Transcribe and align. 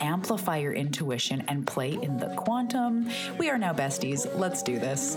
amplify 0.00 0.56
your 0.58 0.72
intuition, 0.72 1.44
and 1.48 1.66
play 1.66 1.92
in 1.92 2.16
the 2.16 2.34
quantum, 2.36 3.08
we 3.38 3.48
are 3.48 3.58
now 3.58 3.72
besties. 3.72 4.26
Let's 4.36 4.62
do 4.62 4.78
this. 4.78 5.16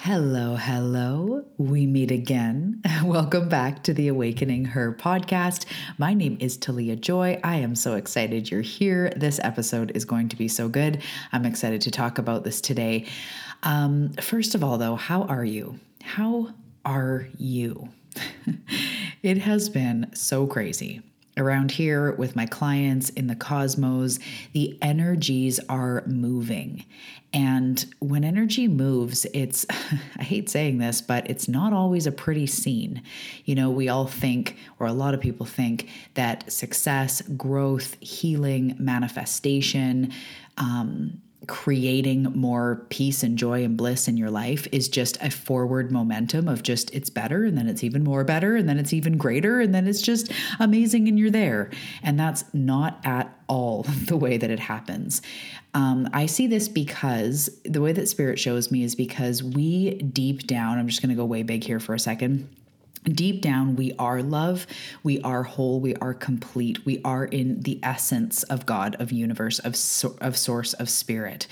Hello, 0.00 0.54
hello. 0.54 1.44
We 1.58 1.84
meet 1.84 2.12
again. 2.12 2.80
Welcome 3.04 3.48
back 3.48 3.82
to 3.82 3.92
the 3.92 4.06
Awakening 4.06 4.66
Her 4.66 4.94
podcast. 4.94 5.66
My 5.98 6.14
name 6.14 6.36
is 6.38 6.56
Talia 6.56 6.94
Joy. 6.94 7.40
I 7.42 7.56
am 7.56 7.74
so 7.74 7.96
excited 7.96 8.48
you're 8.48 8.60
here. 8.60 9.12
This 9.16 9.40
episode 9.42 9.90
is 9.96 10.04
going 10.04 10.28
to 10.28 10.36
be 10.36 10.46
so 10.46 10.68
good. 10.68 11.02
I'm 11.32 11.44
excited 11.44 11.80
to 11.80 11.90
talk 11.90 12.18
about 12.18 12.44
this 12.44 12.60
today. 12.60 13.06
Um, 13.62 14.12
first 14.14 14.54
of 14.54 14.62
all, 14.62 14.78
though, 14.78 14.96
how 14.96 15.22
are 15.22 15.44
you? 15.44 15.78
How 16.02 16.54
are 16.84 17.28
you? 17.36 17.88
it 19.22 19.38
has 19.38 19.68
been 19.68 20.10
so 20.14 20.46
crazy 20.46 21.02
around 21.38 21.70
here 21.70 22.12
with 22.12 22.34
my 22.34 22.46
clients 22.46 23.10
in 23.10 23.26
the 23.26 23.36
cosmos, 23.36 24.18
the 24.52 24.78
energies 24.80 25.60
are 25.68 26.02
moving. 26.06 26.84
And 27.32 27.84
when 27.98 28.24
energy 28.24 28.68
moves, 28.68 29.26
it's, 29.34 29.66
I 30.16 30.22
hate 30.22 30.48
saying 30.48 30.78
this, 30.78 31.02
but 31.02 31.28
it's 31.28 31.48
not 31.48 31.74
always 31.74 32.06
a 32.06 32.12
pretty 32.12 32.46
scene. 32.46 33.02
You 33.44 33.54
know, 33.54 33.68
we 33.68 33.88
all 33.88 34.06
think, 34.06 34.56
or 34.78 34.86
a 34.86 34.92
lot 34.92 35.12
of 35.12 35.20
people 35.20 35.44
think, 35.44 35.90
that 36.14 36.50
success, 36.50 37.20
growth, 37.36 38.00
healing, 38.00 38.74
manifestation, 38.78 40.12
um, 40.56 41.20
creating 41.46 42.24
more 42.34 42.86
peace 42.88 43.22
and 43.22 43.38
joy 43.38 43.64
and 43.64 43.76
bliss 43.76 44.08
in 44.08 44.16
your 44.16 44.30
life 44.30 44.66
is 44.72 44.88
just 44.88 45.16
a 45.22 45.30
forward 45.30 45.90
momentum 45.90 46.48
of 46.48 46.62
just 46.62 46.92
it's 46.94 47.10
better 47.10 47.44
and 47.44 47.56
then 47.56 47.68
it's 47.68 47.84
even 47.84 48.02
more 48.02 48.24
better 48.24 48.56
and 48.56 48.68
then 48.68 48.78
it's 48.78 48.92
even 48.92 49.16
greater 49.16 49.60
and 49.60 49.74
then 49.74 49.86
it's 49.86 50.02
just 50.02 50.32
amazing 50.60 51.08
and 51.08 51.18
you're 51.18 51.30
there. 51.30 51.70
And 52.02 52.18
that's 52.18 52.44
not 52.52 53.00
at 53.04 53.32
all 53.48 53.82
the 54.06 54.16
way 54.16 54.36
that 54.36 54.50
it 54.50 54.60
happens. 54.60 55.22
Um, 55.74 56.08
I 56.12 56.26
see 56.26 56.46
this 56.46 56.68
because 56.68 57.50
the 57.64 57.80
way 57.80 57.92
that 57.92 58.08
spirit 58.08 58.38
shows 58.38 58.70
me 58.70 58.82
is 58.82 58.94
because 58.94 59.42
we 59.42 59.94
deep 59.94 60.46
down, 60.46 60.78
I'm 60.78 60.88
just 60.88 61.02
going 61.02 61.10
to 61.10 61.16
go 61.16 61.24
way 61.24 61.42
big 61.42 61.64
here 61.64 61.80
for 61.80 61.94
a 61.94 61.98
second 61.98 62.48
deep 63.06 63.40
down 63.40 63.76
we 63.76 63.92
are 63.98 64.22
love 64.22 64.66
we 65.02 65.20
are 65.22 65.44
whole 65.44 65.80
we 65.80 65.94
are 65.96 66.12
complete 66.12 66.84
we 66.84 67.00
are 67.04 67.24
in 67.24 67.60
the 67.60 67.78
essence 67.82 68.42
of 68.44 68.66
god 68.66 68.96
of 68.98 69.12
universe 69.12 69.58
of 69.60 69.74
of 70.20 70.36
source 70.36 70.72
of 70.74 70.88
spirit. 70.88 71.46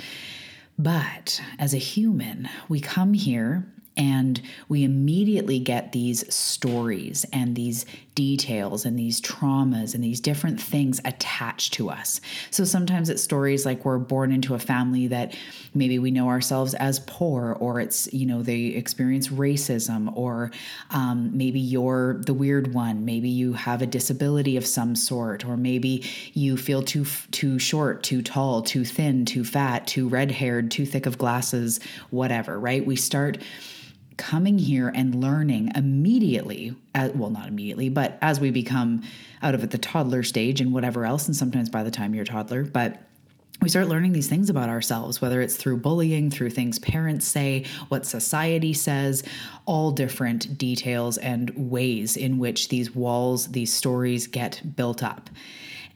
But 0.79 1.41
as 1.59 1.73
a 1.73 1.79
human 1.79 2.49
we 2.69 2.81
come 2.81 3.15
here 3.15 3.67
and 3.97 4.41
we 4.69 4.83
immediately 4.83 5.61
get 5.61 5.93
these 5.93 6.33
stories 6.35 7.25
and 7.33 7.55
these 7.55 7.87
details 8.15 8.85
and 8.85 8.99
these 8.99 9.21
traumas 9.21 9.95
and 9.95 10.05
these 10.05 10.21
different 10.21 10.61
things 10.61 11.01
attached 11.05 11.75
to 11.75 11.91
us. 11.91 12.21
So 12.51 12.65
sometimes 12.65 13.11
it's 13.11 13.23
stories 13.23 13.67
like 13.67 13.85
we're 13.85 13.99
born 13.99 14.33
into 14.33 14.55
a 14.55 14.59
family 14.59 15.09
that 15.09 15.35
maybe 15.75 15.99
we 15.99 16.11
know 16.11 16.29
ourselves 16.29 16.75
as 16.75 17.01
poor, 17.01 17.57
or 17.59 17.81
it's, 17.81 18.13
you 18.13 18.27
know, 18.27 18.43
they 18.43 18.67
experience 18.67 19.29
racism, 19.29 20.17
or 20.17 20.53
um, 20.91 21.31
maybe 21.37 21.59
you're 21.59 22.15
the 22.25 22.35
weird 22.35 22.73
one. 22.73 23.05
Maybe 23.05 23.29
you 23.29 23.55
have 23.55 23.83
a 23.83 23.87
disability 23.87 24.57
of 24.57 24.67
some 24.67 24.95
sort, 24.95 25.45
or 25.45 25.57
maybe 25.57 26.05
you 26.35 26.57
feel 26.57 26.83
too, 26.83 27.05
too 27.33 27.59
short, 27.59 28.03
too 28.03 28.23
tall, 28.23 28.63
too 28.63 28.85
thin, 28.85 29.25
too 29.25 29.45
fat, 29.45 29.87
too 29.87 30.09
red 30.09 30.31
haired, 30.31 30.71
too 30.71 30.87
thick 30.87 31.07
of 31.07 31.19
glasses, 31.19 31.81
whatever, 32.11 32.59
right? 32.59 32.87
We 32.87 32.97
start 32.97 33.39
coming 34.17 34.59
here 34.59 34.89
and 34.95 35.21
learning 35.21 35.73
immediately 35.75 36.75
as, 36.95 37.13
well 37.13 37.31
not 37.31 37.49
immediately 37.49 37.89
but 37.89 38.19
as 38.23 38.41
we 38.41 38.51
become 38.51 39.03
out 39.43 39.55
of 39.55 39.69
the 39.71 39.79
toddler 39.79 40.23
stage 40.23 40.61
and 40.61 40.73
whatever 40.73 41.05
else 41.05 41.27
and 41.27 41.37
sometimes 41.37 41.69
by 41.69 41.83
the 41.83 41.91
time 41.91 42.15
you're 42.15 42.23
a 42.23 42.27
toddler 42.27 42.65
but 42.65 43.03
we 43.63 43.69
start 43.69 43.89
learning 43.89 44.13
these 44.13 44.29
things 44.29 44.51
about 44.51 44.69
ourselves, 44.69 45.23
whether 45.23 45.41
it's 45.41 45.57
through 45.57 45.79
bullying, 45.79 46.31
through 46.31 46.51
things 46.51 46.79
parents 46.79 47.27
say, 47.27 47.65
what 47.89 48.05
society 48.05 48.75
says, 48.75 49.23
all 49.65 49.91
different 49.91 50.59
details 50.59 51.17
and 51.19 51.51
ways 51.71 52.17
in 52.17 52.39
which 52.39 52.69
these 52.69 52.95
walls, 52.95 53.47
these 53.53 53.73
stories 53.73 54.27
get 54.27 54.61
built 54.77 55.03
up. 55.03 55.31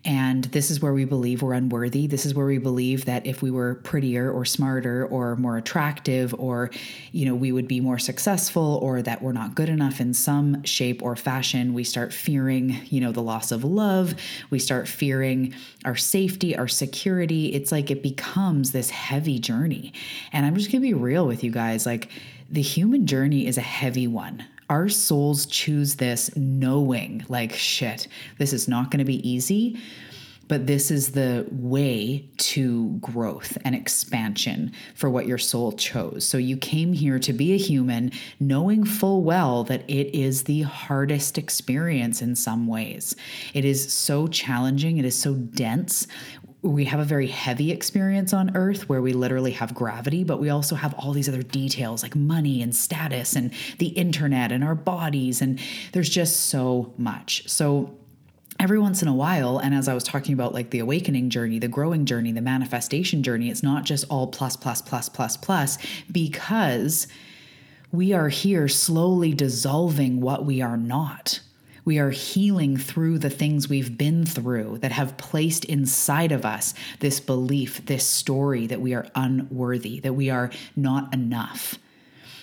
And 0.08 0.44
this 0.44 0.70
is 0.70 0.80
where 0.80 0.94
we 0.94 1.04
believe 1.04 1.42
we're 1.42 1.52
unworthy. 1.52 2.06
This 2.06 2.24
is 2.24 2.34
where 2.34 2.46
we 2.46 2.56
believe 2.56 3.04
that 3.04 3.26
if 3.26 3.42
we 3.42 3.50
were 3.50 3.74
prettier 3.74 4.32
or 4.32 4.46
smarter 4.46 5.04
or 5.04 5.36
more 5.36 5.58
attractive 5.58 6.34
or, 6.38 6.70
you 7.12 7.26
know, 7.26 7.34
we 7.34 7.52
would 7.52 7.68
be 7.68 7.80
more 7.80 7.98
successful 7.98 8.80
or 8.82 9.02
that 9.02 9.20
we're 9.20 9.32
not 9.32 9.54
good 9.54 9.68
enough 9.68 10.00
in 10.00 10.14
some 10.14 10.64
shape 10.64 11.02
or 11.02 11.14
fashion. 11.14 11.74
We 11.74 11.84
start 11.84 12.14
fearing, 12.14 12.80
you 12.86 13.02
know, 13.02 13.12
the 13.12 13.20
loss 13.20 13.52
of 13.52 13.64
love. 13.64 14.14
We 14.48 14.58
start 14.58 14.88
fearing 14.88 15.54
our 15.84 15.94
safety, 15.94 16.56
our 16.56 16.68
security. 16.68 17.52
It's 17.52 17.70
like 17.70 17.90
it 17.90 18.02
becomes 18.02 18.72
this 18.72 18.88
heavy 18.88 19.38
journey. 19.38 19.92
And 20.32 20.46
I'm 20.46 20.56
just 20.56 20.72
going 20.72 20.80
to 20.80 20.88
be 20.88 20.94
real 20.94 21.26
with 21.26 21.44
you 21.44 21.50
guys. 21.50 21.84
Like, 21.84 22.08
the 22.50 22.62
human 22.62 23.06
journey 23.06 23.46
is 23.46 23.58
a 23.58 23.60
heavy 23.60 24.06
one 24.06 24.46
our 24.68 24.88
souls 24.88 25.46
choose 25.46 25.96
this 25.96 26.34
knowing, 26.36 27.24
like, 27.28 27.52
shit, 27.54 28.08
this 28.38 28.52
is 28.52 28.68
not 28.68 28.90
going 28.90 28.98
to 28.98 29.04
be 29.04 29.28
easy, 29.28 29.80
but 30.48 30.66
this 30.66 30.90
is 30.90 31.12
the 31.12 31.46
way 31.50 32.26
to 32.38 32.92
growth 33.00 33.58
and 33.64 33.74
expansion 33.74 34.72
for 34.94 35.10
what 35.10 35.26
your 35.26 35.38
soul 35.38 35.72
chose. 35.72 36.26
So 36.26 36.38
you 36.38 36.56
came 36.56 36.94
here 36.94 37.18
to 37.18 37.32
be 37.34 37.52
a 37.52 37.58
human, 37.58 38.12
knowing 38.40 38.84
full 38.84 39.22
well 39.22 39.64
that 39.64 39.88
it 39.88 40.14
is 40.18 40.44
the 40.44 40.62
hardest 40.62 41.36
experience 41.36 42.22
in 42.22 42.34
some 42.34 42.66
ways. 42.66 43.14
It 43.52 43.66
is 43.66 43.92
so 43.92 44.26
challenging, 44.26 44.96
it 44.96 45.04
is 45.04 45.18
so 45.18 45.34
dense 45.34 46.06
we 46.62 46.84
have 46.84 46.98
a 46.98 47.04
very 47.04 47.28
heavy 47.28 47.70
experience 47.70 48.32
on 48.32 48.56
earth 48.56 48.88
where 48.88 49.00
we 49.00 49.12
literally 49.12 49.52
have 49.52 49.74
gravity 49.74 50.24
but 50.24 50.40
we 50.40 50.50
also 50.50 50.74
have 50.74 50.92
all 50.94 51.12
these 51.12 51.28
other 51.28 51.42
details 51.42 52.02
like 52.02 52.16
money 52.16 52.62
and 52.62 52.74
status 52.74 53.36
and 53.36 53.52
the 53.78 53.88
internet 53.88 54.50
and 54.50 54.64
our 54.64 54.74
bodies 54.74 55.40
and 55.40 55.60
there's 55.92 56.08
just 56.08 56.46
so 56.46 56.92
much. 56.98 57.48
So 57.48 57.94
every 58.58 58.78
once 58.78 59.02
in 59.02 59.08
a 59.08 59.14
while 59.14 59.58
and 59.58 59.72
as 59.74 59.86
i 59.86 59.94
was 59.94 60.02
talking 60.02 60.34
about 60.34 60.52
like 60.52 60.70
the 60.70 60.80
awakening 60.80 61.30
journey 61.30 61.58
the 61.58 61.68
growing 61.68 62.04
journey 62.04 62.32
the 62.32 62.40
manifestation 62.40 63.22
journey 63.22 63.50
it's 63.50 63.62
not 63.62 63.84
just 63.84 64.04
all 64.10 64.26
plus 64.26 64.56
plus 64.56 64.82
plus 64.82 65.08
plus 65.08 65.36
plus 65.36 65.78
because 66.10 67.06
we 67.92 68.12
are 68.12 68.28
here 68.28 68.66
slowly 68.66 69.32
dissolving 69.32 70.20
what 70.20 70.44
we 70.44 70.60
are 70.60 70.76
not 70.76 71.40
we 71.88 71.98
are 71.98 72.10
healing 72.10 72.76
through 72.76 73.18
the 73.18 73.30
things 73.30 73.66
we've 73.66 73.96
been 73.96 74.26
through 74.26 74.76
that 74.76 74.92
have 74.92 75.16
placed 75.16 75.64
inside 75.64 76.32
of 76.32 76.44
us 76.44 76.74
this 77.00 77.18
belief, 77.18 77.86
this 77.86 78.06
story 78.06 78.66
that 78.66 78.82
we 78.82 78.92
are 78.92 79.08
unworthy, 79.14 79.98
that 79.98 80.12
we 80.12 80.28
are 80.28 80.50
not 80.76 81.14
enough. 81.14 81.78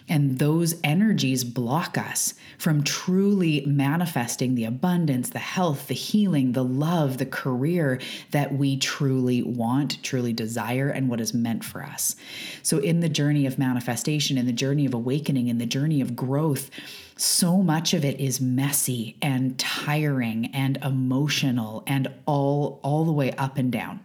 And 0.09 0.39
those 0.39 0.73
energies 0.83 1.43
block 1.43 1.95
us 1.95 2.33
from 2.57 2.83
truly 2.83 3.63
manifesting 3.67 4.55
the 4.55 4.65
abundance, 4.65 5.29
the 5.29 5.37
health, 5.37 5.89
the 5.89 5.93
healing, 5.93 6.53
the 6.53 6.63
love, 6.63 7.19
the 7.19 7.25
career 7.27 7.99
that 8.31 8.51
we 8.51 8.77
truly 8.77 9.43
want, 9.43 10.01
truly 10.01 10.33
desire, 10.33 10.89
and 10.89 11.07
what 11.07 11.21
is 11.21 11.35
meant 11.35 11.63
for 11.63 11.83
us. 11.83 12.15
So, 12.63 12.79
in 12.79 13.01
the 13.01 13.09
journey 13.09 13.45
of 13.45 13.59
manifestation, 13.59 14.39
in 14.39 14.47
the 14.47 14.51
journey 14.53 14.87
of 14.87 14.95
awakening, 14.95 15.49
in 15.49 15.59
the 15.59 15.67
journey 15.67 16.01
of 16.01 16.15
growth, 16.15 16.71
so 17.17 17.57
much 17.57 17.93
of 17.93 18.03
it 18.03 18.19
is 18.19 18.41
messy 18.41 19.15
and 19.21 19.57
tiring 19.57 20.47
and 20.53 20.77
emotional 20.77 21.83
and 21.87 22.07
all 22.25 22.79
all 22.83 23.05
the 23.05 23.11
way 23.11 23.31
up 23.33 23.57
and 23.57 23.71
down. 23.71 24.01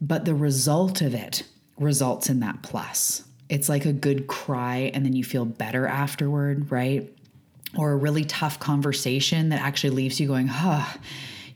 But 0.00 0.24
the 0.24 0.34
result 0.34 1.02
of 1.02 1.14
it 1.14 1.42
results 1.78 2.30
in 2.30 2.40
that 2.40 2.62
plus. 2.62 3.24
It's 3.48 3.68
like 3.68 3.84
a 3.84 3.92
good 3.92 4.26
cry 4.26 4.90
and 4.94 5.04
then 5.04 5.14
you 5.14 5.24
feel 5.24 5.44
better 5.44 5.86
afterward 5.86 6.70
right? 6.70 7.12
Or 7.76 7.92
a 7.92 7.96
really 7.96 8.24
tough 8.24 8.58
conversation 8.58 9.50
that 9.50 9.60
actually 9.60 9.90
leaves 9.90 10.18
you 10.18 10.26
going 10.26 10.46
huh 10.46 10.86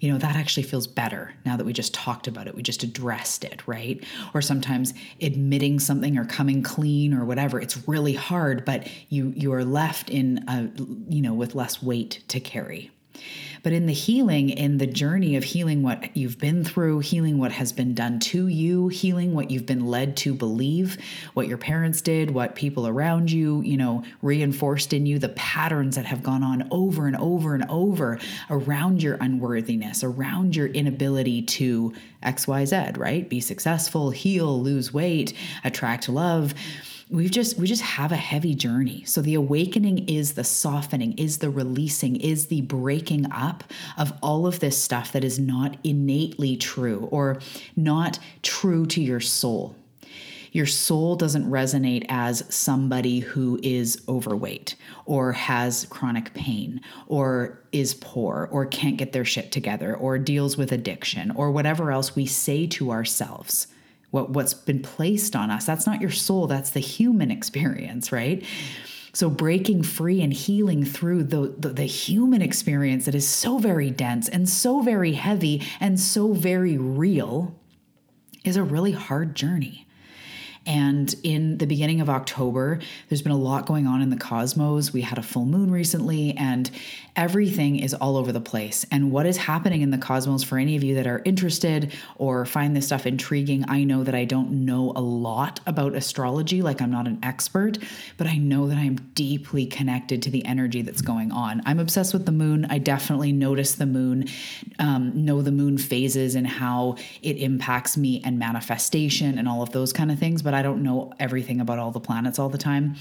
you 0.02 0.10
know, 0.10 0.18
that 0.18 0.34
actually 0.34 0.64
feels 0.64 0.88
better 0.88 1.32
now 1.46 1.56
that 1.56 1.64
we 1.64 1.72
just 1.72 1.94
talked 1.94 2.26
about 2.26 2.48
it. 2.48 2.56
We 2.56 2.62
just 2.62 2.82
addressed 2.82 3.44
it, 3.44 3.62
right? 3.68 4.04
Or 4.34 4.42
sometimes 4.42 4.94
admitting 5.20 5.78
something 5.78 6.18
or 6.18 6.24
coming 6.24 6.60
clean 6.60 7.14
or 7.14 7.24
whatever. 7.24 7.60
It's 7.60 7.86
really 7.86 8.14
hard, 8.14 8.64
but 8.64 8.88
you 9.10 9.32
you 9.36 9.52
are 9.52 9.64
left 9.64 10.10
in 10.10 10.44
a 10.48 10.68
you 11.08 11.22
know 11.22 11.34
with 11.34 11.54
less 11.54 11.80
weight 11.80 12.24
to 12.28 12.40
carry. 12.40 12.90
But 13.62 13.72
in 13.72 13.86
the 13.86 13.92
healing, 13.92 14.50
in 14.50 14.78
the 14.78 14.86
journey 14.86 15.36
of 15.36 15.44
healing 15.44 15.82
what 15.82 16.16
you've 16.16 16.38
been 16.38 16.64
through, 16.64 17.00
healing 17.00 17.38
what 17.38 17.52
has 17.52 17.72
been 17.72 17.94
done 17.94 18.18
to 18.20 18.48
you, 18.48 18.88
healing 18.88 19.34
what 19.34 19.50
you've 19.50 19.66
been 19.66 19.86
led 19.86 20.16
to 20.18 20.34
believe, 20.34 20.98
what 21.34 21.46
your 21.46 21.58
parents 21.58 22.00
did, 22.00 22.32
what 22.32 22.56
people 22.56 22.86
around 22.86 23.30
you, 23.30 23.60
you 23.62 23.76
know, 23.76 24.02
reinforced 24.20 24.92
in 24.92 25.06
you, 25.06 25.18
the 25.18 25.28
patterns 25.30 25.94
that 25.96 26.06
have 26.06 26.22
gone 26.22 26.42
on 26.42 26.66
over 26.72 27.06
and 27.06 27.16
over 27.16 27.54
and 27.54 27.64
over 27.68 28.18
around 28.50 29.02
your 29.02 29.16
unworthiness, 29.20 30.02
around 30.02 30.56
your 30.56 30.66
inability 30.66 31.42
to 31.42 31.92
XYZ, 32.24 32.98
right? 32.98 33.28
Be 33.28 33.40
successful, 33.40 34.10
heal, 34.10 34.60
lose 34.60 34.92
weight, 34.92 35.34
attract 35.64 36.08
love 36.08 36.54
we've 37.12 37.30
just 37.30 37.58
we 37.58 37.66
just 37.66 37.82
have 37.82 38.10
a 38.10 38.16
heavy 38.16 38.54
journey. 38.54 39.04
So 39.04 39.20
the 39.20 39.34
awakening 39.34 40.08
is 40.08 40.32
the 40.32 40.44
softening 40.44 41.12
is 41.18 41.38
the 41.38 41.50
releasing 41.50 42.16
is 42.16 42.46
the 42.46 42.62
breaking 42.62 43.30
up 43.30 43.62
of 43.98 44.12
all 44.22 44.46
of 44.46 44.60
this 44.60 44.82
stuff 44.82 45.12
that 45.12 45.22
is 45.22 45.38
not 45.38 45.76
innately 45.84 46.56
true 46.56 47.08
or 47.12 47.40
not 47.76 48.18
true 48.42 48.86
to 48.86 49.02
your 49.02 49.20
soul. 49.20 49.76
Your 50.52 50.66
soul 50.66 51.16
doesn't 51.16 51.50
resonate 51.50 52.04
as 52.10 52.44
somebody 52.54 53.20
who 53.20 53.58
is 53.62 54.02
overweight 54.06 54.74
or 55.06 55.32
has 55.32 55.86
chronic 55.86 56.34
pain 56.34 56.82
or 57.06 57.62
is 57.72 57.94
poor 57.94 58.50
or 58.52 58.66
can't 58.66 58.98
get 58.98 59.12
their 59.12 59.24
shit 59.24 59.50
together 59.50 59.96
or 59.96 60.18
deals 60.18 60.58
with 60.58 60.72
addiction 60.72 61.30
or 61.30 61.50
whatever 61.50 61.90
else 61.90 62.14
we 62.14 62.26
say 62.26 62.66
to 62.66 62.90
ourselves 62.90 63.66
what 64.12 64.30
what's 64.30 64.54
been 64.54 64.80
placed 64.80 65.34
on 65.34 65.50
us. 65.50 65.66
That's 65.66 65.86
not 65.86 66.00
your 66.00 66.12
soul, 66.12 66.46
that's 66.46 66.70
the 66.70 66.80
human 66.80 67.32
experience, 67.32 68.12
right? 68.12 68.44
So 69.14 69.28
breaking 69.28 69.82
free 69.82 70.22
and 70.22 70.32
healing 70.32 70.84
through 70.84 71.24
the, 71.24 71.54
the, 71.58 71.68
the 71.70 71.84
human 71.84 72.40
experience 72.40 73.04
that 73.04 73.14
is 73.14 73.28
so 73.28 73.58
very 73.58 73.90
dense 73.90 74.28
and 74.28 74.48
so 74.48 74.80
very 74.80 75.12
heavy 75.12 75.62
and 75.80 75.98
so 76.00 76.32
very 76.32 76.78
real 76.78 77.54
is 78.44 78.56
a 78.56 78.62
really 78.62 78.92
hard 78.92 79.34
journey. 79.34 79.86
And 80.64 81.12
in 81.24 81.58
the 81.58 81.66
beginning 81.66 82.00
of 82.00 82.08
October, 82.08 82.78
there's 83.08 83.22
been 83.22 83.32
a 83.32 83.36
lot 83.36 83.66
going 83.66 83.86
on 83.86 84.00
in 84.00 84.10
the 84.10 84.16
cosmos. 84.16 84.92
We 84.92 85.00
had 85.00 85.18
a 85.18 85.22
full 85.22 85.44
moon 85.44 85.70
recently, 85.70 86.36
and 86.36 86.70
everything 87.16 87.78
is 87.78 87.92
all 87.92 88.16
over 88.16 88.32
the 88.32 88.40
place. 88.40 88.86
And 88.90 89.10
what 89.10 89.26
is 89.26 89.36
happening 89.36 89.82
in 89.82 89.90
the 89.90 89.98
cosmos, 89.98 90.42
for 90.42 90.58
any 90.58 90.76
of 90.76 90.84
you 90.84 90.94
that 90.94 91.06
are 91.06 91.20
interested 91.24 91.92
or 92.16 92.46
find 92.46 92.76
this 92.76 92.86
stuff 92.86 93.06
intriguing, 93.06 93.64
I 93.68 93.84
know 93.84 94.04
that 94.04 94.14
I 94.14 94.24
don't 94.24 94.64
know 94.64 94.92
a 94.94 95.00
lot 95.00 95.60
about 95.66 95.94
astrology, 95.94 96.62
like 96.62 96.80
I'm 96.80 96.90
not 96.90 97.06
an 97.06 97.18
expert, 97.22 97.78
but 98.16 98.26
I 98.26 98.36
know 98.38 98.68
that 98.68 98.78
I'm 98.78 98.96
deeply 99.14 99.66
connected 99.66 100.22
to 100.22 100.30
the 100.30 100.44
energy 100.46 100.82
that's 100.82 101.02
going 101.02 101.32
on. 101.32 101.60
I'm 101.66 101.80
obsessed 101.80 102.14
with 102.14 102.24
the 102.24 102.32
moon. 102.32 102.66
I 102.70 102.78
definitely 102.78 103.32
notice 103.32 103.74
the 103.74 103.86
moon, 103.86 104.26
um, 104.78 105.24
know 105.24 105.42
the 105.42 105.52
moon 105.52 105.76
phases 105.76 106.34
and 106.34 106.46
how 106.46 106.96
it 107.20 107.36
impacts 107.36 107.96
me 107.96 108.22
and 108.24 108.38
manifestation 108.38 109.38
and 109.38 109.48
all 109.48 109.62
of 109.62 109.72
those 109.72 109.92
kind 109.92 110.10
of 110.10 110.18
things. 110.18 110.40
But 110.40 110.51
but 110.52 110.58
I 110.58 110.62
don't 110.62 110.82
know 110.82 111.10
everything 111.18 111.62
about 111.62 111.78
all 111.78 111.92
the 111.92 111.98
planets 111.98 112.38
all 112.38 112.50
the 112.50 112.58
time. 112.58 112.96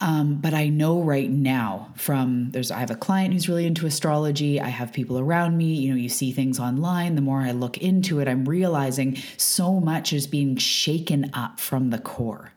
Um, 0.00 0.36
but 0.36 0.54
I 0.54 0.68
know 0.68 1.02
right 1.02 1.28
now 1.28 1.92
from 1.96 2.52
there's 2.52 2.70
I 2.70 2.78
have 2.78 2.92
a 2.92 2.94
client 2.94 3.34
who's 3.34 3.48
really 3.48 3.66
into 3.66 3.86
astrology. 3.86 4.60
I 4.60 4.68
have 4.68 4.92
people 4.92 5.18
around 5.18 5.58
me. 5.58 5.74
You 5.74 5.90
know, 5.90 5.96
you 5.96 6.08
see 6.08 6.30
things 6.30 6.60
online. 6.60 7.16
The 7.16 7.22
more 7.22 7.40
I 7.40 7.50
look 7.50 7.78
into 7.78 8.20
it, 8.20 8.28
I'm 8.28 8.44
realizing 8.44 9.16
so 9.36 9.80
much 9.80 10.12
is 10.12 10.28
being 10.28 10.56
shaken 10.58 11.32
up 11.34 11.58
from 11.58 11.90
the 11.90 11.98
core. 11.98 12.52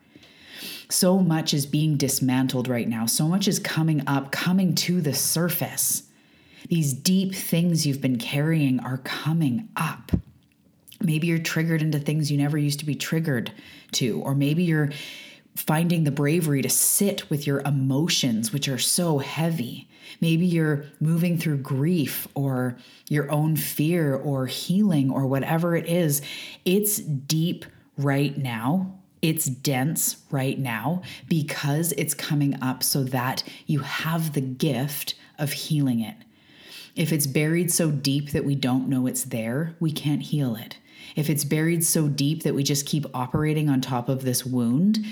So 0.90 1.18
much 1.18 1.52
is 1.56 1.66
being 1.66 1.98
dismantled 1.98 2.68
right 2.68 2.88
now. 2.88 3.08
So 3.08 3.28
much 3.28 3.48
is 3.48 3.58
coming 3.58 4.08
up, 4.08 4.32
coming 4.32 4.76
to 4.76 5.02
the 5.02 5.16
surface. 5.16 6.04
These 6.70 6.94
deep 6.94 7.34
things 7.34 7.88
you've 7.88 8.00
been 8.00 8.20
carrying 8.20 8.80
are 8.80 9.00
coming 9.00 9.70
up. 9.76 10.12
Maybe 11.04 11.28
you're 11.28 11.40
triggered 11.40 11.82
into 11.82 12.00
things 12.00 12.32
you 12.32 12.38
never 12.38 12.58
used 12.58 12.80
to 12.80 12.86
be 12.86 12.96
triggered 12.96 13.52
to, 13.94 14.22
or 14.22 14.34
maybe 14.34 14.64
you're 14.64 14.92
finding 15.56 16.04
the 16.04 16.12
bravery 16.12 16.62
to 16.62 16.70
sit 16.70 17.30
with 17.30 17.46
your 17.46 17.60
emotions, 17.62 18.52
which 18.52 18.68
are 18.68 18.80
so 18.80 19.20
heavy. 19.20 19.88
Maybe 20.22 20.46
you're 20.46 20.86
moving 21.00 21.38
through 21.38 21.58
grief 21.58 22.28
or 22.34 22.78
your 23.10 23.30
own 23.32 23.56
fear 23.56 24.16
or 24.16 24.48
healing 24.48 25.12
or 25.12 25.28
whatever 25.28 25.76
it 25.76 25.86
is. 25.86 26.22
It's 26.66 26.98
deep 26.98 27.66
right 27.98 28.38
now. 28.38 29.00
It's 29.22 29.46
dense 29.46 30.18
right 30.32 30.58
now 30.58 31.02
because 31.28 31.94
it's 31.94 32.14
coming 32.14 32.62
up 32.62 32.84
so 32.84 33.04
that 33.06 33.44
you 33.68 33.80
have 33.80 34.34
the 34.34 34.42
gift 34.42 35.16
of 35.40 35.52
healing 35.52 36.02
it. 36.02 36.16
If 36.96 37.12
it's 37.12 37.26
buried 37.26 37.72
so 37.72 37.90
deep 37.90 38.32
that 38.32 38.46
we 38.46 38.56
don't 38.56 38.90
know 38.90 39.08
it's 39.08 39.24
there, 39.24 39.76
we 39.80 39.92
can't 39.92 40.22
heal 40.22 40.56
it. 40.56 40.78
If 41.16 41.30
it's 41.30 41.44
buried 41.44 41.84
so 41.84 42.08
deep 42.08 42.44
that 42.44 42.56
we 42.56 42.64
just 42.64 42.86
keep 42.86 43.06
operating 43.14 43.70
on 43.70 43.82
top 43.82 44.10
of 44.10 44.24
this 44.24 44.46
wound, 44.46 45.06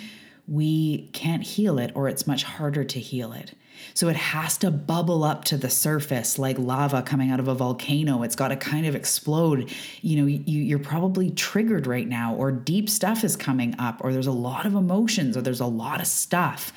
we 0.48 1.10
can't 1.14 1.44
heal 1.44 1.80
it 1.80 1.92
or 1.96 2.08
it's 2.08 2.28
much 2.28 2.44
harder 2.44 2.84
to 2.84 3.00
heal 3.00 3.34
it. 3.34 3.54
So 3.94 4.10
it 4.10 4.16
has 4.16 4.58
to 4.60 4.72
bubble 4.72 5.24
up 5.24 5.44
to 5.46 5.58
the 5.58 5.70
surface 5.70 6.38
like 6.38 6.58
lava 6.60 7.02
coming 7.02 7.32
out 7.32 7.40
of 7.40 7.48
a 7.48 7.56
volcano. 7.56 8.24
It's 8.24 8.36
got 8.36 8.50
to 8.50 8.56
kind 8.56 8.86
of 8.86 8.96
explode. 8.96 9.72
You 10.02 10.18
know, 10.18 10.26
you, 10.28 10.76
are 10.76 10.80
probably 10.80 11.32
triggered 11.32 11.88
right 11.88 12.08
now, 12.08 12.36
or 12.36 12.52
deep 12.52 12.90
stuff 12.90 13.24
is 13.24 13.36
coming 13.36 13.76
up, 13.80 13.98
or 14.02 14.14
there's 14.14 14.28
a 14.28 14.32
lot 14.32 14.66
of 14.66 14.76
emotions, 14.76 15.36
or 15.36 15.42
there's 15.42 15.62
a 15.62 15.66
lot 15.66 16.00
of 16.00 16.08
stuff. 16.08 16.74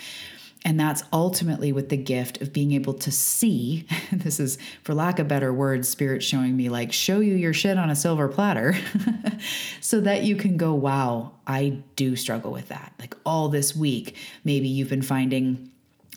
And 0.64 0.81
that's 0.81 1.02
ultimately 1.12 1.72
with 1.72 1.90
the 1.90 1.96
gift 1.96 2.40
of 2.40 2.52
being 2.52 2.72
able 2.72 2.94
to 2.94 3.11
see. 3.11 3.87
This 4.12 4.38
is, 4.40 4.58
for 4.84 4.94
lack 4.94 5.19
of 5.19 5.28
better 5.28 5.52
words, 5.52 5.88
spirit 5.88 6.22
showing 6.22 6.56
me 6.56 6.69
like, 6.69 6.93
show 6.93 7.20
you 7.20 7.34
your 7.34 7.52
shit 7.52 7.76
on 7.76 7.90
a 7.90 7.96
silver 7.96 8.28
platter 8.28 8.75
so 9.81 10.00
that 10.00 10.22
you 10.22 10.37
can 10.37 10.56
go, 10.56 10.72
wow, 10.72 11.32
I 11.46 11.81
do 11.96 12.16
struggle 12.16 12.52
with 12.52 12.69
that. 12.69 12.93
Like 12.99 13.14
all 13.26 13.49
this 13.49 13.76
week, 13.76 14.16
maybe 14.44 14.69
you've 14.69 14.88
been 14.88 15.02
finding 15.02 15.70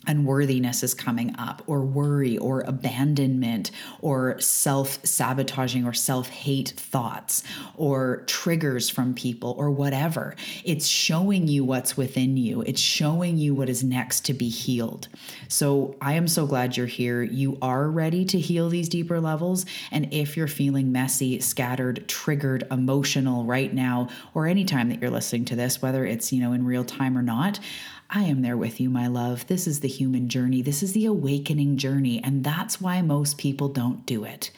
unworthiness 0.07 0.83
is 0.83 0.93
coming 0.93 1.35
up, 1.37 1.61
or 1.67 1.81
worry, 1.81 2.37
or 2.37 2.61
abandonment, 2.61 3.71
or 4.01 4.39
self 4.39 5.05
sabotaging 5.05 5.85
or 5.85 5.93
self 5.93 6.29
hate 6.29 6.69
thoughts, 6.69 7.43
or 7.75 8.23
triggers 8.27 8.89
from 8.89 9.13
people, 9.13 9.55
or 9.57 9.69
whatever. 9.69 10.35
It's 10.63 10.87
showing 10.87 11.47
you 11.47 11.63
what's 11.63 11.95
within 11.95 12.37
you, 12.37 12.61
it's 12.61 12.81
showing 12.81 13.37
you 13.37 13.53
what 13.53 13.69
is 13.69 13.83
next 13.83 14.25
to 14.25 14.33
be 14.33 14.49
healed. 14.49 15.07
So 15.47 15.95
I 16.01 16.13
am 16.13 16.27
so 16.27 16.45
glad 16.45 16.77
you're 16.77 16.87
here. 16.87 17.21
You 17.21 17.57
are 17.61 17.89
ready 17.89 18.25
to 18.25 18.39
heal 18.39 18.69
these 18.69 18.89
deeper 18.89 19.19
levels. 19.19 19.65
And 19.91 20.13
if 20.13 20.37
you're 20.37 20.47
feeling 20.47 20.91
messy, 20.91 21.39
scattered, 21.39 22.07
triggered, 22.07 22.65
emotional 22.71 23.45
right 23.45 23.73
now, 23.73 24.09
or 24.33 24.47
anytime 24.47 24.89
that 24.89 25.01
you're 25.01 25.11
listening 25.11 25.45
to 25.45 25.55
this, 25.55 25.81
whether 25.81 26.05
it's, 26.05 26.31
you 26.31 26.41
know, 26.41 26.53
in 26.53 26.65
real 26.65 26.83
time 26.83 27.17
or 27.17 27.21
not, 27.21 27.59
I 28.09 28.23
am 28.23 28.41
there 28.41 28.55
with 28.55 28.79
you, 28.79 28.89
my 28.89 29.07
love. 29.07 29.47
This 29.47 29.67
is 29.67 29.81
the 29.81 29.87
human 29.89 30.29
journey. 30.29 30.61
This 30.61 30.81
is 30.81 30.93
the 30.93 31.05
awakening 31.05 31.77
journey. 31.77 32.23
And 32.23 32.43
that's 32.43 32.79
why 32.79 33.01
most 33.01 33.37
people 33.37 33.67
don't 33.67 34.05
do 34.05 34.23
it. 34.23 34.49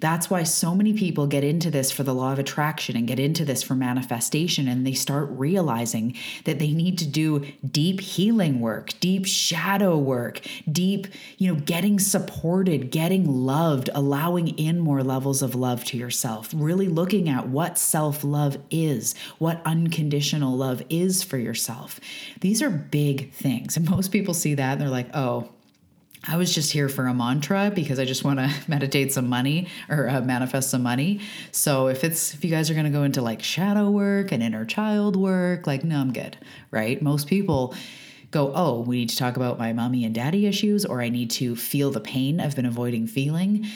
That's 0.00 0.28
why 0.30 0.42
so 0.42 0.74
many 0.74 0.92
people 0.92 1.26
get 1.26 1.44
into 1.44 1.70
this 1.70 1.90
for 1.90 2.02
the 2.02 2.14
law 2.14 2.32
of 2.32 2.38
attraction 2.38 2.96
and 2.96 3.06
get 3.06 3.18
into 3.18 3.44
this 3.44 3.62
for 3.62 3.74
manifestation 3.74 4.68
and 4.68 4.86
they 4.86 4.92
start 4.92 5.28
realizing 5.30 6.16
that 6.44 6.58
they 6.58 6.72
need 6.72 6.98
to 6.98 7.06
do 7.06 7.46
deep 7.68 8.00
healing 8.00 8.60
work, 8.60 8.92
deep 9.00 9.26
shadow 9.26 9.96
work, 9.96 10.40
deep, 10.70 11.06
you 11.38 11.52
know, 11.52 11.60
getting 11.60 11.98
supported, 11.98 12.90
getting 12.90 13.26
loved, 13.26 13.90
allowing 13.94 14.48
in 14.58 14.78
more 14.78 15.02
levels 15.02 15.42
of 15.42 15.54
love 15.54 15.84
to 15.84 15.96
yourself, 15.96 16.50
really 16.54 16.88
looking 16.88 17.28
at 17.28 17.48
what 17.48 17.78
self-love 17.78 18.58
is, 18.70 19.14
what 19.38 19.60
unconditional 19.64 20.56
love 20.56 20.82
is 20.88 21.22
for 21.22 21.38
yourself. 21.38 22.00
These 22.40 22.62
are 22.62 22.70
big 22.70 23.32
things. 23.32 23.76
And 23.76 23.88
most 23.94 24.10
people 24.10 24.34
see 24.34 24.54
that 24.54 24.72
and 24.72 24.80
they're 24.80 24.88
like, 24.88 25.14
"Oh, 25.14 25.48
I 26.26 26.36
was 26.36 26.54
just 26.54 26.72
here 26.72 26.88
for 26.88 27.06
a 27.06 27.14
mantra 27.14 27.70
because 27.74 27.98
I 27.98 28.04
just 28.04 28.24
want 28.24 28.38
to 28.38 28.50
meditate 28.68 29.12
some 29.12 29.28
money 29.28 29.68
or 29.88 30.08
uh, 30.08 30.20
manifest 30.22 30.70
some 30.70 30.82
money. 30.82 31.20
So 31.52 31.88
if 31.88 32.02
it's 32.02 32.34
if 32.34 32.44
you 32.44 32.50
guys 32.50 32.70
are 32.70 32.74
going 32.74 32.86
to 32.86 32.90
go 32.90 33.02
into 33.02 33.20
like 33.20 33.42
shadow 33.42 33.90
work 33.90 34.32
and 34.32 34.42
inner 34.42 34.64
child 34.64 35.16
work, 35.16 35.66
like 35.66 35.84
no, 35.84 36.00
I'm 36.00 36.12
good, 36.12 36.36
right? 36.70 37.00
Most 37.02 37.26
people 37.26 37.74
go, 38.30 38.52
"Oh, 38.54 38.80
we 38.80 38.98
need 39.00 39.10
to 39.10 39.16
talk 39.16 39.36
about 39.36 39.58
my 39.58 39.72
mommy 39.72 40.04
and 40.04 40.14
daddy 40.14 40.46
issues 40.46 40.84
or 40.84 41.02
I 41.02 41.10
need 41.10 41.30
to 41.32 41.56
feel 41.56 41.90
the 41.90 42.00
pain 42.00 42.40
I've 42.40 42.56
been 42.56 42.66
avoiding 42.66 43.06
feeling." 43.06 43.66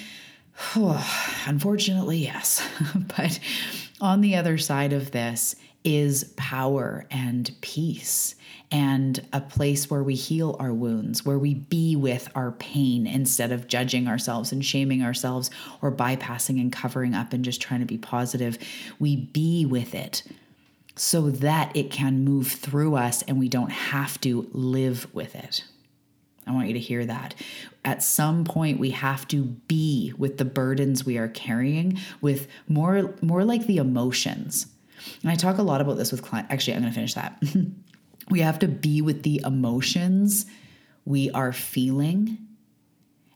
Unfortunately, 0.75 2.19
yes. 2.19 2.67
but 3.17 3.39
on 4.01 4.21
the 4.21 4.37
other 4.37 4.59
side 4.59 4.93
of 4.93 5.11
this, 5.11 5.55
is 5.85 6.25
power 6.37 7.07
and 7.11 7.51
peace 7.61 8.35
and 8.71 9.27
a 9.33 9.41
place 9.41 9.89
where 9.89 10.03
we 10.03 10.15
heal 10.15 10.57
our 10.59 10.73
wounds, 10.73 11.25
where 11.25 11.39
we 11.39 11.55
be 11.55 11.97
with 11.97 12.29
our 12.35 12.53
pain 12.53 13.07
instead 13.07 13.53
of 13.53 13.69
judging 13.69 14.07
ourselves 14.07 14.53
and 14.53 14.65
shaming 14.65 15.03
ourselves 15.03 15.51
or 15.81 15.91
bypassing 15.91 16.61
and 16.61 16.73
covering 16.73 17.15
up 17.15 17.33
and 17.33 17.45
just 17.45 17.63
trying 17.63 17.81
to 17.81 17.87
be 17.87 17.97
positive. 17.97 18.59
We 18.99 19.17
be 19.17 19.65
with 19.65 19.95
it 19.95 20.23
so 20.97 21.31
that 21.31 21.75
it 21.75 21.91
can 21.91 22.25
move 22.25 22.49
through 22.49 22.97
us 22.97 23.23
and 23.23 23.39
we 23.39 23.49
don't 23.49 23.71
have 23.71 24.21
to 24.23 24.49
live 24.53 25.07
with 25.15 25.35
it. 25.35 25.65
I 26.47 26.53
want 26.53 26.69
you 26.69 26.75
to 26.75 26.81
hear 26.81 27.05
that. 27.07 27.35
At 27.85 28.03
some 28.03 28.45
point 28.45 28.81
we 28.81 28.91
have 28.91 29.29
to 29.29 29.45
be 29.45 30.13
with 30.19 30.39
the 30.39 30.45
burdens 30.45 31.05
we 31.05 31.19
are 31.19 31.29
carrying 31.29 31.99
with 32.21 32.49
more 32.67 33.15
more 33.21 33.45
like 33.45 33.67
the 33.67 33.77
emotions. 33.77 34.67
And 35.23 35.31
I 35.31 35.35
talk 35.35 35.59
a 35.59 35.63
lot 35.63 35.81
about 35.81 35.97
this 35.97 36.13
with 36.13 36.23
clients. 36.23 36.53
Actually, 36.53 36.75
I'm 36.75 36.83
going 36.83 36.93
to 36.93 36.95
finish 36.95 37.15
that. 37.15 37.43
we 38.31 38.41
have 38.41 38.59
to 38.61 38.69
be 38.69 39.03
with 39.03 39.23
the 39.23 39.41
emotions 39.45 40.47
we 41.05 41.31
are 41.31 41.53
feeling 41.53 42.39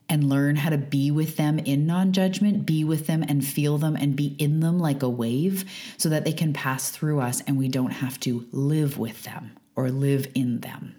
and 0.09 0.29
learn 0.29 0.55
how 0.55 0.69
to 0.69 0.77
be 0.77 1.09
with 1.09 1.37
them 1.37 1.57
in 1.59 1.87
non 1.87 2.13
judgment, 2.13 2.65
be 2.65 2.83
with 2.83 3.07
them 3.07 3.23
and 3.27 3.45
feel 3.45 3.77
them 3.77 3.95
and 3.95 4.15
be 4.15 4.35
in 4.37 4.59
them 4.59 4.77
like 4.77 5.01
a 5.01 5.09
wave 5.09 5.65
so 5.97 6.09
that 6.09 6.23
they 6.23 6.33
can 6.33 6.53
pass 6.53 6.91
through 6.91 7.19
us 7.19 7.41
and 7.47 7.57
we 7.57 7.67
don't 7.67 7.91
have 7.91 8.19
to 8.19 8.47
live 8.51 8.99
with 8.99 9.23
them 9.23 9.57
or 9.75 9.89
live 9.89 10.27
in 10.35 10.59
them. 10.59 10.95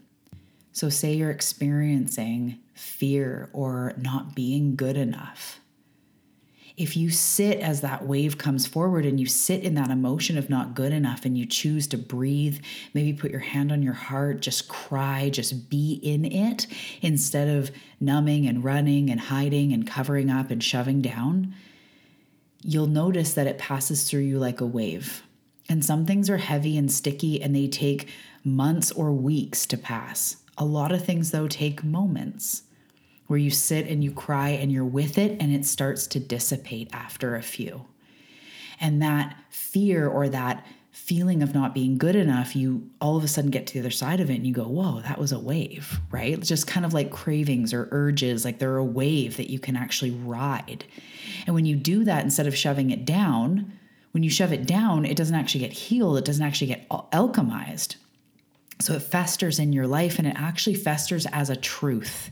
So, 0.73 0.88
say 0.88 1.14
you're 1.14 1.31
experiencing 1.31 2.59
fear 2.73 3.49
or 3.52 3.95
not 3.97 4.35
being 4.35 4.75
good 4.75 4.97
enough. 4.97 5.61
If 6.76 6.97
you 6.97 7.11
sit 7.11 7.61
as 7.61 7.83
that 7.83 8.04
wave 8.04 8.37
comes 8.37 8.66
forward 8.66 9.07
and 9.07 9.21
you 9.21 9.26
sit 9.26 9.62
in 9.62 9.75
that 9.75 9.90
emotion 9.90 10.37
of 10.37 10.50
not 10.50 10.75
good 10.75 10.93
enough 10.93 11.25
and 11.25 11.38
you 11.38 11.47
choose 11.47 11.87
to 11.88 11.99
breathe, 11.99 12.61
maybe 12.95 13.12
put 13.12 13.31
your 13.31 13.40
hand 13.40 13.71
on 13.71 13.81
your 13.81 13.93
heart, 13.93 14.40
just 14.40 14.66
cry, 14.66 15.31
just 15.31 15.71
be 15.71 16.00
in 16.02 16.25
it 16.25 16.66
instead 17.00 17.47
of 17.47 17.71
numbing 18.00 18.47
and 18.47 18.64
running 18.64 19.09
and 19.09 19.21
hiding 19.21 19.73
and 19.73 19.87
covering 19.87 20.31
up 20.31 20.50
and 20.50 20.64
shoving 20.64 21.00
down, 21.00 21.54
you'll 22.61 22.88
notice 22.88 23.35
that 23.35 23.47
it 23.47 23.59
passes 23.59 24.11
through 24.11 24.23
you 24.23 24.40
like 24.40 24.61
a 24.61 24.66
wave. 24.66 25.23
And 25.69 25.85
some 25.85 26.04
things 26.04 26.28
are 26.28 26.38
heavy 26.38 26.76
and 26.76 26.90
sticky 26.90 27.40
and 27.40 27.54
they 27.54 27.69
take 27.69 28.09
months 28.43 28.90
or 28.90 29.12
weeks 29.12 29.64
to 29.66 29.76
pass. 29.76 30.38
A 30.59 30.64
lot 30.64 30.90
of 30.90 31.04
things, 31.04 31.31
though, 31.31 31.49
take 31.49 31.85
moments 31.85 32.62
where 33.26 33.38
you 33.38 33.50
sit 33.50 33.87
and 33.87 34.04
you 34.04 34.12
cry 34.12 34.50
and 34.50 34.71
you're 34.71 34.85
with 34.85 35.19
it 35.19 35.37
and 35.40 35.54
it 35.54 35.64
starts 35.64 36.07
to 36.09 36.21
dissipate 36.21 36.90
after 36.93 37.35
a 37.35 37.43
few. 37.43 37.87
And 38.81 39.00
that 39.02 39.37
fear 39.50 40.09
or 40.09 40.28
that 40.28 40.66
feeling 40.90 41.43
of 41.43 41.54
not 41.54 41.75
being 41.75 41.99
good 41.99 42.16
enough, 42.16 42.54
you 42.54 42.88
all 43.00 43.16
of 43.16 43.25
a 43.25 43.28
sudden 43.28 43.50
get 43.50 43.66
to 43.66 43.75
the 43.75 43.81
other 43.81 43.90
side 43.90 44.21
of 44.21 44.31
it 44.31 44.37
and 44.37 44.47
you 44.47 44.54
go, 44.54 44.64
whoa, 44.64 45.00
that 45.00 45.19
was 45.19 45.33
a 45.33 45.38
wave, 45.38 46.00
right? 46.11 46.38
It's 46.38 46.49
just 46.49 46.66
kind 46.66 46.87
of 46.87 46.95
like 46.95 47.11
cravings 47.11 47.75
or 47.75 47.88
urges, 47.90 48.45
like 48.45 48.59
they're 48.59 48.76
a 48.76 48.85
wave 48.85 49.37
that 49.37 49.50
you 49.50 49.59
can 49.59 49.76
actually 49.76 50.12
ride. 50.12 50.85
And 51.47 51.54
when 51.54 51.66
you 51.66 51.76
do 51.76 52.04
that, 52.04 52.25
instead 52.25 52.47
of 52.47 52.57
shoving 52.57 52.90
it 52.90 53.04
down, 53.04 53.73
when 54.12 54.23
you 54.23 54.31
shove 54.31 54.52
it 54.52 54.66
down, 54.66 55.04
it 55.04 55.16
doesn't 55.16 55.35
actually 55.35 55.61
get 55.61 55.73
healed, 55.73 56.16
it 56.16 56.25
doesn't 56.25 56.45
actually 56.45 56.69
get 56.69 56.88
alchemized. 56.88 57.97
So 58.81 58.95
it 58.95 59.02
festers 59.02 59.59
in 59.59 59.73
your 59.73 59.87
life 59.87 60.19
and 60.19 60.28
it 60.28 60.37
actually 60.37 60.75
festers 60.75 61.26
as 61.26 61.50
a 61.50 61.57
truth 61.57 62.31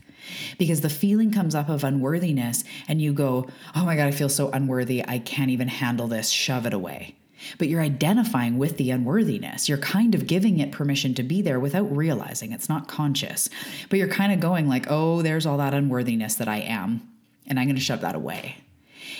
because 0.58 0.80
the 0.80 0.90
feeling 0.90 1.32
comes 1.32 1.54
up 1.54 1.68
of 1.68 1.84
unworthiness 1.84 2.64
and 2.88 3.00
you 3.00 3.12
go, 3.12 3.48
oh 3.74 3.84
my 3.84 3.96
God, 3.96 4.08
I 4.08 4.10
feel 4.10 4.28
so 4.28 4.50
unworthy. 4.50 5.04
I 5.06 5.18
can't 5.18 5.50
even 5.50 5.68
handle 5.68 6.08
this. 6.08 6.30
Shove 6.30 6.66
it 6.66 6.74
away. 6.74 7.16
But 7.58 7.68
you're 7.68 7.82
identifying 7.82 8.58
with 8.58 8.76
the 8.76 8.90
unworthiness. 8.90 9.68
You're 9.68 9.78
kind 9.78 10.14
of 10.14 10.26
giving 10.26 10.60
it 10.60 10.72
permission 10.72 11.14
to 11.14 11.22
be 11.22 11.42
there 11.42 11.58
without 11.58 11.94
realizing 11.94 12.52
it's 12.52 12.68
not 12.68 12.88
conscious. 12.88 13.48
But 13.90 13.98
you're 13.98 14.08
kind 14.08 14.32
of 14.32 14.40
going 14.40 14.68
like, 14.68 14.86
oh, 14.88 15.22
there's 15.22 15.46
all 15.46 15.58
that 15.58 15.74
unworthiness 15.74 16.36
that 16.36 16.48
I 16.48 16.58
am, 16.58 17.08
and 17.46 17.58
I'm 17.58 17.66
going 17.66 17.76
to 17.76 17.82
shove 17.82 18.02
that 18.02 18.14
away. 18.14 18.56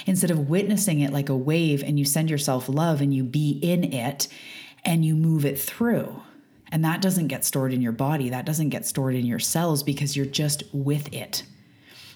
Instead 0.06 0.30
of 0.30 0.48
witnessing 0.48 1.00
it 1.00 1.12
like 1.12 1.28
a 1.28 1.36
wave 1.36 1.82
and 1.82 1.98
you 1.98 2.04
send 2.04 2.30
yourself 2.30 2.68
love 2.68 3.00
and 3.00 3.12
you 3.12 3.24
be 3.24 3.58
in 3.62 3.92
it 3.92 4.28
and 4.84 5.04
you 5.04 5.14
move 5.14 5.44
it 5.44 5.60
through. 5.60 6.22
And 6.72 6.84
that 6.84 7.02
doesn't 7.02 7.28
get 7.28 7.44
stored 7.44 7.72
in 7.74 7.82
your 7.82 7.92
body, 7.92 8.30
that 8.30 8.46
doesn't 8.46 8.70
get 8.70 8.86
stored 8.86 9.14
in 9.14 9.26
your 9.26 9.38
cells 9.38 9.82
because 9.82 10.16
you're 10.16 10.26
just 10.26 10.64
with 10.72 11.12
it. 11.12 11.44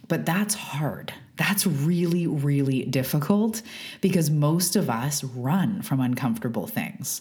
But 0.09 0.25
that's 0.25 0.55
hard. 0.55 1.13
That's 1.37 1.67
really, 1.67 2.27
really 2.27 2.85
difficult 2.85 3.61
because 4.01 4.31
most 4.31 4.75
of 4.75 4.89
us 4.89 5.23
run 5.23 5.83
from 5.83 6.01
uncomfortable 6.01 6.67
things. 6.67 7.21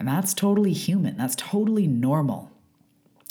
And 0.00 0.08
that's 0.08 0.34
totally 0.34 0.72
human, 0.72 1.16
that's 1.16 1.36
totally 1.36 1.86
normal. 1.86 2.50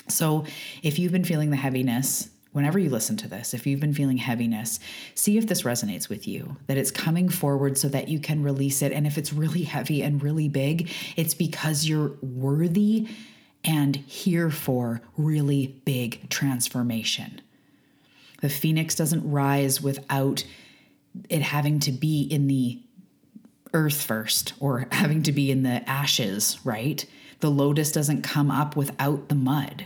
So 0.07 0.45
if 0.81 0.97
you've 0.97 1.11
been 1.11 1.25
feeling 1.25 1.49
the 1.49 1.57
heaviness, 1.57 2.29
whenever 2.53 2.79
you 2.79 2.89
listen 2.89 3.17
to 3.17 3.27
this, 3.27 3.53
if 3.53 3.67
you've 3.67 3.79
been 3.79 3.93
feeling 3.93 4.17
heaviness, 4.17 4.79
see 5.15 5.37
if 5.37 5.47
this 5.47 5.63
resonates 5.63 6.07
with 6.07 6.27
you, 6.27 6.55
that 6.67 6.77
it's 6.77 6.91
coming 6.91 7.27
forward 7.27 7.77
so 7.77 7.89
that 7.89 8.07
you 8.07 8.19
can 8.19 8.41
release 8.43 8.81
it. 8.81 8.93
And 8.93 9.05
if 9.05 9.17
it's 9.17 9.33
really 9.33 9.63
heavy 9.63 10.01
and 10.01 10.23
really 10.23 10.47
big, 10.47 10.89
it's 11.17 11.33
because 11.33 11.85
you're 11.85 12.13
worthy 12.21 13.09
and 13.63 13.95
here 13.95 14.49
for 14.49 15.01
really 15.17 15.79
big 15.85 16.29
transformation. 16.29 17.41
The 18.41 18.49
phoenix 18.49 18.95
doesn't 18.95 19.29
rise 19.29 19.81
without 19.81 20.43
it 21.29 21.41
having 21.41 21.79
to 21.81 21.91
be 21.91 22.23
in 22.23 22.47
the 22.47 22.81
earth 23.73 24.01
first 24.01 24.53
or 24.59 24.87
having 24.91 25.23
to 25.23 25.31
be 25.31 25.51
in 25.51 25.63
the 25.63 25.87
ashes, 25.89 26.59
right? 26.63 27.05
The 27.39 27.51
lotus 27.51 27.91
doesn't 27.91 28.21
come 28.21 28.51
up 28.51 28.75
without 28.75 29.29
the 29.29 29.35
mud. 29.35 29.85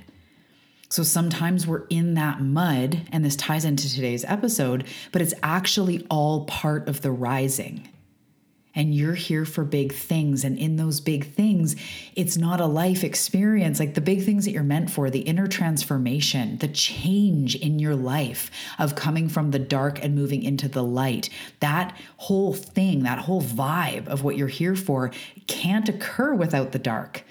So 0.90 1.04
sometimes 1.04 1.68
we're 1.68 1.86
in 1.90 2.14
that 2.14 2.40
mud, 2.40 3.08
and 3.12 3.26
this 3.26 3.36
ties 3.36 3.66
into 3.66 3.90
today's 3.90 4.24
episode, 4.24 4.86
but 5.12 5.22
it's 5.22 5.34
actually 5.44 6.08
all 6.10 6.46
part 6.46 6.88
of 6.88 7.02
the 7.02 7.12
rising 7.12 7.90
and 8.78 8.94
you're 8.94 9.16
here 9.16 9.44
for 9.44 9.66
big 9.66 9.92
things. 9.92 10.44
And 10.44 10.58
in 10.58 10.76
those 10.76 11.02
big 11.02 11.34
things, 11.34 11.76
it's 12.16 12.38
not 12.38 12.62
a 12.62 12.68
life 12.68 13.04
experience 13.04 13.80
like 13.80 13.96
the 13.96 14.02
big 14.02 14.24
things 14.24 14.46
that 14.46 14.52
you're 14.52 14.62
meant 14.62 14.92
for, 14.92 15.10
the 15.10 15.22
inner 15.22 15.48
transformation, 15.48 16.60
the 16.60 16.68
change 16.68 17.56
in 17.56 17.80
your 17.80 17.96
life 17.96 18.52
of 18.78 18.94
coming 18.94 19.30
from 19.30 19.50
the 19.50 19.60
dark 19.60 20.02
and 20.04 20.14
moving 20.14 20.44
into 20.44 20.70
the 20.70 20.84
light. 20.84 21.30
That 21.60 21.98
whole 22.18 22.54
thing, 22.54 23.02
that 23.02 23.18
whole 23.18 23.42
vibe 23.42 24.08
of 24.08 24.24
what 24.24 24.38
you're 24.38 24.48
here 24.48 24.76
for 24.76 25.12
can't 25.48 25.90
occur 25.90 26.36
without 26.36 26.72
the 26.72 26.80
dark. 26.80 27.24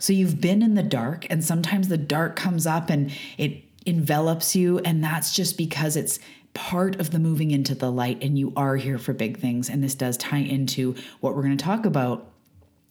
So 0.00 0.12
you've 0.12 0.40
been 0.40 0.60
in 0.60 0.74
the 0.74 0.82
dark, 0.82 1.24
and 1.30 1.44
sometimes 1.44 1.86
the 1.86 1.96
dark 1.96 2.34
comes 2.34 2.66
up 2.66 2.90
and 2.90 3.12
it 3.38 3.62
envelops 3.86 4.56
you, 4.56 4.80
and 4.80 5.04
that's 5.04 5.32
just 5.32 5.56
because 5.56 5.94
it's 5.94 6.18
part 6.54 7.00
of 7.00 7.10
the 7.10 7.18
moving 7.18 7.50
into 7.50 7.74
the 7.74 7.90
light 7.90 8.22
and 8.22 8.38
you 8.38 8.52
are 8.56 8.76
here 8.76 8.98
for 8.98 9.12
big 9.12 9.38
things 9.38 9.68
and 9.68 9.82
this 9.82 9.94
does 9.94 10.16
tie 10.16 10.38
into 10.38 10.94
what 11.20 11.34
we're 11.34 11.42
going 11.42 11.56
to 11.56 11.64
talk 11.64 11.84
about 11.84 12.30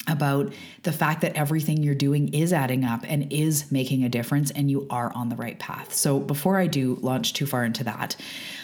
about 0.07 0.51
the 0.83 0.91
fact 0.91 1.21
that 1.21 1.33
everything 1.35 1.81
you're 1.81 1.95
doing 1.95 2.33
is 2.33 2.51
adding 2.51 2.83
up 2.83 3.01
and 3.07 3.31
is 3.31 3.71
making 3.71 4.03
a 4.03 4.09
difference 4.09 4.51
and 4.51 4.69
you 4.69 4.85
are 4.89 5.13
on 5.15 5.29
the 5.29 5.35
right 5.37 5.57
path. 5.59 5.93
So 5.93 6.19
before 6.19 6.57
I 6.57 6.67
do 6.67 6.97
launch 7.01 7.33
too 7.33 7.45
far 7.45 7.63
into 7.63 7.85
that, 7.85 8.17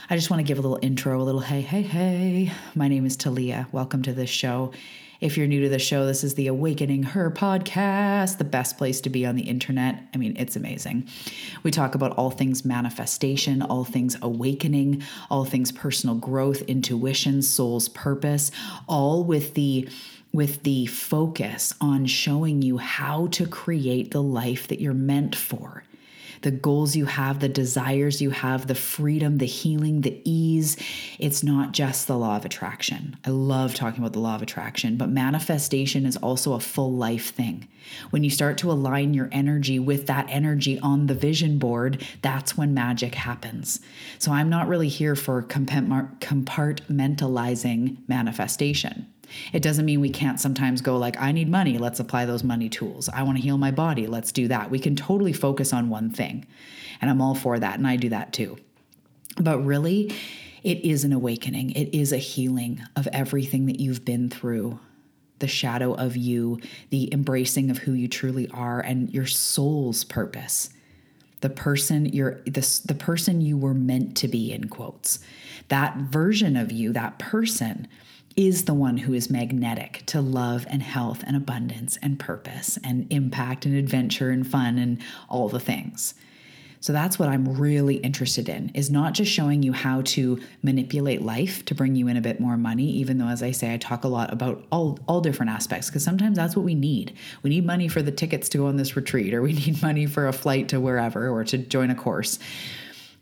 I 0.09 0.17
just 0.17 0.29
want 0.29 0.41
to 0.41 0.43
give 0.43 0.59
a 0.59 0.61
little 0.61 0.79
intro, 0.81 1.21
a 1.21 1.23
little 1.23 1.39
hey, 1.39 1.61
hey, 1.61 1.81
hey. 1.81 2.51
My 2.75 2.89
name 2.89 3.05
is 3.05 3.15
Talia. 3.15 3.67
Welcome 3.71 4.01
to 4.03 4.13
this 4.13 4.29
show. 4.29 4.73
If 5.21 5.35
you're 5.35 5.47
new 5.47 5.63
to 5.63 5.69
the 5.69 5.79
show, 5.79 6.05
this 6.05 6.23
is 6.23 6.35
the 6.35 6.47
Awakening 6.47 7.03
Her 7.03 7.29
podcast, 7.29 8.37
the 8.37 8.45
best 8.45 8.77
place 8.77 9.01
to 9.01 9.09
be 9.09 9.25
on 9.25 9.35
the 9.35 9.43
internet. 9.43 10.01
I 10.13 10.17
mean, 10.17 10.33
it's 10.39 10.55
amazing. 10.55 11.09
We 11.61 11.71
talk 11.71 11.93
about 11.93 12.13
all 12.13 12.31
things 12.31 12.63
manifestation, 12.63 13.61
all 13.61 13.83
things 13.83 14.15
awakening, 14.21 15.03
all 15.29 15.43
things 15.43 15.73
personal 15.73 16.15
growth, 16.15 16.61
intuition, 16.61 17.41
soul's 17.41 17.89
purpose, 17.89 18.49
all 18.87 19.25
with 19.25 19.55
the 19.55 19.89
with 20.31 20.63
the 20.63 20.85
focus 20.85 21.73
on 21.81 22.05
showing 22.05 22.61
you 22.61 22.77
how 22.77 23.27
to 23.27 23.45
create 23.47 24.11
the 24.11 24.21
life 24.21 24.69
that 24.69 24.79
you're 24.79 24.93
meant 24.93 25.35
for 25.35 25.83
the 26.41 26.51
goals 26.51 26.95
you 26.95 27.05
have, 27.05 27.39
the 27.39 27.49
desires 27.49 28.21
you 28.21 28.29
have, 28.29 28.67
the 28.67 28.75
freedom, 28.75 29.37
the 29.37 29.45
healing, 29.45 30.01
the 30.01 30.21
ease. 30.23 30.77
It's 31.17 31.43
not 31.43 31.73
just 31.73 32.07
the 32.07 32.17
law 32.17 32.37
of 32.37 32.45
attraction. 32.45 33.17
I 33.25 33.29
love 33.29 33.75
talking 33.75 33.99
about 33.99 34.13
the 34.13 34.19
law 34.19 34.35
of 34.35 34.41
attraction, 34.41 34.97
but 34.97 35.09
manifestation 35.09 36.05
is 36.05 36.17
also 36.17 36.53
a 36.53 36.59
full 36.59 36.93
life 36.93 37.33
thing. 37.33 37.67
When 38.09 38.23
you 38.23 38.29
start 38.29 38.57
to 38.59 38.71
align 38.71 39.13
your 39.13 39.29
energy 39.31 39.79
with 39.79 40.07
that 40.07 40.27
energy 40.29 40.79
on 40.79 41.07
the 41.07 41.15
vision 41.15 41.59
board, 41.59 42.05
that's 42.21 42.57
when 42.57 42.73
magic 42.73 43.15
happens. 43.15 43.79
So 44.17 44.31
I'm 44.31 44.49
not 44.49 44.67
really 44.67 44.89
here 44.89 45.15
for 45.15 45.43
compartmentalizing 45.43 47.97
manifestation. 48.07 49.07
It 49.53 49.61
doesn't 49.61 49.85
mean 49.85 50.01
we 50.01 50.09
can't 50.09 50.39
sometimes 50.39 50.81
go 50.81 50.97
like, 50.97 51.19
I 51.19 51.31
need 51.31 51.49
money, 51.49 51.77
let's 51.77 51.99
apply 51.99 52.25
those 52.25 52.43
money 52.43 52.69
tools. 52.69 53.09
I 53.09 53.23
want 53.23 53.37
to 53.37 53.43
heal 53.43 53.57
my 53.57 53.71
body, 53.71 54.07
let's 54.07 54.31
do 54.31 54.47
that. 54.47 54.69
We 54.69 54.79
can 54.79 54.95
totally 54.95 55.33
focus 55.33 55.73
on 55.73 55.89
one 55.89 56.09
thing. 56.09 56.45
And 57.01 57.09
I'm 57.09 57.21
all 57.21 57.35
for 57.35 57.57
that, 57.59 57.77
and 57.77 57.87
I 57.87 57.95
do 57.95 58.09
that 58.09 58.33
too. 58.33 58.57
But 59.41 59.59
really, 59.59 60.13
it 60.63 60.83
is 60.83 61.03
an 61.05 61.13
awakening, 61.13 61.71
it 61.71 61.95
is 61.95 62.11
a 62.11 62.17
healing 62.17 62.81
of 62.95 63.07
everything 63.13 63.67
that 63.67 63.79
you've 63.79 64.03
been 64.03 64.29
through. 64.29 64.79
the 65.39 65.47
shadow 65.47 65.93
of 65.93 66.15
you, 66.15 66.59
the 66.89 67.11
embracing 67.13 67.71
of 67.71 67.79
who 67.79 67.93
you 67.93 68.07
truly 68.07 68.47
are, 68.51 68.79
and 68.81 69.11
your 69.11 69.25
soul's 69.25 70.03
purpose. 70.03 70.69
The 71.41 71.49
person 71.49 72.05
you're 72.05 72.41
the, 72.45 72.81
the 72.85 72.95
person 72.95 73.41
you 73.41 73.57
were 73.57 73.73
meant 73.73 74.17
to 74.17 74.27
be 74.27 74.51
in 74.51 74.67
quotes. 74.67 75.19
That 75.69 75.95
version 75.97 76.57
of 76.57 76.71
you, 76.71 76.91
that 76.93 77.17
person 77.17 77.87
is 78.35 78.65
the 78.65 78.73
one 78.73 78.97
who 78.97 79.13
is 79.13 79.29
magnetic 79.29 80.03
to 80.07 80.21
love 80.21 80.65
and 80.69 80.81
health 80.81 81.23
and 81.25 81.35
abundance 81.35 81.97
and 82.01 82.19
purpose 82.19 82.77
and 82.83 83.11
impact 83.11 83.65
and 83.65 83.75
adventure 83.75 84.29
and 84.29 84.47
fun 84.47 84.77
and 84.77 85.01
all 85.27 85.49
the 85.49 85.59
things. 85.59 86.13
So 86.81 86.93
that's 86.93 87.19
what 87.19 87.27
I'm 87.27 87.57
really 87.57 87.95
interested 87.95 88.47
in 88.47 88.69
is 88.73 88.89
not 88.89 89.13
just 89.13 89.31
showing 89.31 89.63
you 89.63 89.73
how 89.73 90.01
to 90.01 90.39
manipulate 90.63 91.21
life 91.21 91.65
to 91.65 91.75
bring 91.75 91.95
you 91.95 92.07
in 92.07 92.15
a 92.15 92.21
bit 92.21 92.39
more 92.39 92.55
money 92.55 92.85
even 92.85 93.17
though 93.17 93.27
as 93.27 93.43
I 93.43 93.51
say 93.51 93.73
I 93.73 93.77
talk 93.77 94.05
a 94.05 94.07
lot 94.07 94.31
about 94.31 94.65
all 94.71 94.97
all 95.07 95.19
different 95.19 95.51
aspects 95.51 95.89
because 95.89 96.05
sometimes 96.05 96.37
that's 96.37 96.55
what 96.55 96.63
we 96.63 96.75
need. 96.75 97.17
We 97.43 97.49
need 97.49 97.65
money 97.65 97.89
for 97.89 98.01
the 98.01 98.11
tickets 98.11 98.47
to 98.49 98.59
go 98.59 98.67
on 98.67 98.77
this 98.77 98.95
retreat 98.95 99.33
or 99.33 99.41
we 99.41 99.53
need 99.65 99.81
money 99.81 100.05
for 100.05 100.27
a 100.27 100.33
flight 100.33 100.69
to 100.69 100.79
wherever 100.79 101.29
or 101.29 101.43
to 101.45 101.57
join 101.57 101.89
a 101.89 101.95
course. 101.95 102.39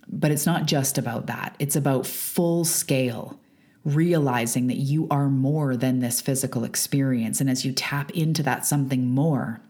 But 0.07 0.31
it's 0.31 0.45
not 0.45 0.67
just 0.67 0.97
about 0.99 1.25
that. 1.25 1.55
It's 1.57 1.75
about 1.75 2.05
full 2.05 2.63
scale 2.63 3.39
realizing 3.87 4.67
that 4.67 4.77
you 4.77 5.07
are 5.09 5.29
more 5.29 5.77
than 5.77 5.99
this 5.99 6.19
physical 6.19 6.65
experience 6.65 7.39
and 7.39 7.49
as 7.49 7.65
you 7.65 7.71
tap 7.71 8.11
into 8.11 8.43
that 8.43 8.65
something 8.65 9.07
more 9.07 9.61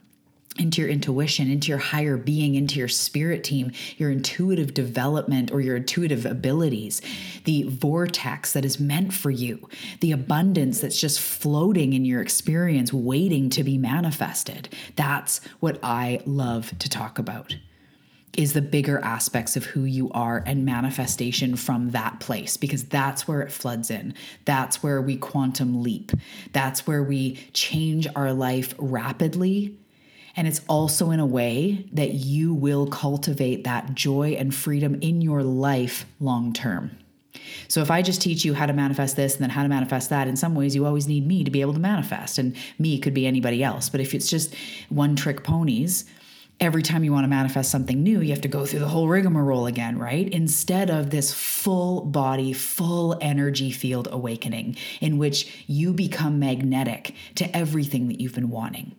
into 0.57 0.81
your 0.81 0.89
intuition, 0.89 1.51
into 1.51 1.69
your 1.69 1.77
higher 1.77 2.17
being, 2.17 2.55
into 2.55 2.79
your 2.79 2.87
spirit 2.87 3.43
team, 3.43 3.71
your 3.97 4.09
intuitive 4.09 4.73
development 4.73 5.51
or 5.51 5.61
your 5.61 5.75
intuitive 5.75 6.25
abilities, 6.25 6.99
the 7.43 7.61
vortex 7.63 8.53
that 8.53 8.65
is 8.65 8.79
meant 8.79 9.13
for 9.13 9.29
you, 9.29 9.69
the 9.99 10.11
abundance 10.11 10.81
that's 10.81 10.99
just 10.99 11.19
floating 11.19 11.93
in 11.93 12.05
your 12.05 12.21
experience, 12.21 12.91
waiting 12.91 13.51
to 13.51 13.63
be 13.63 13.77
manifested. 13.77 14.69
That's 14.95 15.41
what 15.59 15.79
I 15.83 16.21
love 16.25 16.73
to 16.79 16.89
talk 16.89 17.19
about. 17.19 17.55
Is 18.37 18.53
the 18.53 18.61
bigger 18.61 18.99
aspects 18.99 19.57
of 19.57 19.65
who 19.65 19.83
you 19.83 20.11
are 20.11 20.43
and 20.45 20.63
manifestation 20.63 21.55
from 21.55 21.89
that 21.89 22.19
place 22.19 22.55
because 22.55 22.85
that's 22.85 23.27
where 23.27 23.41
it 23.41 23.51
floods 23.51 23.91
in. 23.91 24.13
That's 24.45 24.83
where 24.83 25.01
we 25.01 25.17
quantum 25.17 25.81
leap. 25.81 26.11
That's 26.53 26.85
where 26.85 27.03
we 27.03 27.35
change 27.53 28.07
our 28.15 28.31
life 28.33 28.75
rapidly 28.77 29.75
and 30.37 30.47
it's 30.47 30.61
also 30.69 31.09
in 31.09 31.19
a 31.19 31.25
way 31.25 31.89
that 31.93 32.13
you 32.13 32.53
will 32.53 32.85
cultivate 32.85 33.63
that 33.63 33.95
joy 33.95 34.35
and 34.37 34.53
freedom 34.53 34.99
in 35.01 35.19
your 35.19 35.41
life 35.41 36.05
long 36.19 36.53
term. 36.53 36.91
So 37.67 37.81
if 37.81 37.89
I 37.89 38.03
just 38.03 38.21
teach 38.21 38.45
you 38.45 38.53
how 38.53 38.67
to 38.67 38.73
manifest 38.73 39.15
this 39.15 39.33
and 39.33 39.41
then 39.41 39.49
how 39.49 39.63
to 39.63 39.69
manifest 39.69 40.11
that, 40.11 40.27
in 40.27 40.35
some 40.35 40.53
ways 40.53 40.75
you 40.75 40.85
always 40.85 41.07
need 41.07 41.25
me 41.25 41.43
to 41.43 41.49
be 41.49 41.61
able 41.61 41.73
to 41.73 41.79
manifest. 41.79 42.37
And 42.37 42.55
me 42.77 42.99
could 42.99 43.15
be 43.15 43.25
anybody 43.25 43.63
else. 43.63 43.89
But 43.89 43.99
if 43.99 44.13
it's 44.13 44.29
just 44.29 44.53
one 44.89 45.15
trick 45.15 45.43
ponies, 45.43 46.05
every 46.59 46.81
time 46.81 47.03
you 47.03 47.11
want 47.11 47.23
to 47.23 47.29
manifest 47.29 47.69
something 47.69 48.01
new, 48.01 48.19
you 48.21 48.31
have 48.31 48.41
to 48.41 48.47
go 48.47 48.65
through 48.65 48.79
the 48.79 48.87
whole 48.87 49.07
rigmarole 49.07 49.67
again, 49.67 49.99
right? 49.99 50.27
Instead 50.29 50.89
of 50.89 51.09
this 51.09 51.33
full 51.33 52.01
body, 52.01 52.51
full 52.51 53.17
energy 53.21 53.71
field 53.71 54.07
awakening 54.11 54.75
in 54.99 55.17
which 55.17 55.65
you 55.67 55.93
become 55.93 56.39
magnetic 56.39 57.13
to 57.35 57.55
everything 57.55 58.07
that 58.07 58.19
you've 58.19 58.33
been 58.33 58.49
wanting. 58.49 58.95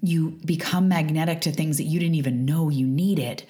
You 0.00 0.38
become 0.44 0.88
magnetic 0.88 1.40
to 1.42 1.52
things 1.52 1.76
that 1.76 1.84
you 1.84 1.98
didn't 1.98 2.14
even 2.14 2.44
know 2.44 2.68
you 2.68 2.86
needed. 2.86 3.42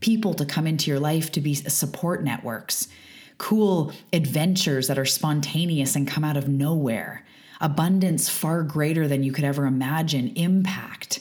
People 0.00 0.34
to 0.34 0.46
come 0.46 0.66
into 0.66 0.90
your 0.90 1.00
life 1.00 1.30
to 1.32 1.40
be 1.40 1.54
support 1.54 2.24
networks, 2.24 2.88
cool 3.36 3.92
adventures 4.12 4.88
that 4.88 4.98
are 4.98 5.04
spontaneous 5.04 5.94
and 5.94 6.08
come 6.08 6.24
out 6.24 6.36
of 6.36 6.48
nowhere, 6.48 7.24
abundance 7.60 8.28
far 8.28 8.62
greater 8.62 9.06
than 9.06 9.22
you 9.22 9.32
could 9.32 9.44
ever 9.44 9.66
imagine, 9.66 10.32
impact, 10.34 11.20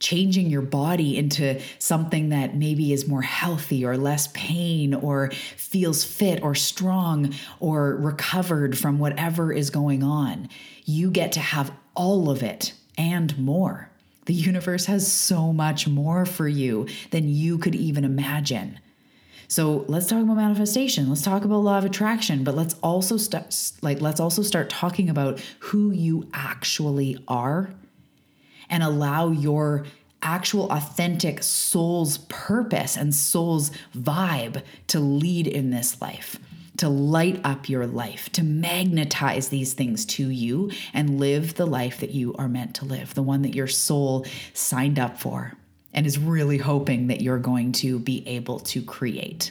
changing 0.00 0.50
your 0.50 0.62
body 0.62 1.16
into 1.16 1.60
something 1.78 2.28
that 2.30 2.56
maybe 2.56 2.92
is 2.92 3.08
more 3.08 3.22
healthy 3.22 3.84
or 3.84 3.96
less 3.96 4.28
pain 4.28 4.94
or 4.94 5.30
feels 5.56 6.04
fit 6.04 6.42
or 6.42 6.54
strong 6.54 7.34
or 7.60 7.96
recovered 7.96 8.78
from 8.78 8.98
whatever 8.98 9.52
is 9.52 9.70
going 9.70 10.02
on. 10.02 10.48
You 10.84 11.10
get 11.10 11.32
to 11.32 11.40
have 11.40 11.72
all 11.94 12.30
of 12.30 12.42
it 12.42 12.72
and 12.98 13.36
more. 13.38 13.90
The 14.26 14.34
universe 14.34 14.86
has 14.86 15.10
so 15.10 15.52
much 15.52 15.86
more 15.86 16.26
for 16.26 16.48
you 16.48 16.88
than 17.10 17.28
you 17.28 17.58
could 17.58 17.74
even 17.74 18.04
imagine. 18.04 18.80
So 19.48 19.84
let's 19.86 20.08
talk 20.08 20.22
about 20.22 20.36
manifestation. 20.36 21.08
Let's 21.08 21.22
talk 21.22 21.44
about 21.44 21.58
law 21.58 21.78
of 21.78 21.84
attraction, 21.84 22.42
but 22.42 22.56
let's 22.56 22.74
also 22.82 23.16
start 23.16 23.54
like 23.82 24.00
let's 24.00 24.18
also 24.18 24.42
start 24.42 24.68
talking 24.68 25.08
about 25.08 25.40
who 25.60 25.92
you 25.92 26.28
actually 26.34 27.22
are 27.28 27.70
and 28.68 28.82
allow 28.82 29.30
your 29.30 29.86
actual 30.22 30.70
authentic 30.70 31.42
soul's 31.42 32.18
purpose 32.18 32.96
and 32.96 33.14
soul's 33.14 33.70
vibe 33.96 34.62
to 34.88 34.98
lead 34.98 35.46
in 35.46 35.70
this 35.70 36.00
life 36.00 36.38
to 36.78 36.88
light 36.88 37.40
up 37.44 37.68
your 37.68 37.86
life, 37.86 38.30
to 38.32 38.42
magnetize 38.42 39.48
these 39.48 39.72
things 39.72 40.04
to 40.04 40.28
you 40.28 40.70
and 40.92 41.18
live 41.18 41.54
the 41.54 41.66
life 41.66 42.00
that 42.00 42.10
you 42.10 42.34
are 42.34 42.48
meant 42.48 42.74
to 42.76 42.84
live, 42.84 43.14
the 43.14 43.22
one 43.22 43.42
that 43.42 43.54
your 43.54 43.66
soul 43.66 44.26
signed 44.52 44.98
up 44.98 45.18
for 45.18 45.54
and 45.92 46.06
is 46.06 46.18
really 46.18 46.58
hoping 46.58 47.06
that 47.06 47.22
you're 47.22 47.38
going 47.38 47.72
to 47.72 47.98
be 47.98 48.26
able 48.28 48.60
to 48.60 48.82
create. 48.82 49.50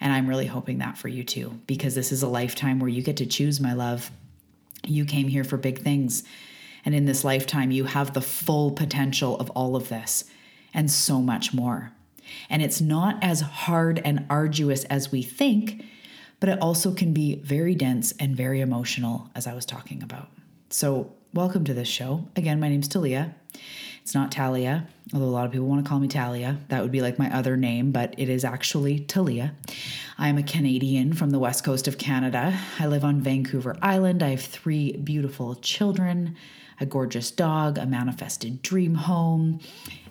And 0.00 0.12
I'm 0.12 0.26
really 0.26 0.46
hoping 0.46 0.78
that 0.78 0.96
for 0.96 1.08
you 1.08 1.24
too, 1.24 1.60
because 1.66 1.94
this 1.94 2.12
is 2.12 2.22
a 2.22 2.28
lifetime 2.28 2.80
where 2.80 2.88
you 2.88 3.02
get 3.02 3.18
to 3.18 3.26
choose, 3.26 3.60
my 3.60 3.74
love. 3.74 4.10
You 4.86 5.04
came 5.04 5.28
here 5.28 5.44
for 5.44 5.56
big 5.56 5.80
things. 5.82 6.24
And 6.84 6.94
in 6.94 7.04
this 7.06 7.24
lifetime, 7.24 7.70
you 7.70 7.84
have 7.84 8.14
the 8.14 8.20
full 8.20 8.70
potential 8.70 9.36
of 9.36 9.50
all 9.50 9.76
of 9.76 9.88
this 9.88 10.24
and 10.72 10.90
so 10.90 11.20
much 11.20 11.52
more. 11.52 11.92
And 12.50 12.62
it's 12.62 12.80
not 12.80 13.22
as 13.22 13.40
hard 13.40 14.00
and 14.04 14.26
arduous 14.28 14.84
as 14.84 15.10
we 15.10 15.22
think 15.22 15.84
but 16.40 16.48
it 16.48 16.60
also 16.60 16.92
can 16.92 17.12
be 17.12 17.36
very 17.36 17.74
dense 17.74 18.12
and 18.12 18.36
very 18.36 18.60
emotional, 18.60 19.30
as 19.34 19.46
I 19.46 19.54
was 19.54 19.66
talking 19.66 20.02
about. 20.02 20.28
So, 20.70 21.12
welcome 21.34 21.64
to 21.64 21.74
this 21.74 21.88
show. 21.88 22.28
Again, 22.36 22.60
my 22.60 22.68
name's 22.68 22.88
Talia. 22.88 23.34
It's 24.02 24.14
not 24.14 24.32
Talia, 24.32 24.86
although 25.12 25.26
a 25.26 25.28
lot 25.28 25.44
of 25.46 25.52
people 25.52 25.66
want 25.66 25.84
to 25.84 25.88
call 25.88 25.98
me 25.98 26.08
Talia. 26.08 26.58
That 26.68 26.82
would 26.82 26.92
be 26.92 27.02
like 27.02 27.18
my 27.18 27.34
other 27.34 27.56
name, 27.56 27.90
but 27.90 28.14
it 28.16 28.28
is 28.28 28.44
actually 28.44 29.00
Talia. 29.00 29.54
I'm 30.16 30.38
a 30.38 30.42
Canadian 30.42 31.12
from 31.12 31.30
the 31.30 31.38
west 31.38 31.64
coast 31.64 31.88
of 31.88 31.98
Canada. 31.98 32.58
I 32.78 32.86
live 32.86 33.04
on 33.04 33.20
Vancouver 33.20 33.76
Island. 33.82 34.22
I 34.22 34.30
have 34.30 34.40
three 34.40 34.92
beautiful 34.92 35.56
children, 35.56 36.36
a 36.80 36.86
gorgeous 36.86 37.30
dog, 37.30 37.78
a 37.78 37.86
manifested 37.86 38.62
dream 38.62 38.94
home, 38.94 39.60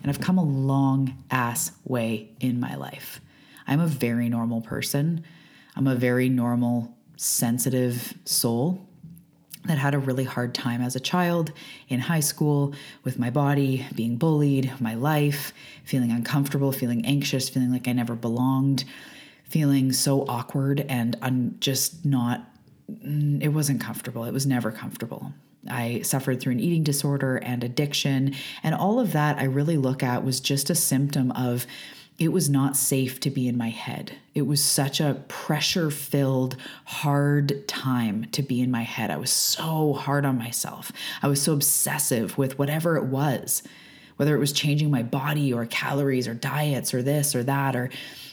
and 0.02 0.10
I've 0.10 0.20
come 0.20 0.38
a 0.38 0.44
long 0.44 1.16
ass 1.30 1.72
way 1.84 2.30
in 2.40 2.60
my 2.60 2.74
life. 2.74 3.20
I'm 3.66 3.80
a 3.80 3.86
very 3.86 4.28
normal 4.28 4.60
person. 4.60 5.24
I'm 5.76 5.86
a 5.86 5.94
very 5.94 6.28
normal, 6.28 6.94
sensitive 7.16 8.14
soul 8.24 8.86
that 9.64 9.76
had 9.76 9.92
a 9.92 9.98
really 9.98 10.24
hard 10.24 10.54
time 10.54 10.80
as 10.80 10.96
a 10.96 11.00
child 11.00 11.52
in 11.88 12.00
high 12.00 12.20
school 12.20 12.74
with 13.04 13.18
my 13.18 13.28
body, 13.28 13.86
being 13.94 14.16
bullied, 14.16 14.72
my 14.80 14.94
life, 14.94 15.52
feeling 15.84 16.10
uncomfortable, 16.10 16.72
feeling 16.72 17.04
anxious, 17.04 17.48
feeling 17.48 17.70
like 17.70 17.86
I 17.86 17.92
never 17.92 18.14
belonged, 18.14 18.84
feeling 19.44 19.92
so 19.92 20.24
awkward 20.26 20.86
and 20.88 21.16
un- 21.22 21.56
just 21.60 22.04
not, 22.04 22.48
mm, 22.90 23.42
it 23.42 23.48
wasn't 23.48 23.80
comfortable. 23.80 24.24
It 24.24 24.32
was 24.32 24.46
never 24.46 24.70
comfortable. 24.70 25.32
I 25.68 26.02
suffered 26.02 26.40
through 26.40 26.52
an 26.52 26.60
eating 26.60 26.82
disorder 26.82 27.36
and 27.36 27.64
addiction. 27.64 28.34
And 28.62 28.74
all 28.74 29.00
of 29.00 29.12
that 29.12 29.38
I 29.38 29.44
really 29.44 29.76
look 29.76 30.02
at 30.02 30.24
was 30.24 30.40
just 30.40 30.70
a 30.70 30.74
symptom 30.74 31.30
of 31.32 31.66
it 32.18 32.32
was 32.32 32.50
not 32.50 32.76
safe 32.76 33.20
to 33.20 33.30
be 33.30 33.46
in 33.46 33.56
my 33.56 33.68
head. 33.68 34.12
It 34.34 34.42
was 34.42 34.62
such 34.62 35.00
a 35.00 35.22
pressure 35.28 35.88
filled, 35.90 36.56
hard 36.84 37.66
time 37.68 38.26
to 38.32 38.42
be 38.42 38.60
in 38.60 38.72
my 38.72 38.82
head. 38.82 39.10
I 39.10 39.16
was 39.16 39.30
so 39.30 39.92
hard 39.92 40.24
on 40.26 40.36
myself. 40.36 40.90
I 41.22 41.28
was 41.28 41.40
so 41.40 41.52
obsessive 41.52 42.36
with 42.36 42.58
whatever 42.58 42.96
it 42.96 43.04
was, 43.04 43.62
whether 44.18 44.36
it 44.36 44.38
was 44.38 44.52
changing 44.52 44.90
my 44.90 45.02
body 45.02 45.52
or 45.52 45.64
calories 45.66 46.28
or 46.28 46.34
diets 46.34 46.92
or 46.92 47.02
this 47.02 47.34
or 47.34 47.42
that 47.44 47.74
or 47.74 47.88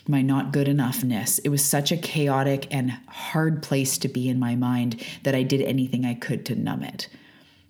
my 0.07 0.21
not 0.21 0.51
good 0.51 0.67
enoughness. 0.67 1.39
It 1.43 1.49
was 1.49 1.63
such 1.63 1.91
a 1.91 1.97
chaotic 1.97 2.67
and 2.71 2.91
hard 3.07 3.63
place 3.63 3.97
to 3.99 4.07
be 4.07 4.27
in 4.27 4.39
my 4.39 4.55
mind 4.55 5.03
that 5.23 5.33
I 5.33 5.43
did 5.43 5.61
anything 5.61 6.05
I 6.05 6.13
could 6.13 6.45
to 6.47 6.55
numb 6.55 6.83
it. 6.83 7.07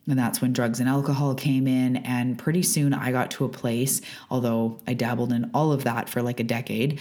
And 0.07 0.19
that's 0.19 0.41
when 0.41 0.53
drugs 0.53 0.79
and 0.79 0.87
alcohol 0.87 1.35
came 1.35 1.67
in. 1.67 1.97
And 1.97 2.37
pretty 2.37 2.63
soon 2.63 2.93
I 2.93 3.11
got 3.11 3.31
to 3.31 3.45
a 3.45 3.49
place, 3.49 4.01
although 4.29 4.79
I 4.87 4.93
dabbled 4.93 5.31
in 5.31 5.49
all 5.53 5.71
of 5.71 5.83
that 5.85 6.09
for 6.09 6.21
like 6.21 6.39
a 6.39 6.43
decade, 6.43 6.99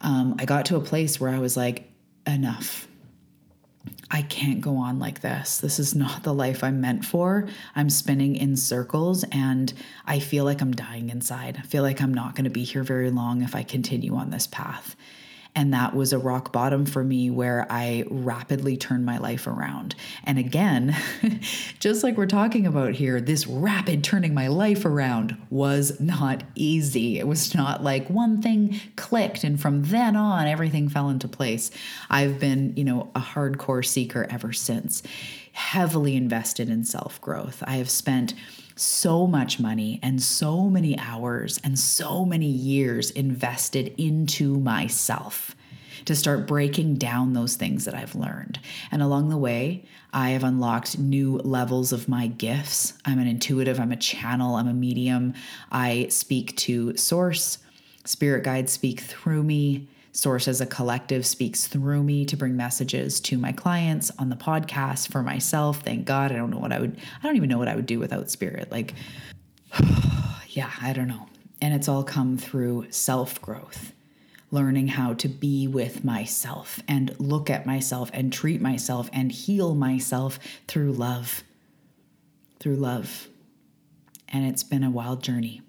um, 0.00 0.36
I 0.38 0.44
got 0.44 0.66
to 0.66 0.76
a 0.76 0.80
place 0.80 1.20
where 1.20 1.30
I 1.30 1.38
was 1.38 1.56
like, 1.56 1.90
enough. 2.26 2.86
I 4.10 4.22
can't 4.22 4.60
go 4.60 4.76
on 4.76 4.98
like 4.98 5.20
this. 5.20 5.58
This 5.58 5.78
is 5.78 5.94
not 5.94 6.22
the 6.22 6.34
life 6.34 6.62
I'm 6.62 6.80
meant 6.80 7.04
for. 7.04 7.48
I'm 7.74 7.90
spinning 7.90 8.36
in 8.36 8.56
circles 8.56 9.24
and 9.32 9.72
I 10.06 10.18
feel 10.18 10.44
like 10.44 10.60
I'm 10.60 10.72
dying 10.72 11.10
inside. 11.10 11.56
I 11.58 11.62
feel 11.62 11.82
like 11.82 12.00
I'm 12.00 12.14
not 12.14 12.34
going 12.34 12.44
to 12.44 12.50
be 12.50 12.64
here 12.64 12.82
very 12.82 13.10
long 13.10 13.42
if 13.42 13.54
I 13.54 13.62
continue 13.62 14.14
on 14.14 14.30
this 14.30 14.46
path. 14.46 14.94
And 15.56 15.72
that 15.72 15.94
was 15.94 16.12
a 16.12 16.18
rock 16.18 16.52
bottom 16.52 16.84
for 16.84 17.04
me 17.04 17.30
where 17.30 17.66
I 17.70 18.04
rapidly 18.10 18.76
turned 18.76 19.06
my 19.06 19.18
life 19.18 19.46
around. 19.46 19.94
And 20.24 20.36
again, 20.36 20.96
just 21.78 22.02
like 22.02 22.16
we're 22.16 22.26
talking 22.26 22.66
about 22.66 22.94
here, 22.94 23.20
this 23.20 23.46
rapid 23.46 24.02
turning 24.02 24.34
my 24.34 24.48
life 24.48 24.84
around 24.84 25.36
was 25.50 26.00
not 26.00 26.42
easy. 26.56 27.20
It 27.20 27.28
was 27.28 27.54
not 27.54 27.84
like 27.84 28.10
one 28.10 28.42
thing 28.42 28.80
clicked 28.96 29.44
and 29.44 29.60
from 29.60 29.84
then 29.84 30.16
on 30.16 30.48
everything 30.48 30.88
fell 30.88 31.08
into 31.08 31.28
place. 31.28 31.70
I've 32.10 32.40
been, 32.40 32.72
you 32.76 32.84
know, 32.84 33.12
a 33.14 33.20
hardcore 33.20 33.84
seeker 33.84 34.26
ever 34.28 34.52
since, 34.52 35.04
heavily 35.52 36.16
invested 36.16 36.68
in 36.68 36.82
self 36.82 37.20
growth. 37.20 37.62
I 37.64 37.76
have 37.76 37.90
spent 37.90 38.34
so 38.76 39.26
much 39.26 39.60
money 39.60 40.00
and 40.02 40.22
so 40.22 40.68
many 40.68 40.98
hours 40.98 41.60
and 41.62 41.78
so 41.78 42.24
many 42.24 42.46
years 42.46 43.10
invested 43.12 43.94
into 43.98 44.58
myself 44.58 45.54
to 46.04 46.14
start 46.14 46.46
breaking 46.46 46.96
down 46.96 47.32
those 47.32 47.56
things 47.56 47.84
that 47.84 47.94
I've 47.94 48.14
learned. 48.14 48.58
And 48.90 49.00
along 49.00 49.30
the 49.30 49.38
way, 49.38 49.84
I 50.12 50.30
have 50.30 50.44
unlocked 50.44 50.98
new 50.98 51.38
levels 51.38 51.92
of 51.92 52.08
my 52.08 52.26
gifts. 52.26 52.94
I'm 53.04 53.18
an 53.18 53.26
intuitive, 53.26 53.80
I'm 53.80 53.92
a 53.92 53.96
channel, 53.96 54.56
I'm 54.56 54.68
a 54.68 54.74
medium. 54.74 55.34
I 55.72 56.08
speak 56.10 56.56
to 56.58 56.96
source, 56.96 57.58
spirit 58.04 58.44
guides 58.44 58.72
speak 58.72 59.00
through 59.00 59.44
me. 59.44 59.88
Source 60.14 60.46
as 60.46 60.60
a 60.60 60.66
collective 60.66 61.26
speaks 61.26 61.66
through 61.66 62.04
me 62.04 62.24
to 62.26 62.36
bring 62.36 62.56
messages 62.56 63.18
to 63.18 63.36
my 63.36 63.50
clients 63.50 64.12
on 64.16 64.28
the 64.28 64.36
podcast 64.36 65.10
for 65.10 65.24
myself. 65.24 65.80
Thank 65.80 66.06
God. 66.06 66.30
I 66.30 66.36
don't 66.36 66.50
know 66.50 66.60
what 66.60 66.72
I 66.72 66.78
would, 66.78 66.96
I 67.20 67.26
don't 67.26 67.34
even 67.34 67.48
know 67.48 67.58
what 67.58 67.66
I 67.66 67.74
would 67.74 67.84
do 67.84 67.98
without 67.98 68.30
spirit. 68.30 68.70
Like, 68.70 68.94
yeah, 70.50 70.70
I 70.80 70.92
don't 70.92 71.08
know. 71.08 71.26
And 71.60 71.74
it's 71.74 71.88
all 71.88 72.04
come 72.04 72.38
through 72.38 72.86
self 72.90 73.42
growth, 73.42 73.92
learning 74.52 74.86
how 74.86 75.14
to 75.14 75.26
be 75.26 75.66
with 75.66 76.04
myself 76.04 76.80
and 76.86 77.18
look 77.18 77.50
at 77.50 77.66
myself 77.66 78.08
and 78.14 78.32
treat 78.32 78.60
myself 78.60 79.10
and 79.12 79.32
heal 79.32 79.74
myself 79.74 80.38
through 80.68 80.92
love. 80.92 81.42
Through 82.60 82.76
love. 82.76 83.26
And 84.28 84.46
it's 84.46 84.62
been 84.62 84.84
a 84.84 84.90
wild 84.90 85.24
journey. 85.24 85.62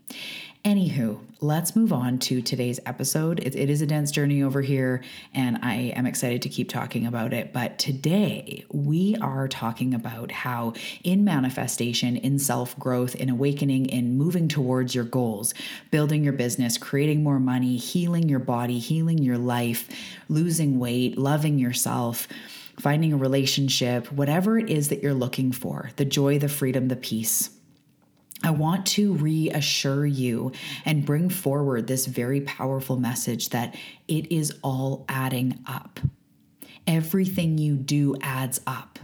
Anywho, 0.65 1.19
let's 1.41 1.75
move 1.75 1.93
on 1.93 2.17
to 2.17 2.41
today's 2.41 2.79
episode. 2.87 3.37
It, 3.37 3.55
it 3.55 3.69
is 3.69 3.83
a 3.83 3.85
dense 3.85 4.09
journey 4.09 4.41
over 4.41 4.63
here, 4.63 5.03
and 5.31 5.59
I 5.61 5.93
am 5.95 6.07
excited 6.07 6.41
to 6.41 6.49
keep 6.49 6.69
talking 6.69 7.05
about 7.05 7.33
it. 7.33 7.53
But 7.53 7.77
today, 7.77 8.65
we 8.71 9.15
are 9.21 9.47
talking 9.47 9.93
about 9.93 10.31
how, 10.31 10.73
in 11.03 11.23
manifestation, 11.23 12.17
in 12.17 12.39
self 12.39 12.79
growth, 12.79 13.13
in 13.13 13.29
awakening, 13.29 13.85
in 13.85 14.17
moving 14.17 14.47
towards 14.47 14.95
your 14.95 15.03
goals, 15.03 15.53
building 15.91 16.23
your 16.23 16.33
business, 16.33 16.79
creating 16.79 17.21
more 17.21 17.39
money, 17.39 17.77
healing 17.77 18.27
your 18.27 18.39
body, 18.39 18.79
healing 18.79 19.19
your 19.19 19.37
life, 19.37 19.87
losing 20.29 20.79
weight, 20.79 21.15
loving 21.15 21.59
yourself 21.59 22.27
finding 22.77 23.13
a 23.13 23.17
relationship, 23.17 24.11
whatever 24.11 24.59
it 24.59 24.69
is 24.69 24.89
that 24.89 25.01
you're 25.01 25.13
looking 25.13 25.53
for 25.53 25.91
the 25.95 26.03
joy, 26.03 26.37
the 26.37 26.49
freedom, 26.49 26.89
the 26.89 26.95
peace 26.97 27.54
I 28.43 28.51
want 28.51 28.85
to 28.87 29.13
reassure 29.13 30.05
you 30.05 30.51
and 30.83 31.05
bring 31.05 31.29
forward 31.29 31.87
this 31.87 32.05
very 32.05 32.41
powerful 32.41 32.97
message 32.97 33.49
that 33.49 33.75
it 34.07 34.31
is 34.31 34.53
all 34.61 35.05
adding 35.09 35.59
up. 35.65 35.99
Everything 36.85 37.57
you 37.57 37.75
do 37.75 38.15
adds 38.21 38.61
up. 38.67 38.99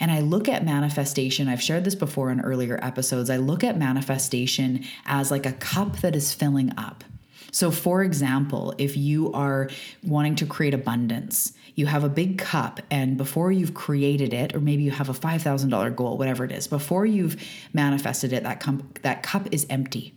And 0.00 0.10
I 0.10 0.20
look 0.20 0.48
at 0.48 0.64
manifestation, 0.64 1.48
I've 1.48 1.62
shared 1.62 1.84
this 1.84 1.94
before 1.94 2.30
in 2.30 2.40
earlier 2.40 2.78
episodes. 2.82 3.30
I 3.30 3.36
look 3.36 3.64
at 3.64 3.78
manifestation 3.78 4.84
as 5.06 5.30
like 5.30 5.46
a 5.46 5.52
cup 5.52 5.98
that 6.00 6.14
is 6.14 6.32
filling 6.32 6.72
up. 6.76 7.04
So, 7.50 7.70
for 7.70 8.02
example, 8.02 8.74
if 8.78 8.96
you 8.96 9.32
are 9.32 9.70
wanting 10.02 10.34
to 10.36 10.46
create 10.46 10.74
abundance, 10.74 11.52
you 11.74 11.86
have 11.86 12.04
a 12.04 12.08
big 12.08 12.38
cup, 12.38 12.80
and 12.90 13.16
before 13.16 13.50
you've 13.50 13.74
created 13.74 14.32
it, 14.32 14.54
or 14.54 14.60
maybe 14.60 14.82
you 14.82 14.92
have 14.92 15.08
a 15.08 15.12
$5,000 15.12 15.96
goal, 15.96 16.16
whatever 16.16 16.44
it 16.44 16.52
is, 16.52 16.66
before 16.68 17.04
you've 17.04 17.36
manifested 17.72 18.32
it, 18.32 18.44
that, 18.44 18.60
cup, 18.60 18.76
that 19.02 19.22
cup 19.22 19.48
is 19.50 19.66
empty. 19.68 20.14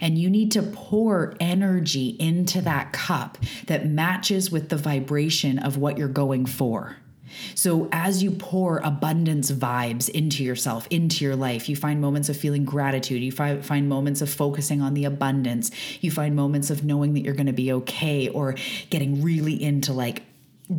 And 0.00 0.18
you 0.18 0.30
need 0.30 0.52
to 0.52 0.62
pour 0.62 1.34
energy 1.40 2.16
into 2.20 2.60
that 2.62 2.92
cup 2.92 3.38
that 3.66 3.86
matches 3.86 4.50
with 4.50 4.68
the 4.68 4.76
vibration 4.76 5.58
of 5.58 5.78
what 5.78 5.98
you're 5.98 6.08
going 6.08 6.46
for. 6.46 6.96
So, 7.56 7.88
as 7.90 8.22
you 8.22 8.30
pour 8.30 8.78
abundance 8.78 9.50
vibes 9.50 10.08
into 10.08 10.44
yourself, 10.44 10.86
into 10.90 11.24
your 11.24 11.34
life, 11.34 11.68
you 11.68 11.74
find 11.74 12.00
moments 12.00 12.28
of 12.28 12.36
feeling 12.36 12.64
gratitude. 12.64 13.22
You 13.22 13.32
find, 13.32 13.64
find 13.64 13.88
moments 13.88 14.20
of 14.20 14.30
focusing 14.30 14.80
on 14.80 14.94
the 14.94 15.04
abundance. 15.04 15.72
You 16.00 16.12
find 16.12 16.36
moments 16.36 16.70
of 16.70 16.84
knowing 16.84 17.14
that 17.14 17.20
you're 17.20 17.34
going 17.34 17.46
to 17.46 17.52
be 17.52 17.72
okay 17.72 18.28
or 18.28 18.54
getting 18.90 19.22
really 19.22 19.60
into 19.60 19.92
like 19.92 20.22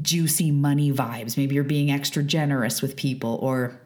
juicy 0.02 0.52
money 0.52 0.92
vibes. 0.92 1.38
Maybe 1.38 1.56
you're 1.56 1.64
being 1.64 1.92
extra 1.92 2.24
generous 2.24 2.82
with 2.82 2.96
people 2.96 3.38
or 3.42 3.80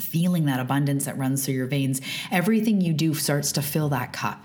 feeling 0.00 0.44
that 0.46 0.60
abundance 0.60 1.06
that 1.06 1.18
runs 1.18 1.44
through 1.44 1.54
your 1.54 1.66
veins. 1.66 2.00
Everything 2.30 2.80
you 2.80 2.92
do 2.92 3.14
starts 3.14 3.52
to 3.52 3.62
fill 3.62 3.88
that 3.90 4.12
cup. 4.12 4.42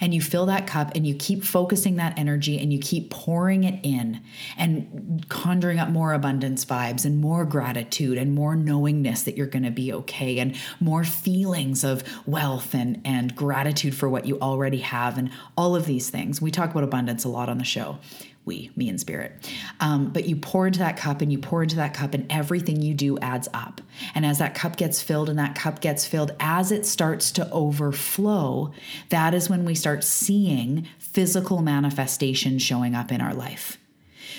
And 0.00 0.14
you 0.14 0.22
fill 0.22 0.46
that 0.46 0.66
cup 0.66 0.92
and 0.94 1.06
you 1.06 1.14
keep 1.14 1.44
focusing 1.44 1.96
that 1.96 2.18
energy 2.18 2.58
and 2.58 2.72
you 2.72 2.78
keep 2.78 3.10
pouring 3.10 3.64
it 3.64 3.78
in 3.82 4.22
and 4.56 5.26
conjuring 5.28 5.78
up 5.78 5.90
more 5.90 6.14
abundance 6.14 6.64
vibes 6.64 7.04
and 7.04 7.20
more 7.20 7.44
gratitude 7.44 8.16
and 8.16 8.34
more 8.34 8.56
knowingness 8.56 9.24
that 9.24 9.36
you're 9.36 9.46
going 9.46 9.64
to 9.64 9.70
be 9.70 9.92
okay 9.92 10.38
and 10.38 10.56
more 10.80 11.04
feelings 11.04 11.84
of 11.84 12.02
wealth 12.24 12.72
and, 12.72 13.02
and 13.04 13.36
gratitude 13.36 13.94
for 13.94 14.08
what 14.08 14.24
you 14.24 14.40
already 14.40 14.78
have 14.78 15.18
and 15.18 15.30
all 15.58 15.76
of 15.76 15.84
these 15.84 16.08
things. 16.08 16.40
We 16.40 16.50
talk 16.50 16.70
about 16.70 16.82
abundance 16.82 17.24
a 17.24 17.28
lot 17.28 17.50
on 17.50 17.58
the 17.58 17.64
show 17.64 17.98
we, 18.46 18.70
me 18.76 18.88
and 18.88 18.98
spirit. 18.98 19.52
Um, 19.80 20.10
but 20.10 20.26
you 20.26 20.36
pour 20.36 20.66
into 20.66 20.78
that 20.78 20.96
cup 20.96 21.20
and 21.20 21.30
you 21.30 21.38
pour 21.38 21.62
into 21.62 21.76
that 21.76 21.92
cup, 21.92 22.14
and 22.14 22.30
everything 22.30 22.80
you 22.80 22.94
do 22.94 23.18
adds 23.18 23.48
up. 23.52 23.80
And 24.14 24.24
as 24.24 24.38
that 24.38 24.54
cup 24.54 24.76
gets 24.76 25.02
filled 25.02 25.28
and 25.28 25.38
that 25.38 25.54
cup 25.54 25.80
gets 25.80 26.06
filled, 26.06 26.32
as 26.40 26.72
it 26.72 26.86
starts 26.86 27.30
to 27.32 27.50
overflow, 27.50 28.72
that 29.10 29.34
is 29.34 29.50
when 29.50 29.64
we 29.64 29.74
start 29.74 30.04
seeing 30.04 30.86
physical 30.98 31.60
manifestation 31.60 32.58
showing 32.58 32.94
up 32.94 33.12
in 33.12 33.20
our 33.20 33.34
life. 33.34 33.78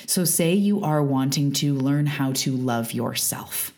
So, 0.06 0.24
say 0.24 0.54
you 0.54 0.84
are 0.84 1.04
wanting 1.04 1.52
to 1.54 1.76
learn 1.76 2.06
how 2.06 2.32
to 2.34 2.52
love 2.54 2.93
yourself 2.93 3.74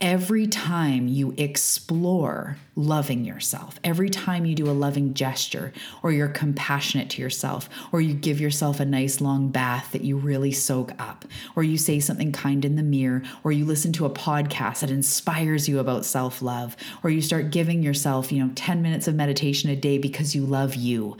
every 0.00 0.46
time 0.46 1.06
you 1.06 1.34
explore 1.36 2.56
loving 2.74 3.24
yourself, 3.24 3.78
every 3.84 4.08
time 4.08 4.46
you 4.46 4.54
do 4.54 4.70
a 4.70 4.72
loving 4.72 5.12
gesture, 5.12 5.72
or 6.02 6.10
you're 6.10 6.28
compassionate 6.28 7.10
to 7.10 7.20
yourself, 7.20 7.68
or 7.92 8.00
you 8.00 8.14
give 8.14 8.40
yourself 8.40 8.80
a 8.80 8.84
nice 8.84 9.20
long 9.20 9.48
bath 9.50 9.92
that 9.92 10.02
you 10.02 10.16
really 10.16 10.52
soak 10.52 10.92
up, 10.98 11.26
or 11.54 11.62
you 11.62 11.76
say 11.76 12.00
something 12.00 12.32
kind 12.32 12.64
in 12.64 12.76
the 12.76 12.82
mirror, 12.82 13.22
or 13.44 13.52
you 13.52 13.64
listen 13.66 13.92
to 13.92 14.06
a 14.06 14.10
podcast 14.10 14.80
that 14.80 14.90
inspires 14.90 15.68
you 15.68 15.78
about 15.78 16.06
self 16.06 16.40
love, 16.40 16.76
or 17.02 17.10
you 17.10 17.20
start 17.20 17.50
giving 17.50 17.82
yourself, 17.82 18.32
you 18.32 18.42
know, 18.42 18.50
10 18.54 18.80
minutes 18.80 19.06
of 19.06 19.14
meditation 19.14 19.68
a 19.68 19.76
day 19.76 19.98
because 19.98 20.34
you 20.34 20.46
love 20.46 20.74
you. 20.74 21.16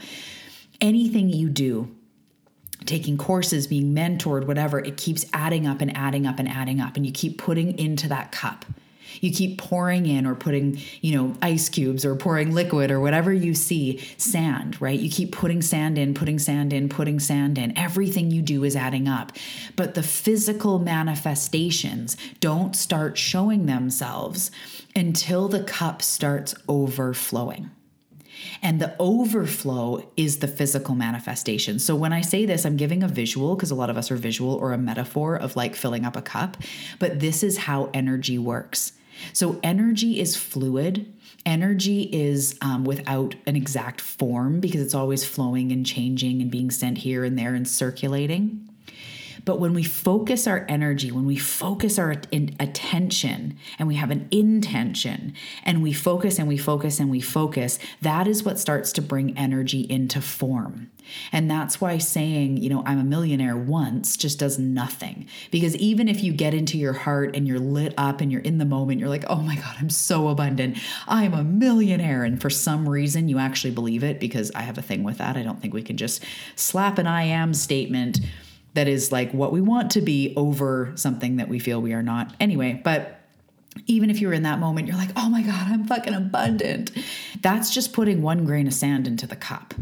Anything 0.79 1.29
you 1.29 1.49
do 1.49 1.95
taking 2.85 3.17
courses, 3.17 3.67
being 3.67 3.93
mentored, 3.93 4.45
whatever, 4.45 4.79
it 4.79 4.97
keeps 4.97 5.25
adding 5.33 5.67
up 5.67 5.81
and 5.81 5.95
adding 5.95 6.25
up 6.25 6.39
and 6.39 6.47
adding 6.47 6.81
up. 6.81 6.95
And 6.95 7.05
you 7.05 7.11
keep 7.11 7.37
putting 7.37 7.77
into 7.77 8.07
that 8.09 8.31
cup. 8.31 8.65
You 9.19 9.31
keep 9.31 9.57
pouring 9.57 10.05
in 10.05 10.25
or 10.25 10.35
putting, 10.35 10.79
you 11.01 11.15
know, 11.15 11.35
ice 11.41 11.67
cubes 11.67 12.05
or 12.05 12.15
pouring 12.15 12.53
liquid 12.53 12.91
or 12.91 12.99
whatever 12.99 13.33
you 13.33 13.53
see, 13.53 13.97
sand, 14.17 14.81
right? 14.81 14.97
You 14.97 15.09
keep 15.09 15.33
putting 15.33 15.61
sand 15.61 15.97
in, 15.97 16.13
putting 16.13 16.39
sand 16.39 16.71
in, 16.71 16.87
putting 16.87 17.19
sand 17.19 17.57
in. 17.57 17.77
Everything 17.77 18.31
you 18.31 18.41
do 18.41 18.63
is 18.63 18.75
adding 18.75 19.09
up. 19.09 19.33
But 19.75 19.95
the 19.95 20.03
physical 20.03 20.79
manifestations 20.79 22.15
don't 22.39 22.75
start 22.75 23.17
showing 23.17 23.65
themselves 23.65 24.49
until 24.95 25.49
the 25.49 25.63
cup 25.63 26.01
starts 26.01 26.55
overflowing. 26.69 27.69
And 28.61 28.79
the 28.79 28.95
overflow 28.99 30.09
is 30.17 30.39
the 30.39 30.47
physical 30.47 30.95
manifestation. 30.95 31.79
So 31.79 31.95
when 31.95 32.13
I 32.13 32.21
say 32.21 32.45
this, 32.45 32.65
I'm 32.65 32.77
giving 32.77 33.03
a 33.03 33.07
visual 33.07 33.55
because 33.55 33.71
a 33.71 33.75
lot 33.75 33.89
of 33.89 33.97
us 33.97 34.11
are 34.11 34.15
visual 34.15 34.53
or 34.53 34.73
a 34.73 34.77
metaphor 34.77 35.35
of 35.35 35.55
like 35.55 35.75
filling 35.75 36.05
up 36.05 36.15
a 36.15 36.21
cup. 36.21 36.57
But 36.99 37.19
this 37.19 37.43
is 37.43 37.57
how 37.57 37.89
energy 37.93 38.37
works. 38.37 38.93
So 39.33 39.59
energy 39.61 40.19
is 40.19 40.35
fluid. 40.35 41.13
Energy 41.45 42.03
is 42.03 42.57
um, 42.61 42.83
without 42.83 43.35
an 43.45 43.55
exact 43.55 44.01
form 44.01 44.59
because 44.59 44.81
it's 44.81 44.95
always 44.95 45.25
flowing 45.25 45.71
and 45.71 45.85
changing 45.85 46.41
and 46.41 46.51
being 46.51 46.71
sent 46.71 46.99
here 46.99 47.23
and 47.23 47.37
there 47.37 47.53
and 47.53 47.67
circulating. 47.67 48.70
But 49.45 49.59
when 49.59 49.73
we 49.73 49.83
focus 49.83 50.47
our 50.47 50.65
energy, 50.69 51.11
when 51.11 51.25
we 51.25 51.37
focus 51.37 51.97
our 51.97 52.11
attention 52.11 53.57
and 53.79 53.87
we 53.87 53.95
have 53.95 54.11
an 54.11 54.27
intention 54.31 55.33
and 55.63 55.81
we 55.81 55.93
focus 55.93 56.37
and 56.37 56.47
we 56.47 56.57
focus 56.57 56.99
and 56.99 57.09
we 57.09 57.21
focus, 57.21 57.79
that 58.01 58.27
is 58.27 58.43
what 58.43 58.59
starts 58.59 58.91
to 58.93 59.01
bring 59.01 59.37
energy 59.37 59.81
into 59.81 60.21
form. 60.21 60.91
And 61.31 61.49
that's 61.49 61.81
why 61.81 61.97
saying, 61.97 62.57
you 62.57 62.69
know, 62.69 62.83
I'm 62.85 62.99
a 62.99 63.03
millionaire 63.03 63.57
once 63.57 64.15
just 64.15 64.39
does 64.39 64.59
nothing. 64.59 65.27
Because 65.49 65.75
even 65.77 66.07
if 66.07 66.23
you 66.23 66.31
get 66.33 66.53
into 66.53 66.77
your 66.77 66.93
heart 66.93 67.35
and 67.35 67.47
you're 67.47 67.59
lit 67.59 67.93
up 67.97 68.21
and 68.21 68.31
you're 68.31 68.41
in 68.41 68.59
the 68.59 68.65
moment, 68.65 68.99
you're 68.99 69.09
like, 69.09 69.25
oh 69.27 69.41
my 69.41 69.55
God, 69.55 69.75
I'm 69.79 69.89
so 69.89 70.27
abundant. 70.29 70.77
I'm 71.07 71.33
a 71.33 71.43
millionaire. 71.43 72.23
And 72.23 72.39
for 72.41 72.49
some 72.49 72.87
reason, 72.87 73.27
you 73.27 73.39
actually 73.39 73.71
believe 73.71 74.03
it 74.03 74.19
because 74.19 74.51
I 74.55 74.61
have 74.61 74.77
a 74.77 74.81
thing 74.81 75.03
with 75.03 75.17
that. 75.17 75.35
I 75.35 75.43
don't 75.43 75.61
think 75.61 75.73
we 75.73 75.83
can 75.83 75.97
just 75.97 76.23
slap 76.55 76.97
an 76.97 77.07
I 77.07 77.23
am 77.23 77.53
statement 77.53 78.19
that 78.73 78.87
is 78.87 79.11
like 79.11 79.31
what 79.33 79.51
we 79.51 79.61
want 79.61 79.91
to 79.91 80.01
be 80.01 80.33
over 80.35 80.91
something 80.95 81.37
that 81.37 81.49
we 81.49 81.59
feel 81.59 81.81
we 81.81 81.93
are 81.93 82.03
not. 82.03 82.33
Anyway, 82.39 82.79
but 82.83 83.19
even 83.87 84.09
if 84.09 84.19
you're 84.19 84.33
in 84.33 84.43
that 84.43 84.59
moment, 84.59 84.87
you're 84.87 84.97
like, 84.97 85.11
oh 85.15 85.29
my 85.29 85.41
God, 85.41 85.67
I'm 85.67 85.85
fucking 85.85 86.13
abundant. 86.13 86.91
That's 87.41 87.73
just 87.73 87.93
putting 87.93 88.21
one 88.21 88.45
grain 88.45 88.67
of 88.67 88.73
sand 88.73 89.07
into 89.07 89.27
the 89.27 89.35
cup. 89.35 89.73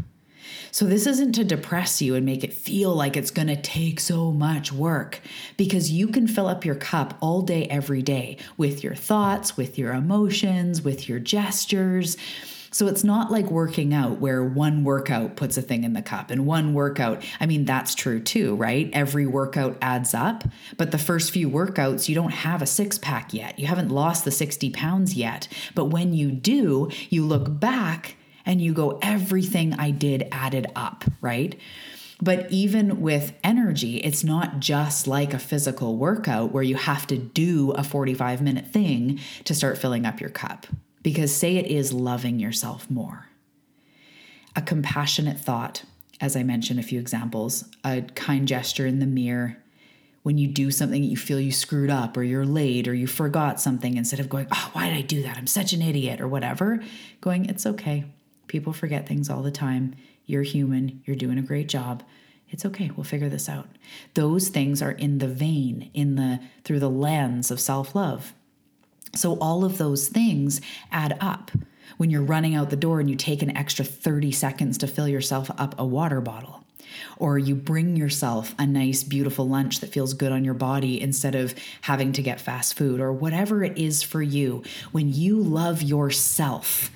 So, 0.72 0.84
this 0.84 1.08
isn't 1.08 1.32
to 1.32 1.42
depress 1.42 2.00
you 2.00 2.14
and 2.14 2.24
make 2.24 2.44
it 2.44 2.52
feel 2.52 2.94
like 2.94 3.16
it's 3.16 3.32
going 3.32 3.48
to 3.48 3.60
take 3.60 3.98
so 3.98 4.30
much 4.30 4.72
work 4.72 5.20
because 5.56 5.90
you 5.90 6.06
can 6.06 6.28
fill 6.28 6.46
up 6.46 6.64
your 6.64 6.76
cup 6.76 7.18
all 7.20 7.42
day, 7.42 7.66
every 7.66 8.02
day 8.02 8.36
with 8.56 8.84
your 8.84 8.94
thoughts, 8.94 9.56
with 9.56 9.78
your 9.78 9.92
emotions, 9.92 10.82
with 10.82 11.08
your 11.08 11.18
gestures 11.18 12.16
so 12.72 12.86
it's 12.86 13.02
not 13.02 13.32
like 13.32 13.50
working 13.50 13.92
out 13.92 14.20
where 14.20 14.44
one 14.44 14.84
workout 14.84 15.36
puts 15.36 15.56
a 15.56 15.62
thing 15.62 15.82
in 15.82 15.92
the 15.92 16.02
cup 16.02 16.30
and 16.30 16.46
one 16.46 16.72
workout. 16.72 17.24
I 17.40 17.46
mean, 17.46 17.64
that's 17.64 17.94
true 17.94 18.20
too, 18.20 18.54
right? 18.54 18.88
Every 18.92 19.26
workout 19.26 19.76
adds 19.82 20.14
up. 20.14 20.44
But 20.76 20.92
the 20.92 20.98
first 20.98 21.32
few 21.32 21.50
workouts, 21.50 22.08
you 22.08 22.14
don't 22.14 22.30
have 22.30 22.62
a 22.62 22.66
six 22.66 22.96
pack 22.96 23.34
yet. 23.34 23.58
You 23.58 23.66
haven't 23.66 23.90
lost 23.90 24.24
the 24.24 24.30
60 24.30 24.70
pounds 24.70 25.14
yet. 25.14 25.48
But 25.74 25.86
when 25.86 26.14
you 26.14 26.30
do, 26.30 26.90
you 27.08 27.24
look 27.24 27.58
back 27.58 28.16
and 28.46 28.60
you 28.60 28.72
go, 28.72 28.98
everything 29.02 29.74
I 29.74 29.90
did 29.90 30.28
added 30.30 30.68
up, 30.76 31.04
right? 31.20 31.58
But 32.22 32.50
even 32.52 33.00
with 33.00 33.32
energy, 33.42 33.96
it's 33.96 34.22
not 34.22 34.60
just 34.60 35.06
like 35.06 35.34
a 35.34 35.38
physical 35.38 35.96
workout 35.96 36.52
where 36.52 36.62
you 36.62 36.76
have 36.76 37.06
to 37.08 37.16
do 37.16 37.72
a 37.72 37.82
45 37.82 38.42
minute 38.42 38.68
thing 38.68 39.18
to 39.44 39.54
start 39.54 39.78
filling 39.78 40.06
up 40.06 40.20
your 40.20 40.30
cup. 40.30 40.66
Because 41.02 41.34
say 41.34 41.56
it 41.56 41.66
is 41.66 41.92
loving 41.92 42.38
yourself 42.38 42.90
more. 42.90 43.26
A 44.54 44.62
compassionate 44.62 45.38
thought, 45.38 45.84
as 46.20 46.36
I 46.36 46.42
mentioned 46.42 46.78
a 46.80 46.82
few 46.82 47.00
examples, 47.00 47.64
a 47.84 48.02
kind 48.02 48.46
gesture 48.46 48.86
in 48.86 48.98
the 48.98 49.06
mirror. 49.06 49.56
When 50.22 50.36
you 50.36 50.48
do 50.48 50.70
something 50.70 51.02
you 51.02 51.16
feel 51.16 51.40
you 51.40 51.52
screwed 51.52 51.88
up 51.88 52.16
or 52.16 52.22
you're 52.22 52.44
late 52.44 52.86
or 52.86 52.92
you 52.92 53.06
forgot 53.06 53.58
something, 53.60 53.96
instead 53.96 54.20
of 54.20 54.28
going, 54.28 54.46
oh, 54.52 54.70
why 54.74 54.88
did 54.88 54.98
I 54.98 55.02
do 55.02 55.22
that? 55.22 55.38
I'm 55.38 55.46
such 55.46 55.72
an 55.72 55.80
idiot 55.80 56.20
or 56.20 56.28
whatever, 56.28 56.82
going, 57.22 57.46
it's 57.46 57.64
okay. 57.64 58.04
People 58.46 58.74
forget 58.74 59.08
things 59.08 59.30
all 59.30 59.42
the 59.42 59.50
time. 59.50 59.94
You're 60.26 60.42
human. 60.42 61.02
You're 61.06 61.16
doing 61.16 61.38
a 61.38 61.42
great 61.42 61.68
job. 61.68 62.02
It's 62.50 62.66
okay. 62.66 62.90
We'll 62.94 63.04
figure 63.04 63.28
this 63.30 63.48
out. 63.48 63.68
Those 64.14 64.48
things 64.48 64.82
are 64.82 64.90
in 64.90 65.18
the 65.18 65.28
vein, 65.28 65.90
in 65.94 66.16
the 66.16 66.40
through 66.64 66.80
the 66.80 66.90
lens 66.90 67.50
of 67.50 67.60
self-love. 67.60 68.34
So, 69.14 69.38
all 69.38 69.64
of 69.64 69.78
those 69.78 70.08
things 70.08 70.60
add 70.92 71.16
up 71.20 71.50
when 71.96 72.10
you're 72.10 72.22
running 72.22 72.54
out 72.54 72.70
the 72.70 72.76
door 72.76 73.00
and 73.00 73.10
you 73.10 73.16
take 73.16 73.42
an 73.42 73.56
extra 73.56 73.84
30 73.84 74.32
seconds 74.32 74.78
to 74.78 74.86
fill 74.86 75.08
yourself 75.08 75.50
up 75.58 75.74
a 75.78 75.84
water 75.84 76.20
bottle. 76.20 76.64
Or 77.18 77.38
you 77.38 77.54
bring 77.54 77.96
yourself 77.96 78.54
a 78.58 78.66
nice, 78.66 79.02
beautiful 79.02 79.48
lunch 79.48 79.80
that 79.80 79.92
feels 79.92 80.14
good 80.14 80.32
on 80.32 80.44
your 80.44 80.54
body 80.54 81.00
instead 81.00 81.34
of 81.34 81.54
having 81.82 82.12
to 82.12 82.22
get 82.22 82.40
fast 82.40 82.74
food, 82.74 83.00
or 83.00 83.12
whatever 83.12 83.62
it 83.62 83.76
is 83.78 84.02
for 84.02 84.22
you. 84.22 84.62
When 84.92 85.12
you 85.12 85.40
love 85.40 85.82
yourself, 85.82 86.90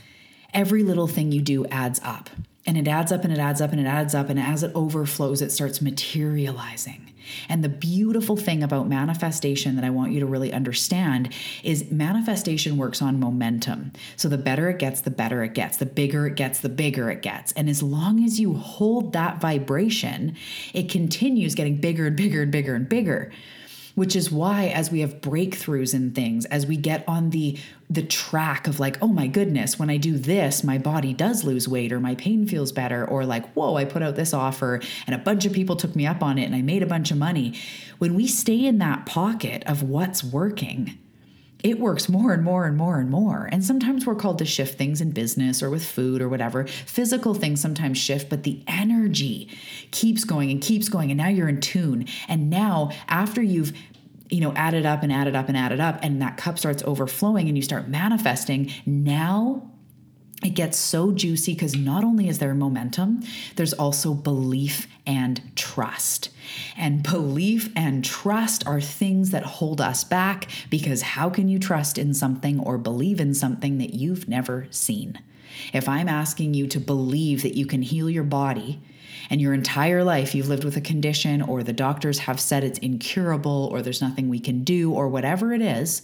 every 0.52 0.82
little 0.82 1.06
thing 1.06 1.32
you 1.32 1.42
do 1.42 1.66
adds 1.66 2.00
up. 2.02 2.30
And 2.66 2.78
it 2.78 2.88
adds 2.88 3.12
up 3.12 3.24
and 3.24 3.32
it 3.32 3.38
adds 3.38 3.60
up 3.60 3.72
and 3.72 3.80
it 3.80 3.86
adds 3.86 4.14
up. 4.14 4.30
And 4.30 4.40
as 4.40 4.62
it 4.62 4.72
overflows, 4.74 5.42
it 5.42 5.52
starts 5.52 5.82
materializing. 5.82 7.12
And 7.48 7.64
the 7.64 7.68
beautiful 7.68 8.36
thing 8.36 8.62
about 8.62 8.88
manifestation 8.88 9.76
that 9.76 9.84
I 9.84 9.90
want 9.90 10.12
you 10.12 10.20
to 10.20 10.26
really 10.26 10.52
understand 10.52 11.32
is 11.62 11.90
manifestation 11.90 12.76
works 12.76 13.02
on 13.02 13.20
momentum. 13.20 13.92
So 14.16 14.28
the 14.28 14.38
better 14.38 14.68
it 14.68 14.78
gets, 14.78 15.00
the 15.00 15.10
better 15.10 15.42
it 15.42 15.54
gets. 15.54 15.78
The 15.78 15.86
bigger 15.86 16.26
it 16.26 16.36
gets, 16.36 16.60
the 16.60 16.68
bigger 16.68 17.10
it 17.10 17.22
gets. 17.22 17.52
And 17.52 17.68
as 17.68 17.82
long 17.82 18.24
as 18.24 18.40
you 18.40 18.54
hold 18.54 19.12
that 19.12 19.40
vibration, 19.40 20.36
it 20.72 20.90
continues 20.90 21.54
getting 21.54 21.80
bigger 21.80 22.06
and 22.06 22.16
bigger 22.16 22.42
and 22.42 22.52
bigger 22.52 22.74
and 22.74 22.88
bigger 22.88 23.32
which 23.94 24.16
is 24.16 24.30
why 24.30 24.66
as 24.66 24.90
we 24.90 25.00
have 25.00 25.20
breakthroughs 25.20 25.94
in 25.94 26.10
things 26.12 26.44
as 26.46 26.66
we 26.66 26.76
get 26.76 27.04
on 27.08 27.30
the 27.30 27.58
the 27.90 28.02
track 28.02 28.66
of 28.66 28.80
like 28.80 29.00
oh 29.02 29.08
my 29.08 29.26
goodness 29.26 29.78
when 29.78 29.90
i 29.90 29.96
do 29.96 30.18
this 30.18 30.64
my 30.64 30.78
body 30.78 31.12
does 31.12 31.44
lose 31.44 31.68
weight 31.68 31.92
or 31.92 32.00
my 32.00 32.14
pain 32.14 32.46
feels 32.46 32.72
better 32.72 33.04
or 33.04 33.24
like 33.24 33.46
whoa 33.52 33.76
i 33.76 33.84
put 33.84 34.02
out 34.02 34.16
this 34.16 34.34
offer 34.34 34.80
and 35.06 35.14
a 35.14 35.18
bunch 35.18 35.44
of 35.44 35.52
people 35.52 35.76
took 35.76 35.94
me 35.94 36.06
up 36.06 36.22
on 36.22 36.38
it 36.38 36.44
and 36.44 36.54
i 36.54 36.62
made 36.62 36.82
a 36.82 36.86
bunch 36.86 37.10
of 37.10 37.18
money. 37.18 37.54
When 37.98 38.14
we 38.14 38.26
stay 38.26 38.64
in 38.66 38.78
that 38.78 39.06
pocket 39.06 39.62
of 39.66 39.82
what's 39.82 40.24
working 40.24 40.98
it 41.64 41.80
works 41.80 42.10
more 42.10 42.34
and 42.34 42.44
more 42.44 42.66
and 42.66 42.76
more 42.76 43.00
and 43.00 43.10
more. 43.10 43.48
And 43.50 43.64
sometimes 43.64 44.06
we're 44.06 44.14
called 44.14 44.38
to 44.38 44.44
shift 44.44 44.76
things 44.76 45.00
in 45.00 45.12
business 45.12 45.62
or 45.62 45.70
with 45.70 45.84
food 45.84 46.20
or 46.20 46.28
whatever. 46.28 46.66
Physical 46.66 47.32
things 47.32 47.60
sometimes 47.60 47.96
shift, 47.96 48.28
but 48.28 48.42
the 48.42 48.62
energy 48.68 49.48
keeps 49.90 50.24
going 50.24 50.50
and 50.50 50.60
keeps 50.60 50.90
going. 50.90 51.10
And 51.10 51.16
now 51.16 51.28
you're 51.28 51.48
in 51.48 51.62
tune. 51.62 52.06
And 52.28 52.50
now, 52.50 52.90
after 53.08 53.42
you've 53.42 53.72
you 54.30 54.40
know, 54.40 54.52
added 54.54 54.86
up 54.86 55.02
and 55.02 55.12
added 55.12 55.36
up 55.36 55.48
and 55.48 55.56
added 55.56 55.80
up, 55.80 56.00
and 56.02 56.20
that 56.20 56.36
cup 56.36 56.58
starts 56.58 56.82
overflowing 56.84 57.46
and 57.48 57.56
you 57.56 57.62
start 57.62 57.88
manifesting. 57.88 58.72
Now 58.86 59.70
it 60.44 60.50
gets 60.50 60.78
so 60.78 61.10
juicy 61.10 61.54
because 61.54 61.74
not 61.74 62.04
only 62.04 62.28
is 62.28 62.38
there 62.38 62.54
momentum, 62.54 63.22
there's 63.56 63.72
also 63.72 64.12
belief 64.12 64.86
and 65.06 65.40
trust. 65.56 66.28
And 66.76 67.02
belief 67.02 67.72
and 67.74 68.04
trust 68.04 68.66
are 68.66 68.80
things 68.80 69.30
that 69.30 69.42
hold 69.42 69.80
us 69.80 70.04
back 70.04 70.48
because 70.68 71.00
how 71.00 71.30
can 71.30 71.48
you 71.48 71.58
trust 71.58 71.96
in 71.96 72.12
something 72.12 72.60
or 72.60 72.76
believe 72.76 73.20
in 73.20 73.32
something 73.32 73.78
that 73.78 73.94
you've 73.94 74.28
never 74.28 74.66
seen? 74.70 75.18
If 75.72 75.88
I'm 75.88 76.08
asking 76.08 76.52
you 76.52 76.66
to 76.68 76.78
believe 76.78 77.42
that 77.42 77.56
you 77.56 77.64
can 77.64 77.80
heal 77.80 78.10
your 78.10 78.24
body, 78.24 78.80
and 79.30 79.40
your 79.40 79.54
entire 79.54 80.04
life 80.04 80.34
you've 80.34 80.48
lived 80.48 80.64
with 80.64 80.76
a 80.76 80.82
condition, 80.82 81.40
or 81.40 81.62
the 81.62 81.72
doctors 81.72 82.18
have 82.18 82.38
said 82.38 82.62
it's 82.62 82.78
incurable, 82.80 83.70
or 83.72 83.80
there's 83.80 84.02
nothing 84.02 84.28
we 84.28 84.38
can 84.38 84.64
do, 84.64 84.92
or 84.92 85.08
whatever 85.08 85.54
it 85.54 85.62
is, 85.62 86.02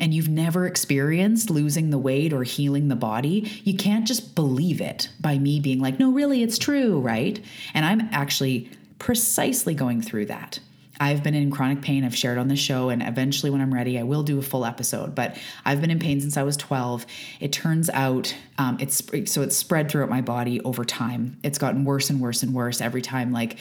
and 0.00 0.12
you've 0.12 0.28
never 0.28 0.66
experienced 0.66 1.50
losing 1.50 1.90
the 1.90 1.98
weight 1.98 2.32
or 2.32 2.42
healing 2.42 2.88
the 2.88 2.96
body, 2.96 3.60
you 3.62 3.76
can't 3.76 4.06
just 4.06 4.34
believe 4.34 4.80
it 4.80 5.10
by 5.20 5.38
me 5.38 5.60
being 5.60 5.78
like, 5.78 6.00
no, 6.00 6.10
really, 6.10 6.42
it's 6.42 6.58
true, 6.58 6.98
right? 6.98 7.38
And 7.74 7.84
I'm 7.84 8.08
actually 8.10 8.70
precisely 8.98 9.74
going 9.74 10.02
through 10.02 10.26
that. 10.26 10.58
I've 11.00 11.22
been 11.22 11.34
in 11.34 11.50
chronic 11.50 11.80
pain. 11.80 12.04
I've 12.04 12.14
shared 12.14 12.36
on 12.36 12.48
the 12.48 12.56
show, 12.56 12.90
and 12.90 13.02
eventually, 13.02 13.50
when 13.50 13.62
I'm 13.62 13.72
ready, 13.72 13.98
I 13.98 14.02
will 14.02 14.22
do 14.22 14.38
a 14.38 14.42
full 14.42 14.66
episode. 14.66 15.14
But 15.14 15.38
I've 15.64 15.80
been 15.80 15.90
in 15.90 15.98
pain 15.98 16.20
since 16.20 16.36
I 16.36 16.42
was 16.42 16.58
12. 16.58 17.06
It 17.40 17.52
turns 17.52 17.88
out 17.88 18.34
um, 18.58 18.76
it's 18.78 19.02
so 19.32 19.40
it's 19.40 19.56
spread 19.56 19.90
throughout 19.90 20.10
my 20.10 20.20
body 20.20 20.60
over 20.60 20.84
time. 20.84 21.38
It's 21.42 21.56
gotten 21.56 21.86
worse 21.86 22.10
and 22.10 22.20
worse 22.20 22.42
and 22.42 22.52
worse 22.52 22.82
every 22.82 23.00
time. 23.00 23.32
Like 23.32 23.56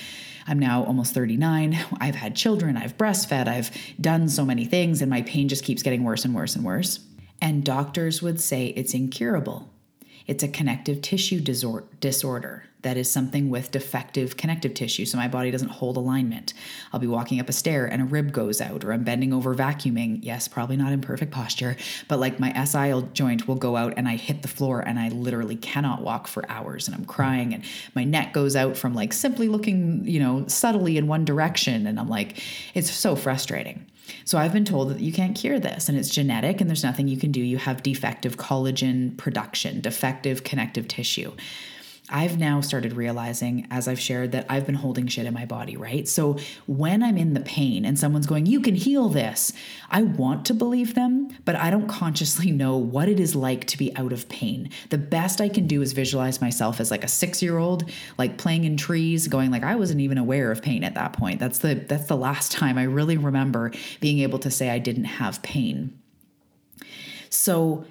I'm 0.49 0.57
now 0.57 0.83
almost 0.83 1.13
39. 1.13 1.79
I've 2.01 2.15
had 2.15 2.35
children. 2.35 2.75
I've 2.75 2.97
breastfed. 2.97 3.47
I've 3.47 3.69
done 4.01 4.27
so 4.27 4.43
many 4.43 4.65
things, 4.65 5.01
and 5.01 5.09
my 5.09 5.21
pain 5.21 5.47
just 5.47 5.63
keeps 5.63 5.83
getting 5.83 6.03
worse 6.03 6.25
and 6.25 6.33
worse 6.33 6.55
and 6.55 6.65
worse. 6.65 7.01
And 7.39 7.63
doctors 7.63 8.23
would 8.23 8.41
say 8.41 8.67
it's 8.67 8.95
incurable. 8.95 9.69
It's 10.29 10.43
a 10.43 10.47
connective 10.47 11.01
tissue 11.01 11.39
disorder 11.39 12.63
that 12.83 12.97
is 12.97 13.11
something 13.11 13.49
with 13.49 13.71
defective 13.71 14.37
connective 14.37 14.75
tissue. 14.75 15.03
So 15.05 15.17
my 15.17 15.27
body 15.27 15.49
doesn't 15.49 15.69
hold 15.69 15.97
alignment. 15.97 16.53
I'll 16.93 16.99
be 16.99 17.07
walking 17.07 17.39
up 17.39 17.49
a 17.49 17.51
stair 17.51 17.87
and 17.87 17.99
a 17.99 18.05
rib 18.05 18.31
goes 18.31 18.61
out, 18.61 18.83
or 18.83 18.93
I'm 18.93 19.03
bending 19.03 19.33
over 19.33 19.55
vacuuming. 19.55 20.19
Yes, 20.21 20.47
probably 20.47 20.77
not 20.77 20.91
in 20.91 21.01
perfect 21.01 21.31
posture, 21.31 21.77
but 22.07 22.19
like 22.19 22.39
my 22.39 22.53
SI 22.63 22.93
joint 23.13 23.47
will 23.47 23.55
go 23.55 23.75
out 23.75 23.95
and 23.97 24.07
I 24.07 24.17
hit 24.17 24.43
the 24.43 24.47
floor 24.47 24.81
and 24.81 24.99
I 24.99 25.09
literally 25.09 25.55
cannot 25.55 26.03
walk 26.03 26.27
for 26.27 26.47
hours 26.47 26.87
and 26.87 26.95
I'm 26.95 27.05
crying 27.05 27.55
and 27.55 27.63
my 27.95 28.03
neck 28.03 28.31
goes 28.31 28.55
out 28.55 28.77
from 28.77 28.93
like 28.93 29.13
simply 29.13 29.47
looking, 29.47 30.05
you 30.05 30.19
know, 30.19 30.45
subtly 30.45 30.97
in 30.97 31.07
one 31.07 31.25
direction. 31.25 31.87
And 31.87 31.99
I'm 31.99 32.07
like, 32.07 32.39
it's 32.75 32.91
so 32.91 33.15
frustrating. 33.15 33.83
So 34.25 34.37
I've 34.37 34.53
been 34.53 34.65
told 34.65 34.89
that 34.89 34.99
you 34.99 35.11
can't 35.11 35.35
cure 35.35 35.59
this 35.59 35.89
and 35.89 35.97
it's 35.97 36.09
genetic 36.09 36.61
and 36.61 36.69
there's 36.69 36.83
nothing 36.83 37.07
you 37.07 37.17
can 37.17 37.31
do. 37.31 37.41
You 37.41 37.57
have 37.57 37.83
defective 37.83 38.37
collagen 38.37 39.17
production, 39.17 39.81
defective 39.81 40.43
connective 40.43 40.87
tissue. 40.87 41.33
I've 42.09 42.39
now 42.39 42.61
started 42.61 42.93
realizing, 42.93 43.67
as 43.69 43.87
I've 43.87 43.99
shared, 43.99 44.31
that 44.31 44.45
I've 44.49 44.65
been 44.65 44.75
holding 44.75 45.07
shit 45.07 45.25
in 45.25 45.33
my 45.33 45.45
body, 45.45 45.77
right? 45.77 46.07
So 46.07 46.37
when 46.67 47.03
I'm 47.03 47.17
in 47.17 47.33
the 47.33 47.39
pain 47.41 47.85
and 47.85 47.97
someone's 47.97 48.27
going, 48.27 48.45
You 48.45 48.59
can 48.61 48.75
heal 48.75 49.09
this, 49.09 49.53
I 49.89 50.01
want 50.01 50.45
to 50.45 50.53
believe 50.53 50.95
them, 50.95 51.29
but 51.45 51.55
I 51.55 51.69
don't 51.69 51.87
consciously 51.87 52.51
know 52.59 52.77
what 52.77 53.09
it 53.09 53.19
is 53.19 53.35
like 53.35 53.65
to 53.65 53.77
be 53.77 53.95
out 53.95 54.13
of 54.13 54.27
pain. 54.29 54.69
The 54.89 54.97
best 54.97 55.41
I 55.41 55.49
can 55.49 55.67
do 55.67 55.81
is 55.81 55.93
visualize 55.93 56.41
myself 56.41 56.79
as 56.79 56.91
like 56.91 57.03
a 57.03 57.07
six 57.07 57.41
year 57.41 57.57
old, 57.57 57.89
like 58.17 58.37
playing 58.37 58.65
in 58.65 58.77
trees, 58.77 59.27
going 59.27 59.51
like 59.51 59.63
I 59.63 59.75
wasn't 59.75 60.01
even 60.01 60.17
aware 60.17 60.51
of 60.51 60.61
pain 60.61 60.83
at 60.83 60.95
that 60.95 61.13
point. 61.13 61.39
That's 61.39 61.59
the 61.59 61.75
that's 61.75 62.07
the 62.07 62.17
last 62.17 62.51
time 62.51 62.77
I 62.77 62.83
really 62.83 63.17
remember 63.17 63.71
being 63.99 64.19
able 64.19 64.39
to 64.39 64.51
say 64.51 64.69
I 64.69 64.79
didn't 64.79 65.05
have 65.05 65.41
pain. 65.41 65.99
So 67.29 67.85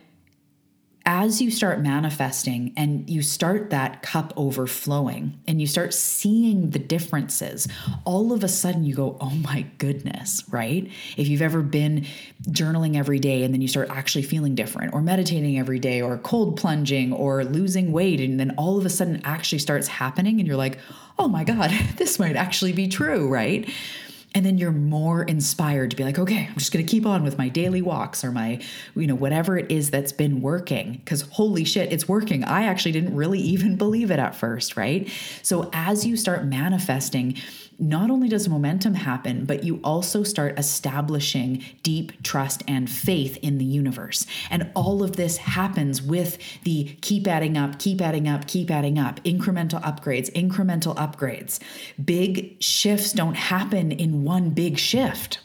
as 1.09 1.40
you 1.40 1.51
start 1.51 1.81
manifesting 1.81 2.71
and 2.77 3.09
you 3.09 3.23
start 3.23 3.71
that 3.71 4.03
cup 4.03 4.31
overflowing 4.37 5.40
and 5.49 5.59
you 5.59 5.66
start 5.66 5.94
seeing 5.94 6.68
the 6.68 6.79
differences, 6.79 7.66
all 8.05 8.31
of 8.31 8.44
a 8.44 8.49
sudden 8.49 8.85
you 8.85 8.94
go, 8.94 9.16
oh 9.18 9.31
my 9.31 9.64
goodness, 9.79 10.44
right? 10.51 10.87
If 11.16 11.27
you've 11.27 11.40
ever 11.40 11.62
been 11.62 12.05
journaling 12.51 12.94
every 12.94 13.18
day 13.18 13.42
and 13.42 13.55
then 13.55 13.62
you 13.62 13.68
start 13.68 13.88
actually 13.88 14.25
feeling 14.25 14.55
different, 14.55 14.92
or 14.92 15.01
meditating 15.01 15.59
every 15.59 15.79
day, 15.79 16.03
or 16.03 16.18
cold 16.18 16.59
plunging, 16.59 17.14
or 17.14 17.42
losing 17.42 17.90
weight, 17.90 18.21
and 18.21 18.38
then 18.38 18.55
all 18.59 18.77
of 18.77 18.85
a 18.85 18.90
sudden 18.90 19.23
actually 19.25 19.61
starts 19.61 19.88
happening, 19.88 20.38
and 20.38 20.47
you're 20.47 20.59
like, 20.59 20.79
oh 21.18 21.27
my 21.27 21.42
God, 21.42 21.71
this 21.97 22.18
might 22.18 22.37
actually 22.37 22.75
be 22.75 22.87
true, 22.87 23.29
right? 23.29 23.66
And 24.35 24.45
then 24.45 24.59
you're 24.59 24.73
more 24.73 25.23
inspired 25.23 25.91
to 25.91 25.97
be 25.97 26.05
like 26.05 26.19
okay 26.19 26.47
i'm 26.49 26.57
just 26.57 26.73
going 26.73 26.85
to 26.85 26.91
keep 26.91 27.07
on 27.07 27.23
with 27.23 27.38
my 27.38 27.49
daily 27.49 27.83
walks 27.83 28.25
or 28.25 28.31
my 28.31 28.61
you 28.95 29.07
know 29.07 29.14
whatever 29.14 29.57
it 29.59 29.71
is 29.71 29.91
that's 29.91 30.12
been 30.12 30.41
working. 30.41 30.93
Because 30.93 31.23
holy 31.23 31.64
shit 31.64 31.93
it's 31.93 32.09
working. 32.09 32.45
I 32.45 32.64
actually 32.64 32.93
didn't 32.93 33.14
really 33.14 33.41
even 33.55 33.77
believe 33.77 34.11
it 34.11 34.19
at 34.19 34.35
first 34.35 34.77
right? 34.77 35.09
So 35.43 35.71
as 35.73 36.07
you 36.07 36.17
start 36.17 36.45
manifesting 36.45 37.37
not 37.79 38.11
only 38.11 38.29
does 38.29 38.49
momentum 38.49 38.95
happen, 38.95 39.45
but 39.45 39.64
you 39.64 39.81
also 39.85 40.23
start 40.23 40.59
establishing 40.59 41.64
deep 41.83 42.23
trust 42.23 42.62
and 42.67 42.91
faith 42.91 43.37
in 43.38 43.59
the 43.59 43.64
universe. 43.64 44.27
And 44.51 44.71
all 44.75 45.03
of 45.03 45.17
this 45.17 45.37
happens 45.37 46.03
with 46.03 46.38
the 46.64 46.97
keep 47.01 47.27
adding 47.27 47.57
up, 47.57 47.79
keep 47.79 48.01
adding 48.01 48.29
up, 48.29 48.47
keep 48.47 48.71
adding 48.71 48.99
up, 48.99 49.23
incremental 49.25 49.81
upgrades, 49.83 50.31
incremental 50.33 50.97
upgrades. 50.97 51.61
Big 52.05 52.61
shifts 52.62 53.12
don't 53.12 53.37
happen 53.37 53.93
in 53.93 54.25
one 54.25 54.51
big 54.51 54.79
shift 54.79 55.41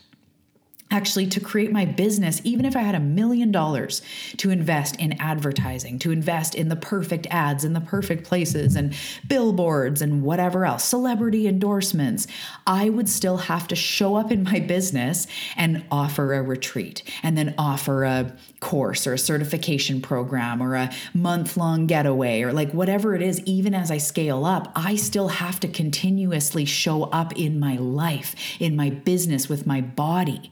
actually 0.93 1.25
to 1.25 1.39
create 1.39 1.71
my 1.71 1.85
business, 1.85 2.39
even 2.43 2.65
if 2.65 2.75
I 2.75 2.81
had 2.81 2.93
a 2.93 2.99
million 2.99 3.51
dollars 3.51 4.03
to 4.37 4.51
invest 4.51 4.95
in 4.97 5.13
advertising, 5.19 5.97
to 5.99 6.11
invest 6.11 6.53
in 6.53 6.69
the 6.69 6.75
perfect 6.75 7.25
ads 7.31 7.65
in 7.65 7.73
the 7.73 7.81
perfect 7.81 8.25
places 8.25 8.75
and 8.75 8.95
billboards 9.27 10.03
and 10.03 10.21
whatever 10.21 10.65
else, 10.65 10.83
celebrity 10.83 11.47
endorsements, 11.47 12.27
I 12.67 12.89
would 12.89 13.09
still 13.09 13.37
have 13.37 13.67
to 13.69 13.75
show 13.75 14.15
up 14.15 14.31
in 14.31 14.43
my 14.43 14.59
business 14.59 15.25
and 15.57 15.83
offer 15.89 16.35
a 16.35 16.43
retreat 16.43 17.01
and 17.23 17.35
then 17.35 17.55
offer 17.57 18.03
a 18.03 18.37
course 18.59 19.07
or 19.07 19.13
a 19.13 19.17
certification 19.17 19.99
program 19.99 20.61
or 20.61 20.75
a 20.75 20.91
month 21.15 21.57
long 21.57 21.87
getaway 21.87 22.43
or 22.43 22.53
like 22.53 22.71
whatever 22.71 23.15
it 23.15 23.23
is, 23.23 23.41
even 23.45 23.73
as 23.73 23.89
I 23.89 23.97
scale 23.97 24.45
up, 24.45 24.71
I 24.75 24.95
still 24.95 25.29
have 25.29 25.59
to 25.61 25.67
continuously 25.67 26.65
show 26.65 27.03
up 27.05 27.35
in 27.35 27.59
my 27.59 27.77
life, 27.77 28.35
in 28.59 28.75
my 28.75 28.91
business, 28.91 29.49
with 29.49 29.65
my 29.65 29.81
body. 29.81 30.51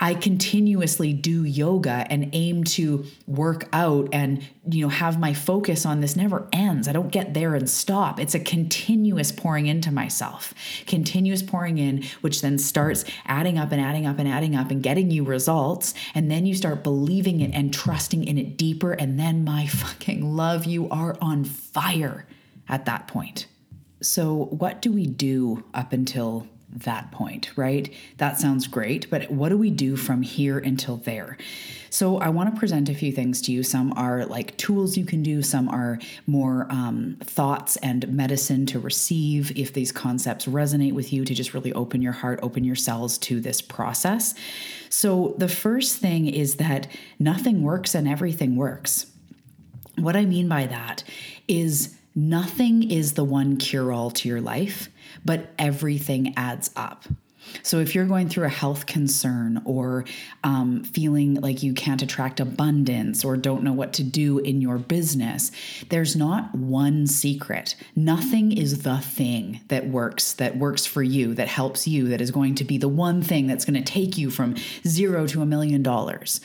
I 0.00 0.14
continuously 0.14 1.12
do 1.12 1.44
yoga 1.44 2.04
and 2.10 2.30
aim 2.32 2.64
to 2.64 3.04
work 3.28 3.68
out 3.72 4.08
and 4.12 4.44
you 4.68 4.82
know 4.82 4.88
have 4.88 5.20
my 5.20 5.34
focus 5.34 5.86
on 5.86 6.00
this 6.00 6.16
never 6.16 6.48
ends. 6.52 6.88
I 6.88 6.92
don't 6.92 7.12
get 7.12 7.32
there 7.32 7.54
and 7.54 7.70
stop. 7.70 8.18
It's 8.18 8.34
a 8.34 8.40
continuous 8.40 9.30
pouring 9.30 9.66
into 9.66 9.92
myself. 9.92 10.52
Continuous 10.86 11.42
pouring 11.42 11.78
in 11.78 12.04
which 12.22 12.40
then 12.40 12.58
starts 12.58 13.04
adding 13.26 13.56
up 13.56 13.70
and 13.70 13.80
adding 13.80 14.04
up 14.04 14.18
and 14.18 14.28
adding 14.28 14.56
up 14.56 14.70
and 14.70 14.82
getting 14.82 15.10
you 15.10 15.22
results 15.22 15.94
and 16.14 16.28
then 16.30 16.44
you 16.44 16.54
start 16.54 16.82
believing 16.82 17.40
it 17.40 17.52
and 17.54 17.72
trusting 17.72 18.24
in 18.24 18.36
it 18.36 18.56
deeper 18.56 18.92
and 18.92 19.18
then 19.18 19.44
my 19.44 19.66
fucking 19.68 20.36
love 20.36 20.64
you 20.64 20.88
are 20.88 21.16
on 21.20 21.44
fire 21.44 22.26
at 22.68 22.84
that 22.86 23.06
point. 23.06 23.46
So 24.02 24.46
what 24.50 24.82
do 24.82 24.92
we 24.92 25.06
do 25.06 25.64
up 25.72 25.92
until 25.92 26.48
that 26.70 27.12
point, 27.12 27.50
right? 27.56 27.92
That 28.18 28.38
sounds 28.38 28.66
great, 28.66 29.08
but 29.10 29.30
what 29.30 29.50
do 29.50 29.58
we 29.58 29.70
do 29.70 29.96
from 29.96 30.22
here 30.22 30.58
until 30.58 30.96
there? 30.96 31.36
So, 31.90 32.18
I 32.18 32.30
want 32.30 32.52
to 32.52 32.58
present 32.58 32.88
a 32.88 32.94
few 32.94 33.12
things 33.12 33.40
to 33.42 33.52
you. 33.52 33.62
Some 33.62 33.92
are 33.96 34.26
like 34.26 34.56
tools 34.56 34.96
you 34.96 35.04
can 35.04 35.22
do, 35.22 35.42
some 35.42 35.68
are 35.68 36.00
more 36.26 36.66
um, 36.68 37.16
thoughts 37.22 37.76
and 37.76 38.08
medicine 38.08 38.66
to 38.66 38.80
receive 38.80 39.56
if 39.56 39.72
these 39.72 39.92
concepts 39.92 40.46
resonate 40.46 40.92
with 40.92 41.12
you, 41.12 41.24
to 41.24 41.34
just 41.34 41.54
really 41.54 41.72
open 41.72 42.02
your 42.02 42.12
heart, 42.12 42.40
open 42.42 42.64
your 42.64 42.74
cells 42.74 43.16
to 43.18 43.40
this 43.40 43.62
process. 43.62 44.34
So, 44.90 45.36
the 45.38 45.48
first 45.48 45.98
thing 45.98 46.26
is 46.26 46.56
that 46.56 46.88
nothing 47.20 47.62
works 47.62 47.94
and 47.94 48.08
everything 48.08 48.56
works. 48.56 49.06
What 49.96 50.16
I 50.16 50.24
mean 50.24 50.48
by 50.48 50.66
that 50.66 51.04
is 51.46 51.94
nothing 52.16 52.90
is 52.90 53.12
the 53.12 53.24
one 53.24 53.56
cure 53.56 53.92
all 53.92 54.10
to 54.10 54.28
your 54.28 54.40
life 54.40 54.88
but 55.24 55.52
everything 55.58 56.34
adds 56.36 56.70
up. 56.76 57.04
So, 57.62 57.78
if 57.78 57.94
you're 57.94 58.06
going 58.06 58.28
through 58.28 58.46
a 58.46 58.50
health 58.50 58.86
concern 58.86 59.62
or 59.64 60.04
um, 60.42 60.82
feeling 60.84 61.34
like 61.34 61.62
you 61.62 61.74
can't 61.74 62.02
attract 62.02 62.40
abundance 62.40 63.24
or 63.24 63.36
don't 63.36 63.62
know 63.62 63.72
what 63.72 63.92
to 63.94 64.02
do 64.02 64.38
in 64.38 64.60
your 64.60 64.78
business, 64.78 65.50
there's 65.90 66.16
not 66.16 66.54
one 66.54 67.06
secret. 67.06 67.76
Nothing 67.94 68.52
is 68.52 68.82
the 68.82 68.98
thing 68.98 69.60
that 69.68 69.86
works, 69.86 70.34
that 70.34 70.56
works 70.56 70.86
for 70.86 71.02
you, 71.02 71.34
that 71.34 71.48
helps 71.48 71.86
you, 71.86 72.08
that 72.08 72.20
is 72.20 72.30
going 72.30 72.54
to 72.56 72.64
be 72.64 72.78
the 72.78 72.88
one 72.88 73.22
thing 73.22 73.46
that's 73.46 73.64
going 73.64 73.82
to 73.82 73.92
take 73.92 74.18
you 74.18 74.30
from 74.30 74.56
zero 74.86 75.26
to 75.28 75.42
a 75.42 75.46
million 75.46 75.82
dollars. 75.82 76.40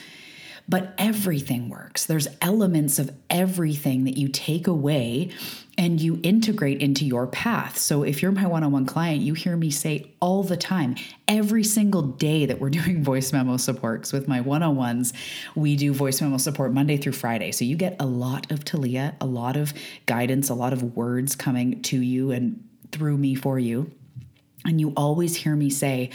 But 0.68 0.94
everything 1.00 1.68
works. 1.70 2.06
There's 2.06 2.28
elements 2.42 3.00
of 3.00 3.12
everything 3.28 4.04
that 4.04 4.18
you 4.18 4.28
take 4.28 4.68
away 4.68 5.32
and 5.80 6.02
you 6.02 6.20
integrate 6.24 6.82
into 6.82 7.06
your 7.06 7.26
path. 7.26 7.78
So 7.78 8.04
if 8.04 8.22
you're 8.22 8.34
my 8.34 8.46
one 8.46 8.66
on 8.66 8.74
one 8.74 8.86
client, 8.86 9.22
you 9.22 9.34
hear 9.34 9.56
me 9.56 9.72
say 9.72 10.12
all 10.20 10.44
the 10.44 10.58
time, 10.58 10.96
every 11.26 11.64
single 11.64 12.02
day 12.02 12.46
that 12.46 12.60
we're 12.60 12.70
doing 12.80 13.02
voice 13.02 13.32
memo 13.32 13.56
supports 13.56 14.12
with 14.12 14.28
my 14.28 14.42
one 14.42 14.62
on 14.62 14.76
ones, 14.76 15.14
we 15.56 15.78
do 15.78 15.94
voice 15.94 16.22
memo 16.22 16.36
support 16.36 16.74
Monday 16.74 16.98
through 16.98 17.14
Friday. 17.14 17.54
So 17.54 17.64
you 17.64 17.78
get 17.78 17.96
a 17.98 18.06
lot 18.06 18.52
of 18.52 18.66
Talia, 18.66 19.16
a 19.22 19.26
lot 19.26 19.56
of 19.56 19.74
guidance, 20.06 20.50
a 20.50 20.54
lot 20.54 20.74
of 20.74 20.98
words 20.98 21.38
coming 21.38 21.82
to 21.84 21.98
you 21.98 22.32
and 22.32 22.62
through 22.92 23.18
me 23.18 23.34
for 23.34 23.58
you. 23.58 23.90
And 24.66 24.80
you 24.80 24.94
always 24.96 25.36
hear 25.36 25.56
me 25.56 25.70
say, 25.70 26.12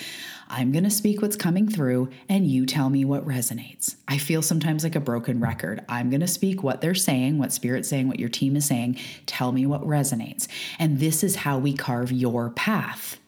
I'm 0.48 0.72
going 0.72 0.85
to 0.85 0.90
speak 0.90 1.22
what's 1.22 1.37
coming 1.37 1.68
through 1.68 2.11
and 2.28 2.46
you 2.46 2.66
tell 2.66 2.90
me 2.90 3.04
what 3.04 3.26
resonates. 3.26 3.96
I 4.07 4.18
feel 4.18 4.42
sometimes 4.42 4.85
like 4.85 4.94
a 4.94 5.00
broken 5.00 5.40
record. 5.40 5.85
I'm 5.88 6.11
going 6.11 6.20
to 6.20 6.28
speak 6.28 6.62
what 6.62 6.80
they're 6.80 6.94
saying, 6.94 7.38
what 7.38 7.52
Spirit's 7.52 7.88
saying, 7.88 8.09
what 8.09 8.20
your 8.20 8.28
team 8.28 8.54
is 8.57 8.66
saying. 8.66 8.98
Tell 9.26 9.52
me 9.52 9.66
what 9.66 9.83
resonates. 9.83 10.46
And 10.78 11.00
this 11.00 11.24
is 11.24 11.37
how 11.37 11.59
we 11.59 11.72
carve 11.72 12.12
your 12.12 12.50
path. 12.50 13.18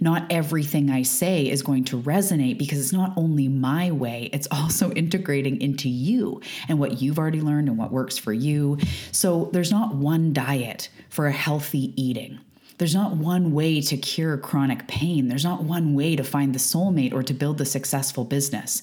Not 0.00 0.30
everything 0.30 0.90
I 0.90 1.02
say 1.02 1.48
is 1.48 1.62
going 1.62 1.84
to 1.84 2.00
resonate 2.00 2.58
because 2.58 2.78
it's 2.78 2.92
not 2.92 3.12
only 3.16 3.48
my 3.48 3.90
way, 3.90 4.28
it's 4.32 4.48
also 4.50 4.92
integrating 4.98 5.60
into 5.60 5.88
you 5.88 6.42
and 6.68 6.78
what 6.78 7.00
you've 7.00 7.18
already 7.18 7.40
learned 7.40 7.68
and 7.68 7.78
what 7.78 7.90
works 7.90 8.18
for 8.18 8.32
you. 8.32 8.78
So 9.12 9.48
there's 9.52 9.70
not 9.70 9.94
one 9.94 10.32
diet 10.32 10.90
for 11.08 11.26
a 11.26 11.32
healthy 11.32 11.92
eating. 12.00 12.40
There's 12.78 12.94
not 12.94 13.16
one 13.16 13.52
way 13.52 13.80
to 13.80 13.96
cure 13.96 14.36
chronic 14.36 14.86
pain. 14.86 15.26
There's 15.28 15.44
not 15.44 15.64
one 15.64 15.94
way 15.94 16.14
to 16.14 16.22
find 16.22 16.54
the 16.54 16.60
soulmate 16.60 17.12
or 17.12 17.24
to 17.24 17.34
build 17.34 17.58
the 17.58 17.66
successful 17.66 18.24
business. 18.24 18.82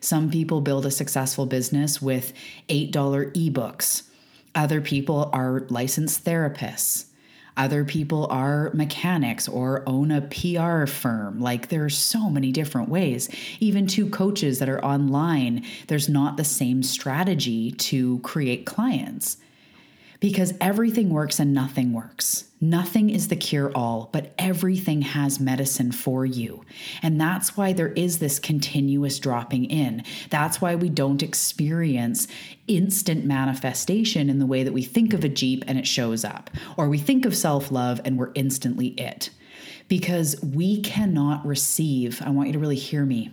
Some 0.00 0.30
people 0.30 0.60
build 0.60 0.84
a 0.84 0.90
successful 0.90 1.46
business 1.46 2.02
with 2.02 2.34
$8 2.68 2.92
ebooks. 2.92 4.02
Other 4.54 4.82
people 4.82 5.30
are 5.32 5.64
licensed 5.70 6.24
therapists. 6.24 7.06
Other 7.56 7.84
people 7.84 8.26
are 8.30 8.70
mechanics 8.74 9.48
or 9.48 9.82
own 9.86 10.10
a 10.10 10.22
PR 10.22 10.86
firm. 10.86 11.40
Like 11.40 11.68
there 11.68 11.84
are 11.84 11.90
so 11.90 12.28
many 12.28 12.52
different 12.52 12.88
ways. 12.88 13.30
Even 13.60 13.86
two 13.86 14.08
coaches 14.10 14.58
that 14.58 14.68
are 14.68 14.84
online, 14.84 15.64
there's 15.86 16.08
not 16.08 16.36
the 16.36 16.44
same 16.44 16.82
strategy 16.82 17.72
to 17.72 18.18
create 18.20 18.66
clients 18.66 19.38
because 20.22 20.54
everything 20.60 21.10
works 21.10 21.40
and 21.40 21.52
nothing 21.52 21.92
works. 21.92 22.44
Nothing 22.60 23.10
is 23.10 23.26
the 23.26 23.34
cure 23.34 23.72
all, 23.74 24.08
but 24.12 24.32
everything 24.38 25.02
has 25.02 25.40
medicine 25.40 25.90
for 25.90 26.24
you. 26.24 26.64
And 27.02 27.20
that's 27.20 27.56
why 27.56 27.72
there 27.72 27.88
is 27.88 28.20
this 28.20 28.38
continuous 28.38 29.18
dropping 29.18 29.64
in. 29.64 30.04
That's 30.30 30.60
why 30.60 30.76
we 30.76 30.90
don't 30.90 31.24
experience 31.24 32.28
instant 32.68 33.24
manifestation 33.24 34.30
in 34.30 34.38
the 34.38 34.46
way 34.46 34.62
that 34.62 34.72
we 34.72 34.84
think 34.84 35.12
of 35.12 35.24
a 35.24 35.28
Jeep 35.28 35.64
and 35.66 35.76
it 35.76 35.88
shows 35.88 36.24
up, 36.24 36.50
or 36.76 36.88
we 36.88 36.98
think 36.98 37.26
of 37.26 37.36
self 37.36 37.72
love 37.72 38.00
and 38.04 38.16
we're 38.16 38.30
instantly 38.36 38.90
it. 38.90 39.30
Because 39.88 40.40
we 40.40 40.82
cannot 40.82 41.44
receive, 41.44 42.22
I 42.22 42.30
want 42.30 42.46
you 42.46 42.52
to 42.52 42.60
really 42.60 42.76
hear 42.76 43.04
me, 43.04 43.32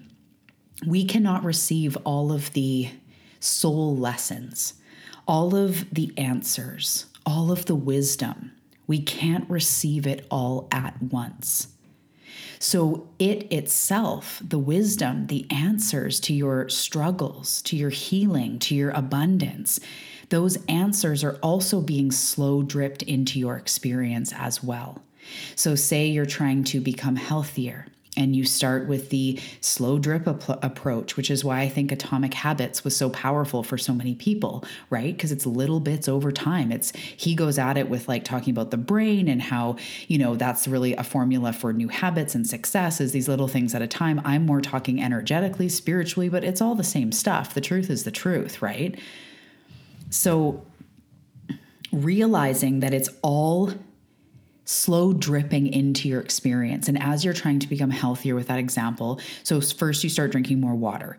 we 0.88 1.06
cannot 1.06 1.44
receive 1.44 1.96
all 1.98 2.32
of 2.32 2.52
the 2.54 2.90
soul 3.40 3.96
lessons 3.96 4.74
all 5.30 5.56
of 5.56 5.86
the 5.94 6.12
answers, 6.18 7.06
all 7.24 7.52
of 7.52 7.66
the 7.66 7.76
wisdom. 7.76 8.52
We 8.88 9.00
can't 9.00 9.48
receive 9.48 10.08
it 10.08 10.26
all 10.32 10.68
at 10.72 11.00
once. 11.04 11.68
So, 12.58 13.08
it 13.20 13.50
itself, 13.54 14.42
the 14.46 14.58
wisdom, 14.58 15.28
the 15.28 15.46
answers 15.52 16.20
to 16.22 16.34
your 16.34 16.68
struggles, 16.68 17.62
to 17.62 17.78
your 17.78 17.92
healing, 17.92 18.58
to 18.60 18.76
your 18.76 18.90
abundance, 18.90 19.80
those 20.30 20.58
answers 20.66 21.24
are 21.24 21.38
also 21.44 21.80
being 21.80 22.12
slow 22.12 22.64
dripped 22.64 23.04
into 23.04 23.40
your 23.40 23.56
experience 23.56 24.34
as 24.36 24.64
well. 24.64 25.04
So, 25.56 25.76
say 25.76 26.08
you're 26.08 26.26
trying 26.26 26.64
to 26.66 26.82
become 26.82 27.16
healthier 27.16 27.86
and 28.20 28.36
you 28.36 28.44
start 28.44 28.88
with 28.88 29.10
the 29.10 29.40
slow 29.62 29.98
drip 29.98 30.28
ap- 30.28 30.64
approach, 30.64 31.16
which 31.16 31.32
is 31.32 31.44
why 31.44 31.62
I 31.62 31.70
think 31.70 31.92
Atomic 31.92 32.34
Habits 32.34 32.84
was 32.84 32.96
so 32.96 33.10
powerful 33.10 33.64
for 33.64 33.78
so 33.78 33.94
many 33.94 34.14
people, 34.14 34.64
right? 34.90 35.16
Because 35.16 35.32
it's 35.32 35.46
little 35.46 35.80
bits 35.80 36.10
over 36.10 36.32
time. 36.32 36.72
It's 36.72 36.92
he 36.96 37.34
goes 37.34 37.58
at 37.58 37.78
it 37.78 37.90
with 37.90 38.08
like 38.08 38.26
talking 38.26 38.52
about 38.52 38.72
the 38.72 38.78
brain 38.78 39.30
and 39.30 39.42
how, 39.42 39.78
you 40.08 40.18
know, 40.18 40.36
that's 40.36 40.68
really 40.68 40.94
a 40.96 41.04
formula 41.04 41.54
for 41.54 41.72
new 41.72 41.88
habits 41.88 42.36
and 42.36 42.46
success 42.46 43.00
is 43.00 43.14
these 43.14 43.30
little 43.30 43.48
things 43.48 43.74
at 43.74 43.82
a 43.82 43.88
time. 43.88 44.22
I'm 44.26 44.46
more 44.46 44.62
talking 44.62 45.02
energetically, 45.02 45.70
spiritually, 45.70 46.28
but 46.28 46.44
it's 46.44 46.62
all 46.62 46.76
the 46.76 46.84
same 46.84 47.14
stuff. 47.14 47.54
The 47.54 47.62
truth 47.62 47.90
is 47.90 48.04
the 48.04 48.12
truth, 48.12 48.62
right? 48.62 49.00
So 50.10 50.66
realizing 51.92 52.82
that 52.82 52.94
it's 52.94 53.10
all 53.22 53.74
slow 54.70 55.14
dripping 55.14 55.66
into 55.66 56.08
your 56.08 56.22
experience. 56.22 56.88
And 56.88 57.02
as 57.02 57.26
you're 57.26 57.34
trying 57.34 57.58
to 57.58 57.68
become 57.68 57.90
healthier 57.90 58.36
with 58.36 58.48
that 58.50 58.60
example, 58.60 59.20
so 59.42 59.60
first 59.60 60.04
you 60.04 60.12
start 60.12 60.32
drinking 60.32 60.60
more 60.60 60.76
water. 60.76 61.18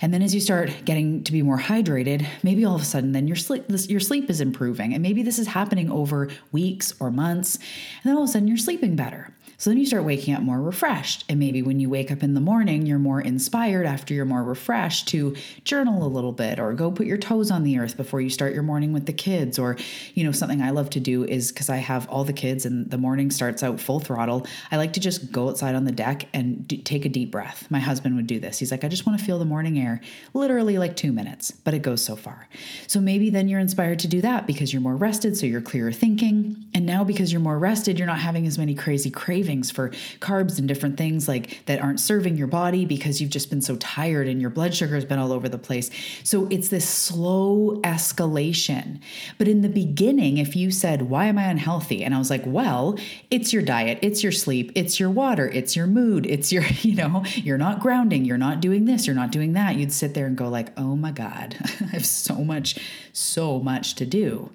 And 0.00 0.12
then 0.12 0.20
as 0.20 0.34
you 0.34 0.40
start 0.40 0.72
getting 0.84 1.22
to 1.22 1.30
be 1.30 1.40
more 1.42 1.60
hydrated, 1.60 2.26
maybe 2.42 2.64
all 2.64 2.74
of 2.74 2.82
a 2.82 2.84
sudden 2.84 3.12
then 3.12 3.28
your 3.28 3.36
sleep 3.36 3.66
your 3.68 4.00
sleep 4.00 4.28
is 4.28 4.40
improving. 4.40 4.94
And 4.94 5.02
maybe 5.02 5.22
this 5.22 5.38
is 5.38 5.46
happening 5.46 5.92
over 5.92 6.28
weeks 6.50 6.92
or 6.98 7.12
months. 7.12 7.54
And 7.56 8.10
then 8.10 8.16
all 8.16 8.24
of 8.24 8.30
a 8.30 8.32
sudden 8.32 8.48
you're 8.48 8.56
sleeping 8.56 8.96
better. 8.96 9.32
So 9.60 9.70
then 9.70 9.78
you 9.78 9.86
start 9.86 10.04
waking 10.04 10.34
up 10.34 10.42
more 10.42 10.62
refreshed. 10.62 11.24
And 11.28 11.40
maybe 11.40 11.62
when 11.62 11.80
you 11.80 11.90
wake 11.90 12.12
up 12.12 12.22
in 12.22 12.34
the 12.34 12.40
morning, 12.40 12.86
you're 12.86 13.00
more 13.00 13.20
inspired 13.20 13.86
after 13.86 14.14
you're 14.14 14.24
more 14.24 14.44
refreshed 14.44 15.08
to 15.08 15.34
journal 15.64 16.06
a 16.06 16.08
little 16.08 16.30
bit 16.30 16.60
or 16.60 16.72
go 16.74 16.92
put 16.92 17.06
your 17.06 17.18
toes 17.18 17.50
on 17.50 17.64
the 17.64 17.76
earth 17.76 17.96
before 17.96 18.20
you 18.20 18.30
start 18.30 18.54
your 18.54 18.62
morning 18.62 18.92
with 18.92 19.06
the 19.06 19.12
kids. 19.12 19.58
Or, 19.58 19.76
you 20.14 20.22
know, 20.22 20.30
something 20.30 20.62
I 20.62 20.70
love 20.70 20.90
to 20.90 21.00
do 21.00 21.24
is 21.24 21.50
because 21.50 21.68
I 21.68 21.78
have 21.78 22.08
all 22.08 22.22
the 22.22 22.32
kids 22.32 22.66
and 22.66 22.88
the 22.88 22.98
morning 22.98 23.32
starts 23.32 23.64
out 23.64 23.80
full 23.80 23.98
throttle, 23.98 24.46
I 24.70 24.76
like 24.76 24.92
to 24.92 25.00
just 25.00 25.32
go 25.32 25.48
outside 25.48 25.74
on 25.74 25.84
the 25.84 25.92
deck 25.92 26.28
and 26.32 26.66
d- 26.68 26.78
take 26.78 27.04
a 27.04 27.08
deep 27.08 27.32
breath. 27.32 27.68
My 27.68 27.80
husband 27.80 28.14
would 28.14 28.28
do 28.28 28.38
this. 28.38 28.60
He's 28.60 28.70
like, 28.70 28.84
I 28.84 28.88
just 28.88 29.06
want 29.06 29.18
to 29.18 29.24
feel 29.24 29.40
the 29.40 29.44
morning 29.44 29.76
air, 29.80 30.00
literally 30.34 30.78
like 30.78 30.94
two 30.94 31.10
minutes, 31.10 31.50
but 31.50 31.74
it 31.74 31.82
goes 31.82 32.04
so 32.04 32.14
far. 32.14 32.46
So 32.86 33.00
maybe 33.00 33.28
then 33.28 33.48
you're 33.48 33.58
inspired 33.58 33.98
to 34.00 34.08
do 34.08 34.20
that 34.20 34.46
because 34.46 34.72
you're 34.72 34.82
more 34.82 34.94
rested, 34.94 35.36
so 35.36 35.46
you're 35.46 35.60
clearer 35.60 35.90
thinking. 35.90 36.64
And 36.74 36.86
now 36.86 37.02
because 37.02 37.32
you're 37.32 37.40
more 37.40 37.58
rested, 37.58 37.98
you're 37.98 38.06
not 38.06 38.20
having 38.20 38.46
as 38.46 38.56
many 38.56 38.76
crazy 38.76 39.10
cravings 39.10 39.47
cravings 39.48 39.70
for 39.70 39.88
carbs 40.20 40.58
and 40.58 40.68
different 40.68 40.98
things 40.98 41.26
like 41.26 41.64
that 41.64 41.80
aren't 41.80 41.98
serving 41.98 42.36
your 42.36 42.46
body 42.46 42.84
because 42.84 43.18
you've 43.18 43.30
just 43.30 43.48
been 43.48 43.62
so 43.62 43.76
tired 43.76 44.28
and 44.28 44.42
your 44.42 44.50
blood 44.50 44.74
sugar 44.74 44.94
has 44.94 45.06
been 45.06 45.18
all 45.18 45.32
over 45.32 45.48
the 45.48 45.56
place. 45.56 45.90
So 46.22 46.46
it's 46.50 46.68
this 46.68 46.86
slow 46.86 47.80
escalation. 47.82 49.00
But 49.38 49.48
in 49.48 49.62
the 49.62 49.70
beginning, 49.70 50.36
if 50.36 50.54
you 50.54 50.70
said, 50.70 51.08
Why 51.08 51.26
am 51.26 51.38
I 51.38 51.44
unhealthy? 51.44 52.04
And 52.04 52.14
I 52.14 52.18
was 52.18 52.28
like, 52.28 52.42
Well, 52.44 52.98
it's 53.30 53.54
your 53.54 53.62
diet, 53.62 54.00
it's 54.02 54.22
your 54.22 54.32
sleep, 54.32 54.70
it's 54.74 55.00
your 55.00 55.08
water, 55.08 55.48
it's 55.48 55.74
your 55.74 55.86
mood, 55.86 56.26
it's 56.26 56.52
your, 56.52 56.64
you 56.82 56.94
know, 56.94 57.24
you're 57.36 57.56
not 57.56 57.80
grounding, 57.80 58.26
you're 58.26 58.36
not 58.36 58.60
doing 58.60 58.84
this, 58.84 59.06
you're 59.06 59.16
not 59.16 59.32
doing 59.32 59.54
that. 59.54 59.76
You'd 59.76 59.92
sit 59.92 60.12
there 60.12 60.26
and 60.26 60.36
go, 60.36 60.50
like, 60.50 60.78
oh 60.78 60.94
my 60.94 61.10
God, 61.10 61.56
I 61.80 61.84
have 61.84 62.04
so 62.04 62.34
much, 62.44 62.78
so 63.14 63.60
much 63.60 63.94
to 63.94 64.04
do. 64.04 64.50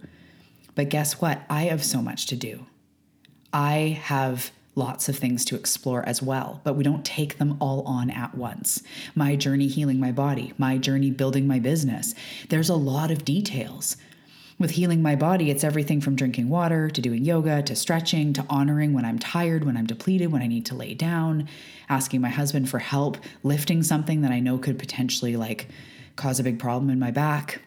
But 0.75 0.89
guess 0.89 1.19
what? 1.19 1.41
I 1.49 1.63
have 1.63 1.83
so 1.83 1.99
much 1.99 2.27
to 2.27 2.35
do. 2.35 2.67
I 3.51 3.99
have 4.03 4.51
lots 4.75 5.07
of 5.07 5.17
things 5.17 5.45
to 5.45 5.55
explore 5.55 6.07
as 6.07 6.21
well, 6.21 6.61
but 6.63 6.75
we 6.75 6.83
don't 6.83 7.05
take 7.05 7.37
them 7.37 7.57
all 7.59 7.81
on 7.83 8.09
at 8.09 8.35
once. 8.35 8.81
My 9.15 9.35
journey 9.35 9.67
healing 9.67 9.99
my 9.99 10.11
body, 10.11 10.53
my 10.57 10.77
journey 10.77 11.11
building 11.11 11.47
my 11.47 11.59
business. 11.59 12.15
There's 12.49 12.69
a 12.69 12.75
lot 12.75 13.11
of 13.11 13.25
details. 13.25 13.97
With 14.59 14.71
healing 14.71 15.01
my 15.01 15.15
body, 15.15 15.49
it's 15.49 15.63
everything 15.63 15.99
from 15.99 16.15
drinking 16.15 16.49
water 16.49 16.89
to 16.89 17.01
doing 17.01 17.23
yoga 17.25 17.61
to 17.63 17.75
stretching 17.75 18.33
to 18.33 18.45
honoring 18.49 18.93
when 18.93 19.05
I'm 19.05 19.19
tired, 19.19 19.63
when 19.63 19.75
I'm 19.75 19.87
depleted, 19.87 20.31
when 20.31 20.41
I 20.41 20.47
need 20.47 20.65
to 20.67 20.75
lay 20.75 20.93
down, 20.93 21.49
asking 21.89 22.21
my 22.21 22.29
husband 22.29 22.69
for 22.69 22.79
help, 22.79 23.17
lifting 23.43 23.83
something 23.83 24.21
that 24.21 24.31
I 24.31 24.39
know 24.39 24.57
could 24.57 24.79
potentially 24.79 25.35
like 25.35 25.67
cause 26.15 26.39
a 26.39 26.43
big 26.43 26.59
problem 26.59 26.89
in 26.89 26.99
my 26.99 27.11
back, 27.11 27.61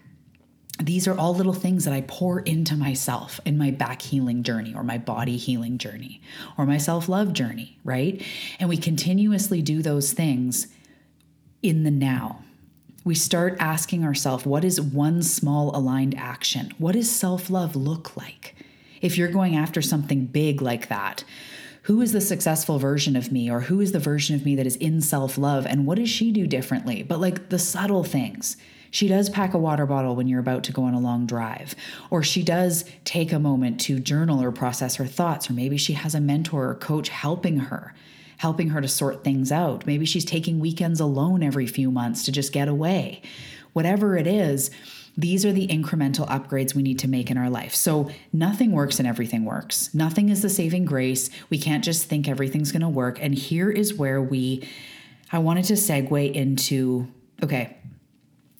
these 0.79 1.09
are 1.09 1.19
all 1.19 1.35
little 1.35 1.55
things 1.55 1.85
that 1.85 1.95
I 1.95 2.03
pour 2.03 2.41
into 2.41 2.77
myself 2.77 3.41
in 3.47 3.57
my 3.57 3.71
back 3.71 4.03
healing 4.03 4.43
journey 4.43 4.75
or 4.75 4.83
my 4.83 4.99
body 4.99 5.37
healing 5.37 5.79
journey 5.79 6.21
or 6.59 6.67
my 6.67 6.77
self 6.77 7.09
love 7.09 7.33
journey, 7.33 7.79
right? 7.83 8.23
And 8.61 8.69
we 8.69 8.77
continuously 8.77 9.63
do 9.63 9.83
those 9.83 10.13
things 10.13 10.69
in 11.63 11.85
the 11.85 11.91
now. 11.91 12.43
We 13.05 13.15
start 13.15 13.57
asking 13.59 14.05
ourselves, 14.05 14.45
what 14.45 14.65
is 14.65 14.81
one 14.81 15.23
small 15.23 15.75
aligned 15.75 16.17
action? 16.17 16.75
What 16.79 16.93
does 16.93 17.11
self 17.11 17.49
love 17.49 17.75
look 17.75 18.17
like? 18.17 18.55
If 19.01 19.17
you're 19.17 19.29
going 19.29 19.57
after 19.57 19.81
something 19.81 20.27
big 20.27 20.61
like 20.61 20.89
that, 20.89 21.25
who 21.83 22.03
is 22.03 22.13
the 22.13 22.21
successful 22.21 22.79
version 22.79 23.17
of 23.17 23.31
me 23.33 23.51
or 23.51 23.61
who 23.61 23.81
is 23.81 23.93
the 23.93 24.01
version 24.01 24.35
of 24.35 24.45
me 24.45 24.57
that 24.57 24.67
is 24.67 24.77
in 24.77 25.01
self 25.01 25.39
love 25.39 25.65
and 25.65 25.87
what 25.87 25.97
does 25.99 26.11
she 26.11 26.33
do 26.33 26.47
differently? 26.47 27.03
But 27.03 27.21
like 27.21 27.49
the 27.49 27.59
subtle 27.59 28.05
things 28.05 28.59
she 28.91 29.09
does 29.09 29.29
pack 29.29 29.55
a 29.55 29.59
water 29.59 29.87
bottle 29.87 30.17
when 30.17 30.29
you're 30.29 30.41
about 30.41 30.65
to 30.65 30.73
go 30.73 30.85
on 30.85 30.95
a 30.95 31.01
long 31.01 31.27
drive, 31.27 31.75
or 32.11 32.23
she 32.23 32.43
does 32.43 32.85
take 33.05 33.33
a 33.33 33.39
moment 33.39 33.81
to 33.83 34.01
journal 34.01 34.43
or 34.43 34.53
process 34.53 34.97
her 34.97 35.07
thoughts, 35.07 35.51
or 35.51 35.53
maybe 35.53 35.77
she 35.77 35.95
has 35.95 36.15
a 36.15 36.21
mentor 36.21 36.71
or 36.71 36.75
coach 36.75 37.09
helping 37.09 37.59
her, 37.59 37.95
helping 38.39 38.71
her 38.71 38.81
to 38.81 38.89
sort 38.89 39.25
things 39.25 39.51
out. 39.53 39.87
Maybe 39.87 40.07
she's 40.07 40.25
taking 40.25 40.61
weekends 40.61 41.01
alone 41.01 41.43
every 41.43 41.67
few 41.67 41.91
months 41.91 42.25
to 42.25 42.33
just 42.33 42.53
get 42.53 42.69
away. 42.69 43.23
Whatever 43.73 44.17
it 44.17 44.27
is, 44.27 44.71
these 45.19 45.47
are 45.47 45.53
the 45.53 45.67
incremental 45.69 46.29
upgrades 46.29 46.75
we 46.75 46.83
need 46.83 46.99
to 46.99 47.09
make 47.09 47.31
in 47.31 47.39
our 47.39 47.49
life. 47.49 47.75
So, 47.75 48.11
nothing 48.33 48.73
works 48.73 48.99
and 48.99 49.09
everything 49.09 49.47
works. 49.47 49.95
Nothing 49.95 50.29
is 50.29 50.43
the 50.43 50.51
saving 50.51 50.85
grace. 50.85 51.31
We 51.49 51.59
can't 51.59 51.83
just 51.83 52.05
think 52.05 52.29
everything's 52.29 52.71
going 52.71 52.83
to 52.83 52.89
work. 52.89 53.19
And 53.23 53.35
here 53.35 53.71
is 53.71 53.95
where 53.95 54.21
we, 54.21 54.69
I 55.33 55.39
wanted 55.39 55.65
to 55.67 55.73
segue 55.73 56.33
into 56.35 57.09
okay, 57.43 57.77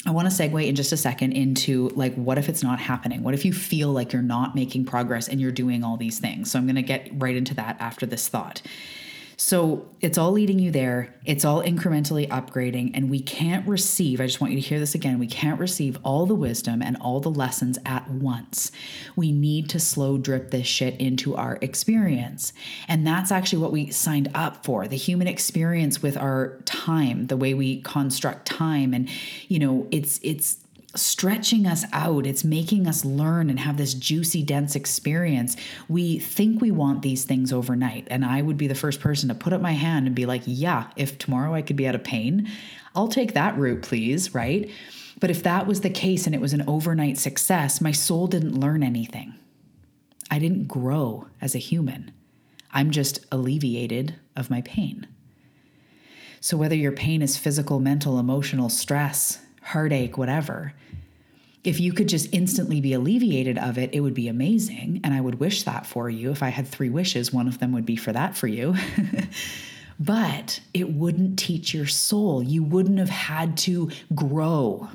I 0.07 0.11
want 0.13 0.31
to 0.31 0.35
segue 0.35 0.67
in 0.67 0.77
just 0.77 0.93
a 0.93 0.97
second 0.97 1.33
into 1.33 1.89
like, 1.91 2.15
what 2.15 2.39
if 2.39 2.49
it's 2.49 2.63
not 2.63 2.79
happening? 2.79 3.23
What 3.25 3.35
if 3.35 3.45
you 3.45 3.53
feel 3.53 3.91
like 3.93 4.13
you're 4.13 4.23
not 4.23 4.55
making 4.55 4.85
progress 4.85 5.29
and 5.29 5.41
you're 5.41 5.51
doing 5.51 5.83
all 5.83 5.97
these 5.97 6.21
things? 6.21 6.51
So 6.51 6.59
I'm 6.59 6.67
going 6.67 6.77
to 6.77 6.83
get 6.83 7.09
right 7.13 7.35
into 7.35 7.55
that 7.55 7.77
after 7.81 8.07
this 8.07 8.29
thought. 8.29 8.63
So 9.39 9.87
it's 10.01 10.17
all 10.17 10.33
leading 10.33 10.59
you 10.59 10.71
there. 10.71 11.15
It's 11.27 11.45
all 11.45 11.63
incrementally 11.63 12.27
upgrading. 12.29 12.93
And 12.95 13.11
we 13.11 13.21
can't 13.21 13.69
receive, 13.69 14.19
I 14.19 14.27
just 14.27 14.41
want 14.41 14.55
you 14.55 14.61
to 14.61 14.67
hear 14.67 14.79
this 14.79 14.95
again, 14.95 15.19
we 15.19 15.27
can't 15.27 15.61
receive 15.61 15.99
all 16.03 16.25
the 16.25 16.35
wisdom 16.35 16.81
and 16.81 16.97
all 17.03 17.21
the 17.21 17.31
lessons 17.31 17.79
at 17.85 18.11
once. 18.11 18.73
We 19.15 19.33
need 19.33 19.69
to 19.71 19.81
slow 19.81 20.17
drip 20.17 20.51
this 20.51 20.67
shit 20.67 20.99
into 20.99 21.37
our 21.37 21.59
experience. 21.61 22.55
And 22.89 23.07
that's 23.07 23.31
actually 23.31 23.59
what 23.59 23.73
we 23.73 23.91
signed 23.91 24.31
up 24.35 24.65
for 24.65 24.89
the 24.89 24.97
human 24.97 25.27
experience 25.27 26.03
with 26.03 26.17
our 26.17 26.59
time, 26.65 27.27
the 27.27 27.37
way 27.37 27.53
we 27.53 27.83
construct 27.83 28.47
time. 28.47 28.95
And, 28.95 29.09
you 29.49 29.59
know, 29.59 29.87
it's, 29.91 30.19
it's, 30.23 30.59
stretching 30.97 31.67
us 31.67 31.85
out. 31.93 32.27
It's 32.27 32.45
making 32.45 32.87
us 32.87 33.05
learn 33.05 33.51
and 33.51 33.61
have 33.61 33.77
this 33.77 33.95
juicy, 33.95 34.43
dense 34.43 34.75
experience. 34.75 35.57
We 35.89 36.19
think 36.19 36.61
we 36.61 36.71
want 36.71 37.03
these 37.03 37.25
things 37.25 37.53
overnight. 37.53 38.09
And 38.11 38.25
I 38.25 38.43
would 38.43 38.57
be 38.57 38.67
the 38.67 38.75
first 38.75 39.01
person 39.01 39.29
to 39.29 39.35
put 39.35 39.53
up 39.53 39.61
my 39.61 39.73
hand 39.73 40.07
and 40.07 40.15
be 40.15 40.27
like, 40.27 40.43
yeah, 40.47 40.89
if 40.97 41.19
tomorrow 41.19 41.55
I 41.55 41.63
could 41.63 41.77
be 41.77 41.87
out 41.87 41.95
of 41.95 42.05
pain, 42.05 42.49
I'll 42.95 43.09
take 43.09 43.35
that 43.35 43.57
route, 43.59 43.83
please, 43.83 44.35
right? 44.35 44.71
But 45.19 45.31
if 45.31 45.43
that 45.43 45.67
was 45.67 45.81
the 45.81 45.91
case 45.91 46.27
and 46.27 46.35
it 46.35 46.41
was 46.41 46.53
an 46.53 46.65
overnight 46.67 47.19
success, 47.19 47.81
my 47.81 47.93
soul 47.93 48.27
didn't 48.27 48.59
learn 48.59 48.83
anything. 48.83 49.35
I 50.31 50.39
didn't 50.39 50.69
grow 50.69 51.29
as 51.41 51.55
a 51.55 51.59
human. 51.59 52.13
I'm 52.73 52.91
just 52.91 53.25
alleviated 53.33 54.17
of 54.35 54.51
my 54.51 54.61
pain. 54.63 55.07
So, 56.41 56.57
whether 56.57 56.75
your 56.75 56.93
pain 56.93 57.23
is 57.23 57.39
physical, 57.39 57.81
mental, 57.81 58.19
emotional, 58.19 58.69
stress, 58.69 59.39
heartache, 59.67 60.17
whatever, 60.17 60.73
if 61.65 61.81
you 61.81 61.93
could 61.93 62.09
just 62.09 62.29
instantly 62.33 62.81
be 62.81 62.93
alleviated 62.93 63.59
of 63.59 63.77
it, 63.77 63.91
it 63.93 63.99
would 63.99 64.15
be 64.15 64.29
amazing. 64.29 65.01
And 65.03 65.13
I 65.13 65.21
would 65.21 65.41
wish 65.41 65.65
that 65.65 65.85
for 65.85 66.09
you. 66.09 66.31
If 66.31 66.41
I 66.41 66.51
had 66.51 66.69
three 66.69 66.91
wishes, 66.91 67.33
one 67.33 67.49
of 67.49 67.59
them 67.59 67.73
would 67.73 67.85
be 67.85 67.97
for 67.97 68.13
that 68.13 68.37
for 68.37 68.47
you. 68.47 68.77
but 70.01 70.61
it 70.73 70.93
wouldn't 70.93 71.41
teach 71.41 71.75
your 71.75 71.89
soul. 71.89 72.41
You 72.41 72.63
wouldn't 72.63 73.01
have 73.01 73.11
had 73.11 73.57
to 73.59 73.91
grow. 74.15 74.89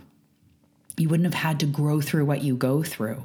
You 0.95 1.09
wouldn't 1.09 1.25
have 1.25 1.41
had 1.41 1.59
to 1.59 1.65
grow 1.65 1.99
through 1.99 2.23
what 2.23 2.41
you 2.41 2.55
go 2.55 2.83
through. 2.83 3.21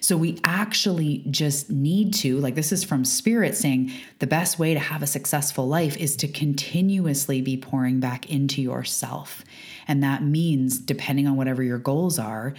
So 0.00 0.16
we 0.16 0.38
actually 0.44 1.24
just 1.30 1.70
need 1.70 2.14
to, 2.14 2.38
like, 2.38 2.54
this 2.54 2.72
is 2.72 2.84
from 2.84 3.04
Spirit 3.04 3.56
saying 3.56 3.92
the 4.18 4.26
best 4.26 4.58
way 4.58 4.74
to 4.74 4.80
have 4.80 5.02
a 5.02 5.06
successful 5.06 5.68
life 5.68 5.96
is 5.96 6.16
to 6.16 6.28
continuously 6.28 7.40
be 7.40 7.56
pouring 7.56 8.00
back 8.00 8.30
into 8.30 8.62
yourself. 8.62 9.44
And 9.86 10.02
that 10.02 10.22
means, 10.22 10.78
depending 10.78 11.26
on 11.26 11.36
whatever 11.36 11.62
your 11.62 11.78
goals 11.78 12.18
are, 12.18 12.54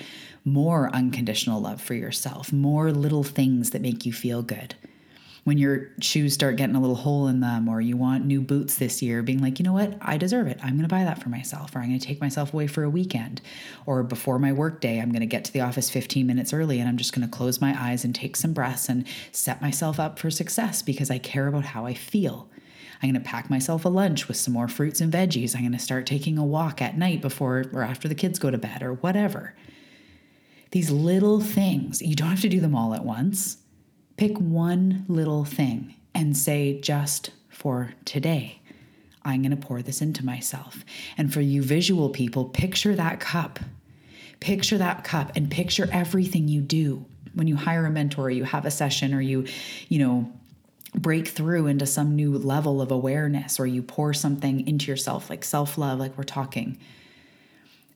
more 0.46 0.90
unconditional 0.94 1.62
love 1.62 1.82
for 1.82 1.94
yourself, 1.94 2.52
more 2.52 2.92
little 2.92 3.24
things 3.24 3.72
that 3.72 3.82
make 3.82 4.06
you 4.06 4.14
feel 4.14 4.42
good 4.42 4.76
when 5.50 5.58
your 5.58 5.88
shoes 6.00 6.36
start 6.36 6.58
getting 6.58 6.76
a 6.76 6.80
little 6.80 6.96
hole 6.96 7.26
in 7.28 7.40
them 7.40 7.68
or 7.68 7.82
you 7.82 7.98
want 7.98 8.24
new 8.24 8.40
boots 8.40 8.76
this 8.76 9.02
year, 9.02 9.24
being 9.24 9.42
like, 9.42 9.58
you 9.58 9.66
know 9.66 9.74
what, 9.74 9.98
I 10.00 10.16
deserve 10.16 10.46
it. 10.46 10.60
I'm 10.62 10.74
going 10.74 10.88
to 10.88 10.88
buy 10.88 11.04
that 11.04 11.24
for 11.24 11.30
myself, 11.30 11.76
or 11.76 11.80
I'm 11.80 11.88
going 11.88 12.00
to 12.00 12.06
take 12.06 12.22
myself 12.22 12.54
away 12.54 12.68
for 12.68 12.84
a 12.84 12.90
weekend, 12.90 13.42
or 13.88 14.04
before 14.04 14.38
my 14.38 14.54
work 14.54 14.80
day, 14.80 15.00
I'm 15.00 15.10
going 15.10 15.22
to 15.22 15.26
get 15.26 15.44
to 15.46 15.52
the 15.52 15.62
office 15.62 15.90
15 15.90 16.28
minutes 16.28 16.54
early 16.54 16.80
and 16.80 16.88
I'm 16.88 16.98
just 16.98 17.16
going 17.16 17.28
to 17.28 17.36
close 17.36 17.60
my 17.60 17.76
eyes 17.76 18.06
and 18.06 18.14
take 18.14 18.36
some 18.36 18.54
breaths 18.54 18.90
and 18.90 19.08
set 19.32 19.60
myself 19.60 20.00
up 20.00 20.20
for 20.20 20.30
success 20.30 20.84
because 20.84 21.10
I 21.10 21.18
care 21.18 21.48
about 21.48 21.66
how 21.66 21.88
I 21.88 21.96
feel. 21.96 22.48
I'm 23.02 23.12
going 23.12 23.20
to 23.20 23.28
pack 23.28 23.50
myself 23.50 23.86
a 23.86 23.90
lunch 23.90 24.28
with 24.28 24.38
some 24.38 24.54
more 24.54 24.68
fruits 24.68 25.02
and 25.02 25.12
veggies. 25.12 25.56
I'm 25.56 25.62
going 25.62 25.72
to 25.72 25.80
start 25.80 26.06
taking 26.06 26.38
a 26.38 26.46
walk 26.46 26.80
at 26.80 26.96
night 26.96 27.22
before 27.22 27.66
or 27.74 27.82
after 27.82 28.08
the 28.08 28.14
kids 28.14 28.38
go 28.38 28.52
to 28.52 28.60
bed 28.60 28.84
or 28.84 28.94
whatever. 28.94 29.56
These 30.70 30.92
little 30.92 31.40
things, 31.42 32.04
you 32.04 32.14
don't 32.14 32.30
have 32.30 32.42
to 32.42 32.50
do 32.50 32.60
them 32.60 32.76
all 32.76 32.94
at 32.94 33.04
once 33.04 33.58
Pick 34.20 34.38
one 34.38 35.06
little 35.08 35.46
thing 35.46 35.96
and 36.14 36.36
say, 36.36 36.82
just 36.82 37.30
for 37.48 37.94
today, 38.04 38.60
I'm 39.24 39.42
going 39.44 39.52
to 39.52 39.56
pour 39.56 39.82
this 39.82 40.02
into 40.02 40.26
myself. 40.26 40.84
And 41.18 41.34
for 41.34 41.40
you 41.40 41.64
visual 41.64 42.10
people, 42.10 42.44
picture 42.44 42.94
that 42.98 43.22
cup. 43.22 43.60
Picture 44.42 44.78
that 44.78 45.06
cup 45.06 45.32
and 45.38 45.50
picture 45.50 45.88
everything 45.94 46.50
you 46.50 46.60
do 46.60 47.06
when 47.34 47.48
you 47.48 47.56
hire 47.56 47.86
a 47.86 47.90
mentor, 47.90 48.26
or 48.26 48.30
you 48.30 48.44
have 48.44 48.66
a 48.66 48.72
session, 48.72 49.14
or 49.14 49.22
you, 49.22 49.48
you 49.88 50.00
know, 50.00 50.30
break 50.94 51.30
through 51.30 51.68
into 51.68 51.86
some 51.86 52.18
new 52.18 52.38
level 52.38 52.82
of 52.82 52.92
awareness, 52.92 53.58
or 53.58 53.68
you 53.68 53.82
pour 53.82 54.14
something 54.14 54.68
into 54.68 54.92
yourself, 54.92 55.30
like 55.30 55.46
self 55.46 55.78
love, 55.78 55.98
like 55.98 56.18
we're 56.18 56.26
talking 56.26 56.78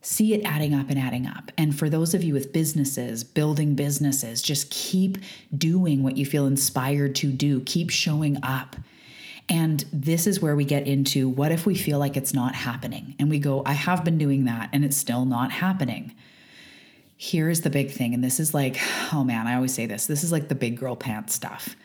see 0.03 0.33
it 0.33 0.43
adding 0.43 0.73
up 0.73 0.89
and 0.89 0.99
adding 0.99 1.25
up. 1.25 1.51
And 1.57 1.77
for 1.77 1.89
those 1.89 2.13
of 2.13 2.23
you 2.23 2.33
with 2.33 2.51
businesses, 2.51 3.23
building 3.23 3.73
businesses, 3.73 4.41
just 4.41 4.69
keep 4.69 5.17
doing 5.57 6.03
what 6.03 6.17
you 6.17 6.25
feel 6.25 6.45
inspired 6.45 7.15
to 7.15 7.31
do, 7.31 7.61
keep 7.61 7.89
showing 7.89 8.37
up. 8.43 8.75
And 9.47 9.83
this 9.93 10.27
is 10.27 10.41
where 10.41 10.55
we 10.55 10.65
get 10.65 10.87
into 10.87 11.29
what 11.29 11.51
if 11.51 11.65
we 11.65 11.75
feel 11.75 11.99
like 11.99 12.17
it's 12.17 12.33
not 12.33 12.53
happening? 12.53 13.15
And 13.17 13.29
we 13.29 13.39
go, 13.39 13.63
I 13.65 13.73
have 13.73 14.03
been 14.03 14.17
doing 14.17 14.45
that 14.45 14.69
and 14.73 14.83
it's 14.83 14.97
still 14.97 15.25
not 15.25 15.51
happening. 15.51 16.13
Here's 17.15 17.61
the 17.61 17.69
big 17.69 17.91
thing. 17.91 18.13
And 18.13 18.21
this 18.21 18.41
is 18.41 18.53
like, 18.53 18.77
oh 19.13 19.23
man, 19.23 19.47
I 19.47 19.55
always 19.55 19.73
say 19.73 19.85
this 19.85 20.05
this 20.05 20.23
is 20.23 20.31
like 20.33 20.49
the 20.49 20.55
big 20.55 20.77
girl 20.77 20.97
pants 20.97 21.33
stuff. 21.33 21.77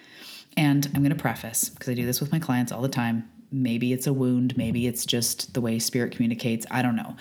And 0.56 0.86
I'm 0.86 1.02
going 1.02 1.14
to 1.14 1.22
preface 1.22 1.68
because 1.68 1.88
I 1.88 1.94
do 1.94 2.04
this 2.04 2.20
with 2.20 2.32
my 2.32 2.40
clients 2.40 2.72
all 2.72 2.82
the 2.82 2.88
time. 2.88 3.28
Maybe 3.51 3.92
it's 3.92 4.07
a 4.07 4.12
wound, 4.12 4.57
maybe 4.57 4.86
it's 4.86 5.07
just 5.07 5.55
the 5.55 5.61
way 5.61 5.78
spirit 5.78 6.12
communicates. 6.12 6.66
I 6.70 6.82
don't 6.82 6.96
know. 6.96 7.16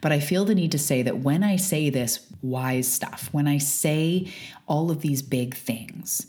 But 0.00 0.12
I 0.12 0.20
feel 0.20 0.44
the 0.44 0.54
need 0.54 0.72
to 0.72 0.78
say 0.78 1.02
that 1.02 1.18
when 1.18 1.42
I 1.42 1.56
say 1.56 1.90
this 1.90 2.26
wise 2.42 2.90
stuff, 2.90 3.28
when 3.32 3.48
I 3.48 3.58
say 3.58 4.32
all 4.66 4.90
of 4.90 5.00
these 5.00 5.22
big 5.22 5.54
things, 5.54 6.26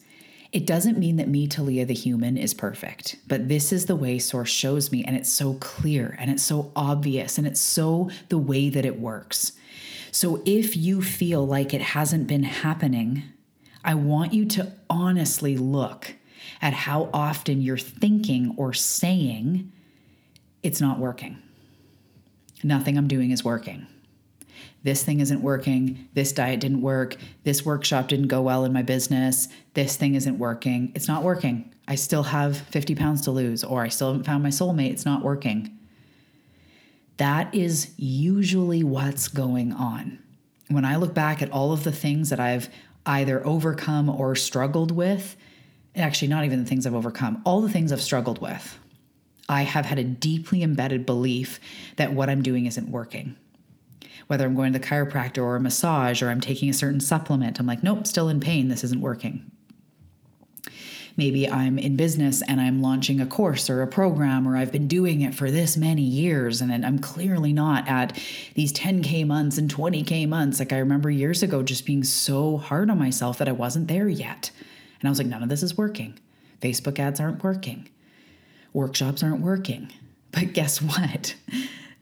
it 0.52 0.66
doesn't 0.66 0.98
mean 0.98 1.18
that 1.18 1.28
me, 1.28 1.48
Talia 1.48 1.86
the 1.86 1.94
human, 1.94 2.36
is 2.36 2.56
perfect, 2.56 3.18
but 3.28 3.48
this 3.48 3.72
is 3.72 3.86
the 3.86 3.96
way 3.96 4.18
Source 4.18 4.50
shows 4.50 4.92
me, 4.92 5.04
and 5.04 5.16
it's 5.16 5.32
so 5.32 5.54
clear 5.56 6.16
and 6.20 6.32
it's 6.32 6.42
so 6.42 6.72
obvious 6.76 7.38
and 7.38 7.46
it's 7.46 7.62
so 7.62 8.10
the 8.30 8.40
way 8.40 8.70
that 8.70 8.86
it 8.86 9.00
works. 9.00 9.52
So 10.12 10.42
if 10.46 10.76
you 10.76 11.04
feel 11.04 11.46
like 11.46 11.72
it 11.74 11.82
hasn't 11.82 12.26
been 12.26 12.44
happening, 12.44 13.24
I 13.84 13.94
want 13.94 14.34
you 14.34 14.46
to 14.46 14.74
honestly 14.90 15.56
look 15.56 16.16
at 16.62 16.74
how 16.74 17.10
often 17.14 17.62
you're 17.62 17.78
thinking 17.78 18.54
or 18.58 18.74
saying 18.74 19.72
it's 20.62 20.82
not 20.82 21.00
working. 21.00 21.38
Nothing 22.64 22.98
I'm 22.98 23.08
doing 23.08 23.32
is 23.32 23.44
working. 23.44 23.88
This 24.84 25.04
thing 25.04 25.20
isn't 25.20 25.42
working. 25.42 26.08
This 26.14 26.32
diet 26.32 26.62
didn't 26.62 26.82
work. 26.82 27.16
This 27.44 27.66
workshop 27.66 28.08
didn't 28.08 28.28
go 28.28 28.42
well 28.42 28.64
in 28.66 28.74
my 28.74 28.82
business. 28.82 29.50
This 29.74 29.98
thing 29.98 30.16
isn't 30.16 30.38
working. 30.38 30.92
It's 30.96 31.08
not 31.08 31.24
working. 31.24 31.74
I 31.88 31.96
still 31.96 32.24
have 32.24 32.58
50 32.58 32.96
pounds 32.96 33.22
to 33.22 33.32
lose, 33.32 33.64
or 33.64 33.82
I 33.82 33.90
still 33.90 34.08
haven't 34.08 34.26
found 34.26 34.44
my 34.44 34.50
soulmate. 34.50 34.92
It's 34.92 35.06
not 35.06 35.24
working. 35.24 35.78
That 37.18 37.54
is 37.54 37.94
usually 37.98 38.84
what's 38.84 39.28
going 39.28 39.74
on. 39.74 40.20
When 40.70 40.86
I 40.86 40.96
look 40.96 41.14
back 41.14 41.42
at 41.42 41.52
all 41.52 41.74
of 41.74 41.84
the 41.84 41.92
things 41.92 42.30
that 42.30 42.40
I've 42.40 42.70
either 43.06 43.46
overcome 43.46 44.10
or 44.10 44.36
struggled 44.36 44.92
with, 44.92 45.36
actually, 45.96 46.28
not 46.28 46.46
even 46.46 46.64
the 46.64 46.70
things 46.70 46.86
I've 46.86 46.96
overcome, 46.96 47.42
all 47.46 47.62
the 47.62 47.70
things 47.70 47.92
I've 47.92 48.02
struggled 48.02 48.42
with, 48.42 48.78
I 49.48 49.64
have 49.64 49.86
had 49.86 49.98
a 49.98 50.04
deeply 50.04 50.62
embedded 50.62 51.06
belief 51.06 51.60
that 51.96 52.14
what 52.14 52.30
I'm 52.30 52.44
doing 52.44 52.68
isn't 52.68 52.90
working. 52.90 53.36
Whether 54.28 54.46
I'm 54.46 54.56
going 54.56 54.74
to 54.74 54.80
the 54.80 54.86
chiropractor 54.86 55.40
or 55.40 55.56
a 55.56 55.60
massage 55.60 56.22
or 56.22 56.30
I'm 56.30 56.40
taking 56.40 56.70
a 56.70 56.74
certain 56.74 57.00
supplement, 57.00 57.60
I'm 57.60 57.66
like, 57.66 57.82
nope, 57.82 58.06
still 58.06 58.30
in 58.30 58.40
pain. 58.40 58.68
This 58.68 58.84
isn't 58.84 59.02
working. 59.02 59.52
Maybe 61.18 61.50
I'm 61.50 61.78
in 61.78 61.98
business 61.98 62.42
and 62.44 62.62
I'm 62.62 62.82
launching 62.82 63.20
a 63.20 63.26
course 63.26 63.70
or 63.70 63.82
a 63.82 63.88
program, 63.88 64.48
or 64.48 64.56
I've 64.56 64.72
been 64.72 64.88
doing 64.88 65.20
it 65.20 65.36
for 65.36 65.52
this 65.52 65.76
many 65.76 66.04
years 66.04 66.62
and 66.62 66.72
then 66.72 66.86
I'm 66.86 67.00
clearly 67.00 67.52
not 67.52 67.90
at 67.90 68.18
these 68.54 68.72
10K 68.72 69.28
months 69.28 69.58
and 69.58 69.70
20K 69.74 70.30
months. 70.30 70.60
Like 70.60 70.72
I 70.72 70.78
remember 70.78 71.10
years 71.10 71.44
ago 71.44 71.62
just 71.62 71.86
being 71.86 72.06
so 72.06 72.58
hard 72.58 72.90
on 72.90 73.00
myself 73.00 73.40
that 73.40 73.50
I 73.50 73.52
wasn't 73.52 73.90
there 73.90 74.08
yet. 74.08 74.52
And 75.00 75.08
I 75.08 75.10
was 75.10 75.18
like, 75.18 75.28
none 75.28 75.44
of 75.44 75.50
this 75.50 75.64
is 75.64 75.78
working. 75.78 76.20
Facebook 76.62 77.00
ads 77.00 77.20
aren't 77.20 77.44
working 77.44 77.90
workshops 78.74 79.24
aren't 79.24 79.42
working. 79.42 79.92
But 80.32 80.54
guess 80.54 80.80
what? 80.80 81.34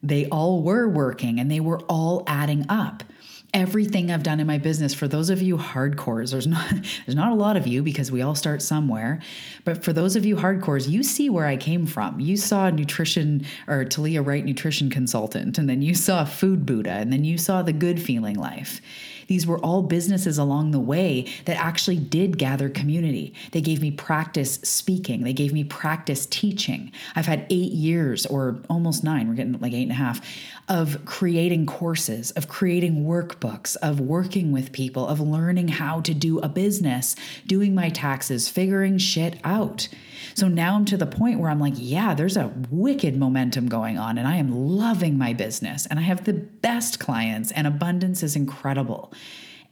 They 0.03 0.27
all 0.27 0.61
were 0.61 0.89
working 0.89 1.39
and 1.39 1.49
they 1.49 1.61
were 1.61 1.79
all 1.87 2.25
adding 2.27 2.65
up. 2.67 3.05
Everything 3.53 4.11
I've 4.11 4.21
done 4.21 4.41
in 4.41 4.47
my 4.47 4.57
business, 4.57 4.93
for 4.93 5.07
those 5.07 5.29
of 5.29 5.41
you 5.41 5.57
hardcores, 5.57 6.31
there's 6.31 6.45
not 6.45 6.69
there's 7.05 7.15
not 7.15 7.31
a 7.31 7.35
lot 7.35 7.55
of 7.55 7.67
you 7.67 7.83
because 7.83 8.11
we 8.11 8.21
all 8.21 8.35
start 8.35 8.61
somewhere. 8.61 9.21
But 9.63 9.81
for 9.81 9.93
those 9.93 10.17
of 10.17 10.25
you 10.25 10.35
hardcores, 10.35 10.89
you 10.89 11.03
see 11.03 11.29
where 11.29 11.45
I 11.45 11.55
came 11.55 11.85
from. 11.85 12.19
You 12.19 12.35
saw 12.35 12.69
nutrition 12.69 13.45
or 13.65 13.85
Talia 13.85 14.21
Wright 14.21 14.43
nutrition 14.43 14.89
consultant, 14.89 15.57
and 15.57 15.69
then 15.69 15.81
you 15.81 15.95
saw 15.95 16.25
food 16.25 16.65
Buddha, 16.65 16.91
and 16.91 17.13
then 17.13 17.23
you 17.23 17.37
saw 17.37 17.61
the 17.61 17.71
good 17.71 18.01
feeling 18.01 18.35
life. 18.35 18.81
These 19.27 19.45
were 19.45 19.59
all 19.59 19.81
businesses 19.83 20.37
along 20.37 20.71
the 20.71 20.79
way 20.79 21.27
that 21.45 21.57
actually 21.57 21.97
did 21.97 22.37
gather 22.37 22.69
community. 22.69 23.33
They 23.51 23.61
gave 23.61 23.81
me 23.81 23.91
practice 23.91 24.55
speaking, 24.63 25.23
they 25.23 25.33
gave 25.33 25.53
me 25.53 25.63
practice 25.63 26.25
teaching. 26.25 26.91
I've 27.15 27.25
had 27.25 27.45
eight 27.49 27.71
years 27.71 28.25
or 28.25 28.59
almost 28.69 29.03
nine, 29.03 29.27
we're 29.27 29.35
getting 29.35 29.59
like 29.59 29.73
eight 29.73 29.83
and 29.83 29.91
a 29.91 29.95
half, 29.95 30.21
of 30.67 31.05
creating 31.05 31.65
courses, 31.65 32.31
of 32.31 32.47
creating 32.47 33.05
workbooks, 33.05 33.77
of 33.77 33.99
working 33.99 34.51
with 34.51 34.71
people, 34.71 35.07
of 35.07 35.19
learning 35.19 35.69
how 35.69 36.01
to 36.01 36.13
do 36.13 36.39
a 36.39 36.49
business, 36.49 37.15
doing 37.45 37.73
my 37.73 37.89
taxes, 37.89 38.49
figuring 38.49 38.97
shit 38.97 39.39
out. 39.43 39.87
So 40.33 40.47
now 40.47 40.75
I'm 40.75 40.85
to 40.85 40.97
the 40.97 41.05
point 41.05 41.39
where 41.39 41.49
I'm 41.49 41.59
like, 41.59 41.75
yeah, 41.77 42.13
there's 42.13 42.37
a 42.37 42.53
wicked 42.69 43.17
momentum 43.17 43.69
going 43.69 43.97
on, 43.97 44.17
and 44.17 44.27
I 44.27 44.35
am 44.35 44.51
loving 44.51 45.17
my 45.17 45.33
business, 45.33 45.85
and 45.85 45.99
I 45.99 46.03
have 46.03 46.25
the 46.25 46.33
best 46.33 46.99
clients, 46.99 47.51
and 47.51 47.65
abundance 47.65 48.21
is 48.21 48.35
incredible. 48.35 49.13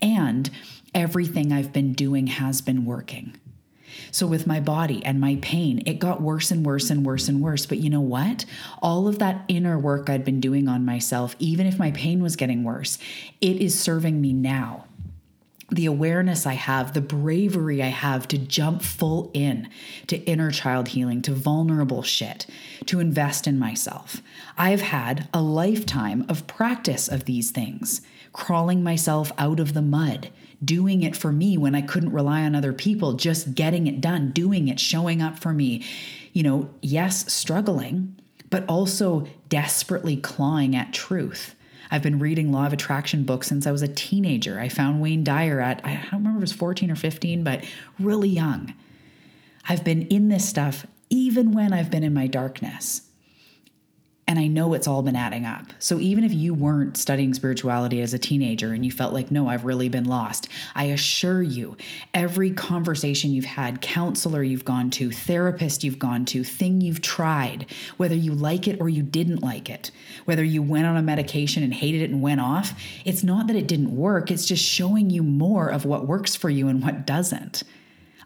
And 0.01 0.49
everything 0.93 1.51
I've 1.51 1.73
been 1.73 1.93
doing 1.93 2.27
has 2.27 2.61
been 2.61 2.85
working. 2.85 3.35
So, 4.11 4.27
with 4.27 4.47
my 4.47 4.59
body 4.59 5.03
and 5.05 5.19
my 5.19 5.37
pain, 5.41 5.83
it 5.85 5.99
got 5.99 6.21
worse 6.21 6.51
and 6.51 6.65
worse 6.65 6.89
and 6.89 7.05
worse 7.05 7.27
and 7.27 7.41
worse. 7.41 7.65
But 7.65 7.79
you 7.79 7.89
know 7.89 8.01
what? 8.01 8.45
All 8.81 9.07
of 9.07 9.19
that 9.19 9.43
inner 9.47 9.77
work 9.77 10.09
I'd 10.09 10.25
been 10.25 10.39
doing 10.39 10.67
on 10.67 10.85
myself, 10.85 11.35
even 11.39 11.65
if 11.65 11.79
my 11.79 11.91
pain 11.91 12.21
was 12.21 12.35
getting 12.35 12.63
worse, 12.63 12.97
it 13.41 13.57
is 13.57 13.79
serving 13.79 14.21
me 14.21 14.33
now 14.33 14.85
the 15.71 15.85
awareness 15.85 16.45
I 16.45 16.53
have, 16.53 16.93
the 16.93 17.01
bravery 17.01 17.81
I 17.81 17.87
have 17.87 18.27
to 18.29 18.37
jump 18.37 18.83
full 18.83 19.31
in 19.33 19.69
to 20.07 20.17
inner 20.25 20.51
child 20.51 20.89
healing, 20.89 21.21
to 21.23 21.31
vulnerable 21.33 22.03
shit, 22.03 22.45
to 22.85 22.99
invest 22.99 23.47
in 23.47 23.57
myself. 23.57 24.21
I've 24.57 24.81
had 24.81 25.27
a 25.33 25.41
lifetime 25.41 26.25
of 26.29 26.45
practice 26.45 27.07
of 27.07 27.25
these 27.25 27.49
things, 27.49 28.01
crawling 28.31 28.83
myself 28.83 29.31
out 29.37 29.59
of 29.59 29.73
the 29.73 29.81
mud, 29.81 30.29
doing 30.63 31.03
it 31.03 31.15
for 31.15 31.31
me 31.31 31.57
when 31.57 31.75
I 31.75 31.81
couldn't 31.81 32.11
rely 32.11 32.43
on 32.43 32.55
other 32.55 32.73
people, 32.73 33.13
just 33.13 33.55
getting 33.55 33.87
it 33.87 34.01
done, 34.01 34.31
doing 34.31 34.67
it, 34.67 34.79
showing 34.79 35.21
up 35.21 35.39
for 35.39 35.53
me. 35.53 35.83
You 36.33 36.43
know, 36.43 36.69
yes, 36.81 37.31
struggling, 37.31 38.15
but 38.49 38.65
also 38.67 39.27
desperately 39.49 40.17
clawing 40.17 40.75
at 40.75 40.93
truth 40.93 41.55
I've 41.91 42.01
been 42.01 42.19
reading 42.19 42.51
Law 42.51 42.65
of 42.65 42.73
Attraction 42.73 43.23
books 43.23 43.47
since 43.47 43.67
I 43.67 43.71
was 43.71 43.81
a 43.81 43.87
teenager. 43.87 44.59
I 44.59 44.69
found 44.69 45.01
Wayne 45.01 45.23
Dyer 45.23 45.59
at, 45.59 45.81
I 45.85 45.93
don't 45.95 46.13
remember 46.13 46.39
if 46.39 46.41
it 46.41 46.41
was 46.41 46.53
14 46.53 46.91
or 46.91 46.95
15, 46.95 47.43
but 47.43 47.63
really 47.99 48.29
young. 48.29 48.73
I've 49.67 49.83
been 49.83 50.03
in 50.07 50.29
this 50.29 50.47
stuff 50.47 50.85
even 51.09 51.51
when 51.51 51.73
I've 51.73 51.91
been 51.91 52.03
in 52.03 52.13
my 52.13 52.27
darkness. 52.27 53.04
And 54.27 54.39
I 54.39 54.47
know 54.47 54.73
it's 54.73 54.87
all 54.87 55.03
been 55.03 55.15
adding 55.15 55.45
up. 55.45 55.65
So 55.77 55.99
even 55.99 56.23
if 56.23 56.33
you 56.33 56.55
weren't 56.55 56.97
studying 56.97 57.35
spirituality 57.35 58.01
as 58.01 58.13
a 58.13 58.19
teenager 58.19 58.73
and 58.73 58.83
you 58.83 58.91
felt 58.91 59.13
like, 59.13 59.29
no, 59.29 59.47
I've 59.47 59.65
really 59.65 59.87
been 59.87 60.05
lost, 60.05 60.49
I 60.73 60.85
assure 60.85 61.43
you, 61.43 61.77
every 62.11 62.49
conversation 62.49 63.31
you've 63.31 63.45
had, 63.45 63.81
counselor 63.81 64.41
you've 64.41 64.65
gone 64.65 64.89
to, 64.91 65.11
therapist 65.11 65.83
you've 65.83 65.99
gone 65.99 66.25
to, 66.25 66.43
thing 66.43 66.81
you've 66.81 67.01
tried, 67.01 67.67
whether 67.97 68.15
you 68.15 68.33
like 68.33 68.67
it 68.67 68.81
or 68.81 68.89
you 68.89 69.03
didn't 69.03 69.43
like 69.43 69.69
it, 69.69 69.91
whether 70.25 70.43
you 70.43 70.63
went 70.63 70.87
on 70.87 70.97
a 70.97 71.03
medication 71.03 71.61
and 71.61 71.75
hated 71.75 72.01
it 72.01 72.09
and 72.09 72.23
went 72.23 72.41
off, 72.41 72.73
it's 73.05 73.23
not 73.23 73.45
that 73.45 73.55
it 73.55 73.67
didn't 73.67 73.95
work, 73.95 74.31
it's 74.31 74.47
just 74.47 74.63
showing 74.63 75.11
you 75.11 75.21
more 75.21 75.69
of 75.69 75.85
what 75.85 76.07
works 76.07 76.35
for 76.35 76.49
you 76.49 76.67
and 76.67 76.81
what 76.83 77.05
doesn't. 77.05 77.61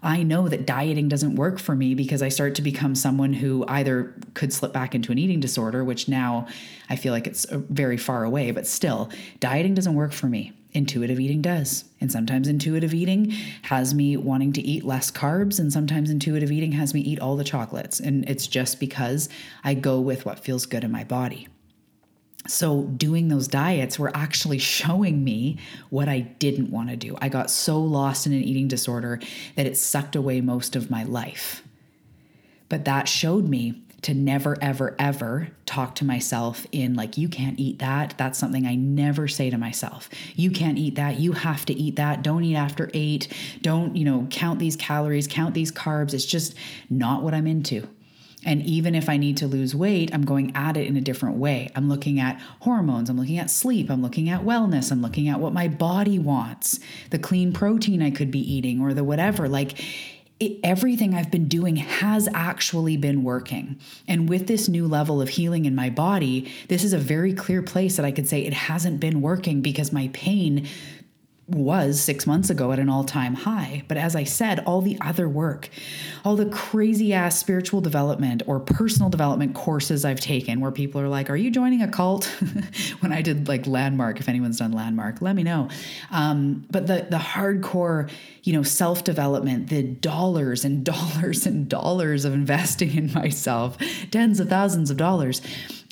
I 0.01 0.23
know 0.23 0.47
that 0.47 0.65
dieting 0.65 1.09
doesn't 1.09 1.35
work 1.35 1.59
for 1.59 1.75
me 1.75 1.93
because 1.93 2.21
I 2.21 2.29
start 2.29 2.55
to 2.55 2.61
become 2.61 2.95
someone 2.95 3.33
who 3.33 3.65
either 3.67 4.15
could 4.33 4.53
slip 4.53 4.71
back 4.71 4.95
into 4.95 5.11
an 5.11 5.17
eating 5.17 5.39
disorder, 5.39 5.83
which 5.83 6.07
now 6.07 6.47
I 6.89 6.95
feel 6.95 7.11
like 7.11 7.27
it's 7.27 7.45
uh, 7.45 7.59
very 7.69 7.97
far 7.97 8.23
away, 8.23 8.51
but 8.51 8.65
still, 8.65 9.09
dieting 9.39 9.73
doesn't 9.73 9.95
work 9.95 10.13
for 10.13 10.27
me. 10.27 10.53
Intuitive 10.71 11.19
eating 11.19 11.41
does. 11.41 11.85
And 11.99 12.11
sometimes 12.11 12.47
intuitive 12.47 12.93
eating 12.93 13.31
has 13.63 13.93
me 13.93 14.15
wanting 14.15 14.53
to 14.53 14.61
eat 14.61 14.85
less 14.85 15.11
carbs, 15.11 15.59
and 15.59 15.73
sometimes 15.73 16.09
intuitive 16.09 16.51
eating 16.51 16.71
has 16.73 16.93
me 16.93 17.01
eat 17.01 17.19
all 17.19 17.35
the 17.35 17.43
chocolates. 17.43 17.99
And 17.99 18.29
it's 18.29 18.47
just 18.47 18.79
because 18.79 19.27
I 19.63 19.73
go 19.73 19.99
with 19.99 20.25
what 20.25 20.39
feels 20.39 20.65
good 20.65 20.83
in 20.83 20.91
my 20.91 21.03
body. 21.03 21.47
So, 22.49 22.83
doing 22.83 23.27
those 23.27 23.47
diets 23.47 23.99
were 23.99 24.11
actually 24.15 24.57
showing 24.57 25.23
me 25.23 25.57
what 25.89 26.09
I 26.09 26.21
didn't 26.21 26.71
want 26.71 26.89
to 26.89 26.95
do. 26.95 27.15
I 27.21 27.29
got 27.29 27.51
so 27.51 27.79
lost 27.79 28.25
in 28.25 28.33
an 28.33 28.43
eating 28.43 28.67
disorder 28.67 29.19
that 29.55 29.67
it 29.67 29.77
sucked 29.77 30.15
away 30.15 30.41
most 30.41 30.75
of 30.75 30.89
my 30.89 31.03
life. 31.03 31.63
But 32.67 32.85
that 32.85 33.07
showed 33.07 33.47
me 33.47 33.83
to 34.01 34.13
never, 34.13 34.57
ever, 34.61 34.95
ever 34.97 35.49
talk 35.65 35.95
to 35.95 36.05
myself 36.05 36.65
in 36.71 36.95
like, 36.95 37.17
you 37.17 37.27
can't 37.27 37.59
eat 37.59 37.79
that. 37.79 38.15
That's 38.17 38.39
something 38.39 38.65
I 38.65 38.75
never 38.75 39.27
say 39.27 39.49
to 39.49 39.57
myself. 39.57 40.09
You 40.35 40.51
can't 40.51 40.77
eat 40.77 40.95
that. 40.95 41.19
You 41.19 41.33
have 41.33 41.65
to 41.65 41.73
eat 41.73 41.97
that. 41.97 42.23
Don't 42.23 42.43
eat 42.43 42.55
after 42.55 42.89
eight. 42.93 43.27
Don't, 43.61 43.95
you 43.95 44.05
know, 44.05 44.27
count 44.29 44.59
these 44.59 44.75
calories, 44.75 45.27
count 45.27 45.53
these 45.53 45.71
carbs. 45.71 46.13
It's 46.13 46.25
just 46.25 46.55
not 46.89 47.23
what 47.23 47.33
I'm 47.33 47.45
into. 47.47 47.87
And 48.45 48.61
even 48.61 48.95
if 48.95 49.09
I 49.09 49.17
need 49.17 49.37
to 49.37 49.47
lose 49.47 49.75
weight, 49.75 50.13
I'm 50.13 50.23
going 50.23 50.55
at 50.55 50.77
it 50.77 50.87
in 50.87 50.95
a 50.95 51.01
different 51.01 51.35
way. 51.35 51.69
I'm 51.75 51.89
looking 51.89 52.19
at 52.19 52.39
hormones, 52.61 53.09
I'm 53.09 53.17
looking 53.17 53.37
at 53.37 53.51
sleep, 53.51 53.89
I'm 53.89 54.01
looking 54.01 54.29
at 54.29 54.41
wellness, 54.41 54.91
I'm 54.91 55.01
looking 55.01 55.27
at 55.27 55.39
what 55.41 55.51
my 55.51 55.67
body 55.67 56.17
wants, 56.17 56.79
the 57.09 57.19
clean 57.19 57.51
protein 57.51 58.01
I 58.01 58.11
could 58.11 58.31
be 58.31 58.39
eating, 58.39 58.79
or 58.79 58.93
the 58.93 59.03
whatever. 59.03 59.49
Like, 59.49 59.83
it, 60.39 60.57
everything 60.63 61.13
I've 61.13 61.31
been 61.31 61.49
doing 61.49 61.75
has 61.75 62.29
actually 62.33 62.95
been 62.95 63.23
working. 63.23 63.77
And 64.07 64.29
with 64.29 64.47
this 64.47 64.69
new 64.69 64.87
level 64.87 65.21
of 65.21 65.29
healing 65.29 65.65
in 65.65 65.75
my 65.75 65.89
body, 65.89 66.49
this 66.69 66.85
is 66.85 66.93
a 66.93 66.97
very 66.97 67.33
clear 67.33 67.61
place 67.61 67.97
that 67.97 68.05
I 68.05 68.11
could 68.11 68.27
say 68.27 68.41
it 68.41 68.53
hasn't 68.53 69.01
been 69.01 69.21
working 69.21 69.61
because 69.61 69.91
my 69.91 70.09
pain 70.13 70.65
was 71.49 71.99
six 71.99 72.27
months 72.27 72.49
ago 72.49 72.71
at 72.71 72.79
an 72.79 72.89
all 72.89 73.03
time 73.03 73.33
high. 73.33 73.83
But 73.87 73.97
as 73.97 74.15
I 74.15 74.23
said, 74.23 74.59
all 74.65 74.81
the 74.81 74.97
other 75.01 75.27
work, 75.27 75.69
all 76.23 76.35
the 76.35 76.45
crazy 76.45 77.13
ass 77.13 77.37
spiritual 77.39 77.81
development 77.81 78.43
or 78.47 78.59
personal 78.59 79.09
development 79.09 79.55
courses 79.55 80.05
I've 80.05 80.19
taken 80.19 80.59
where 80.59 80.71
people 80.71 81.01
are 81.01 81.07
like, 81.07 81.29
Are 81.29 81.35
you 81.35 81.51
joining 81.51 81.81
a 81.81 81.87
cult? 81.87 82.25
when 82.99 83.11
I 83.11 83.21
did 83.21 83.47
like 83.47 83.67
Landmark, 83.67 84.19
if 84.19 84.29
anyone's 84.29 84.59
done 84.59 84.71
Landmark, 84.71 85.21
let 85.21 85.35
me 85.35 85.43
know. 85.43 85.69
Um, 86.11 86.65
but 86.69 86.87
the, 86.87 87.07
the 87.09 87.17
hardcore, 87.17 88.09
you 88.43 88.53
know, 88.53 88.63
self 88.63 89.03
development, 89.03 89.69
the 89.69 89.83
dollars 89.83 90.65
and 90.65 90.83
dollars 90.89 91.45
and 91.45 91.67
dollars 91.67 92.25
of 92.25 92.33
investing 92.33 92.95
in 92.95 93.13
myself, 93.13 93.77
tens 94.11 94.39
of 94.39 94.49
thousands 94.49 94.91
of 94.91 94.97
dollars 94.97 95.41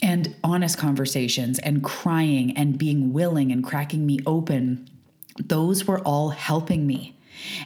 and 0.01 0.35
honest 0.43 0.77
conversations 0.77 1.59
and 1.59 1.83
crying 1.83 2.55
and 2.55 2.77
being 2.77 3.13
willing 3.13 3.51
and 3.51 3.63
cracking 3.63 4.05
me 4.05 4.19
open 4.25 4.87
those 5.37 5.85
were 5.85 5.99
all 5.99 6.29
helping 6.29 6.85
me. 6.85 7.17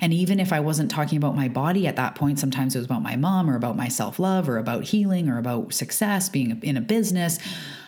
And 0.02 0.14
even 0.14 0.40
if 0.40 0.52
I 0.52 0.60
wasn't 0.60 0.92
talking 0.92 1.18
about 1.18 1.36
my 1.36 1.48
body 1.48 1.88
at 1.88 1.96
that 1.96 2.16
point, 2.16 2.40
sometimes 2.40 2.76
it 2.76 2.80
was 2.80 2.86
about 2.86 3.04
my 3.04 3.16
mom 3.16 3.50
or 3.50 3.56
about 3.56 3.78
my 3.78 3.88
self 3.88 4.20
love 4.20 4.50
or 4.50 4.58
about 4.58 4.84
healing 4.84 5.30
or 5.30 5.38
about 5.38 5.74
success, 5.74 6.30
being 6.30 6.60
in 6.62 6.78
a 6.78 6.82
business. 6.82 7.40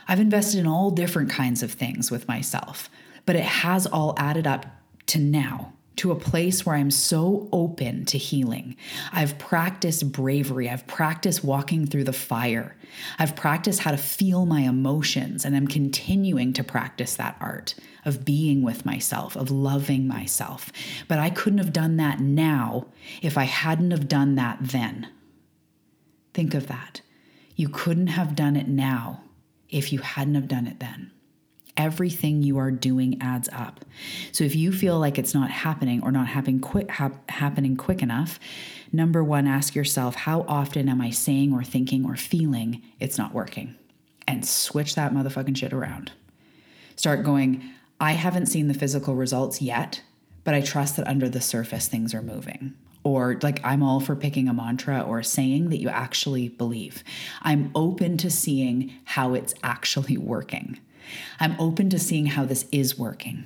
I've 0.08 0.20
invested 0.20 0.60
in 0.60 0.68
all 0.68 0.92
different 0.92 1.30
kinds 1.30 1.64
of 1.64 1.72
things 1.72 2.12
with 2.12 2.28
myself, 2.28 2.90
but 3.26 3.36
it 3.36 3.44
has 3.44 3.86
all 3.86 4.14
added 4.18 4.48
up 4.48 4.66
to 5.08 5.20
now 5.20 5.74
to 5.96 6.12
a 6.12 6.16
place 6.16 6.66
where 6.66 6.76
I'm 6.76 6.92
so 6.92 7.48
open 7.52 8.06
to 8.06 8.18
healing. 8.18 8.76
I've 9.12 9.38
practiced 9.38 10.12
bravery. 10.12 10.68
I've 10.68 10.88
practiced 10.88 11.44
walking 11.44 11.86
through 11.86 12.06
the 12.06 12.14
fire. 12.14 12.76
I've 13.20 13.36
practiced 13.36 13.82
how 13.82 13.92
to 13.92 13.98
feel 13.98 14.46
my 14.46 14.62
emotions, 14.62 15.46
and 15.46 15.56
I'm 15.56 15.68
continuing 15.68 16.54
to 16.54 16.64
practice 16.64 17.16
that 17.16 17.38
art 17.40 17.76
of 18.06 18.26
being 18.26 18.62
with 18.62 18.86
myself, 18.86 19.36
of 19.36 19.52
loving 19.52 20.08
myself. 20.08 20.72
But 21.08 21.20
I 21.20 21.30
couldn't 21.30 21.60
have 21.60 21.74
done 21.74 21.98
that 21.98 22.20
now 22.20 22.88
if 23.22 23.38
I 23.38 23.44
hadn't 23.44 23.92
have 23.92 24.08
done 24.08 24.36
that 24.36 24.58
then. 24.62 25.08
Think 26.34 26.54
of 26.54 26.68
that. 26.68 27.02
You 27.56 27.70
couldn't 27.70 28.08
have 28.08 28.36
done 28.36 28.56
it 28.56 28.68
now 28.68 29.24
if 29.70 29.94
you 29.94 30.00
hadn't 30.00 30.36
have 30.36 30.48
done 30.48 30.68
it 30.68 30.80
then 30.80 31.12
everything 31.78 32.44
you 32.44 32.58
are 32.58 32.72
doing 32.72 33.18
adds 33.22 33.50
up. 33.52 33.84
So 34.32 34.44
if 34.44 34.56
you 34.56 34.72
feel 34.72 35.00
like 35.00 35.18
it's 35.18 35.34
not 35.34 35.50
happening 35.50 36.04
or 36.04 36.12
not 36.12 36.28
happening 36.28 36.60
quick 36.60 36.90
hap- 36.90 37.30
happening 37.30 37.76
quick 37.76 38.02
enough, 38.02 38.40
number 38.92 39.24
1 39.24 39.48
ask 39.48 39.76
yourself 39.76 40.16
how 40.16 40.46
often 40.48 40.88
am 40.90 41.02
I 41.02 41.10
saying 41.10 41.54
or 41.54 41.64
thinking 41.64 42.06
or 42.06 42.16
feeling 42.16 42.82
it's 43.00 43.18
not 43.18 43.34
working? 43.34 43.76
And 44.28 44.46
switch 44.46 44.96
that 44.96 45.14
motherfucking 45.14 45.58
shit 45.58 45.74
around. 45.74 46.12
Start 46.96 47.24
going, 47.24 47.64
I 48.04 48.12
haven't 48.12 48.48
seen 48.48 48.68
the 48.68 48.74
physical 48.74 49.16
results 49.16 49.62
yet, 49.62 50.02
but 50.44 50.54
I 50.54 50.60
trust 50.60 50.98
that 50.98 51.08
under 51.08 51.30
the 51.30 51.40
surface 51.40 51.88
things 51.88 52.14
are 52.14 52.22
moving 52.22 52.74
or 53.06 53.40
like 53.42 53.62
I'm 53.64 53.82
all 53.82 54.02
for 54.02 54.14
picking 54.14 54.50
a 54.50 54.54
mantra 54.54 55.00
or 55.00 55.20
a 55.20 55.24
saying 55.24 55.70
that 55.70 55.80
you 55.80 55.88
actually 55.88 56.50
believe. 56.50 57.02
I'm 57.44 57.72
open 57.74 58.18
to 58.18 58.30
seeing 58.30 58.94
how 59.06 59.36
it's 59.36 59.54
actually 59.64 60.18
working. 60.18 60.82
I'm 61.40 61.56
open 61.58 61.90
to 61.92 62.00
seeing 62.00 62.26
how 62.26 62.44
this 62.44 62.66
is 62.74 63.00
working. 63.00 63.46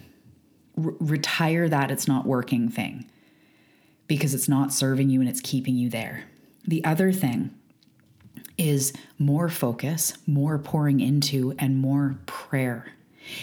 R- 0.75 0.95
retire 0.99 1.69
that 1.69 1.91
it's 1.91 2.07
not 2.07 2.25
working 2.25 2.67
thing 2.67 3.05
because 4.07 4.33
it's 4.33 4.49
not 4.49 4.73
serving 4.73 5.11
you 5.11 5.19
and 5.19 5.29
it's 5.29 5.41
keeping 5.41 5.75
you 5.75 5.87
there. 5.87 6.23
The 6.65 6.83
other 6.83 7.11
thing 7.11 7.53
is 8.57 8.91
more 9.19 9.49
focus, 9.49 10.13
more 10.25 10.57
pouring 10.57 10.99
into, 10.99 11.53
and 11.59 11.77
more 11.77 12.17
prayer. 12.25 12.93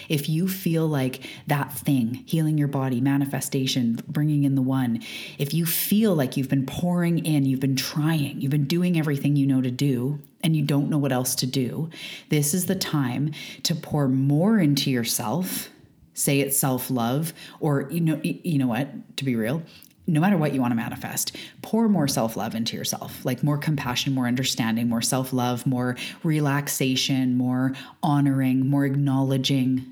If 0.08 0.28
you 0.28 0.48
feel 0.48 0.86
like 0.86 1.20
that 1.46 1.72
thing, 1.72 2.24
healing 2.26 2.58
your 2.58 2.68
body, 2.68 3.00
manifestation, 3.00 3.98
bringing 4.06 4.44
in 4.44 4.54
the 4.54 4.62
one, 4.62 5.02
if 5.38 5.54
you 5.54 5.66
feel 5.66 6.14
like 6.14 6.36
you've 6.36 6.48
been 6.48 6.66
pouring 6.66 7.24
in, 7.24 7.44
you've 7.44 7.60
been 7.60 7.76
trying, 7.76 8.40
you've 8.40 8.50
been 8.50 8.66
doing 8.66 8.98
everything 8.98 9.36
you 9.36 9.46
know 9.46 9.60
to 9.60 9.70
do, 9.70 10.20
and 10.42 10.54
you 10.54 10.62
don't 10.62 10.90
know 10.90 10.98
what 10.98 11.12
else 11.12 11.34
to 11.36 11.46
do, 11.46 11.90
this 12.28 12.54
is 12.54 12.66
the 12.66 12.74
time 12.74 13.32
to 13.62 13.74
pour 13.74 14.08
more 14.08 14.58
into 14.58 14.90
yourself. 14.90 15.70
Say 16.12 16.40
it's 16.40 16.56
self 16.56 16.90
love, 16.90 17.32
or 17.58 17.90
you 17.90 18.00
know, 18.00 18.20
you 18.22 18.58
know 18.58 18.68
what? 18.68 19.16
To 19.16 19.24
be 19.24 19.34
real, 19.34 19.62
no 20.06 20.20
matter 20.20 20.36
what 20.36 20.52
you 20.52 20.60
want 20.60 20.72
to 20.72 20.76
manifest, 20.76 21.36
pour 21.62 21.88
more 21.88 22.08
self 22.08 22.36
love 22.36 22.54
into 22.54 22.76
yourself, 22.76 23.24
like 23.24 23.42
more 23.42 23.58
compassion, 23.58 24.12
more 24.12 24.26
understanding, 24.26 24.88
more 24.88 25.02
self 25.02 25.32
love, 25.32 25.66
more 25.66 25.96
relaxation, 26.22 27.36
more 27.36 27.72
honoring, 28.02 28.68
more 28.68 28.84
acknowledging. 28.84 29.90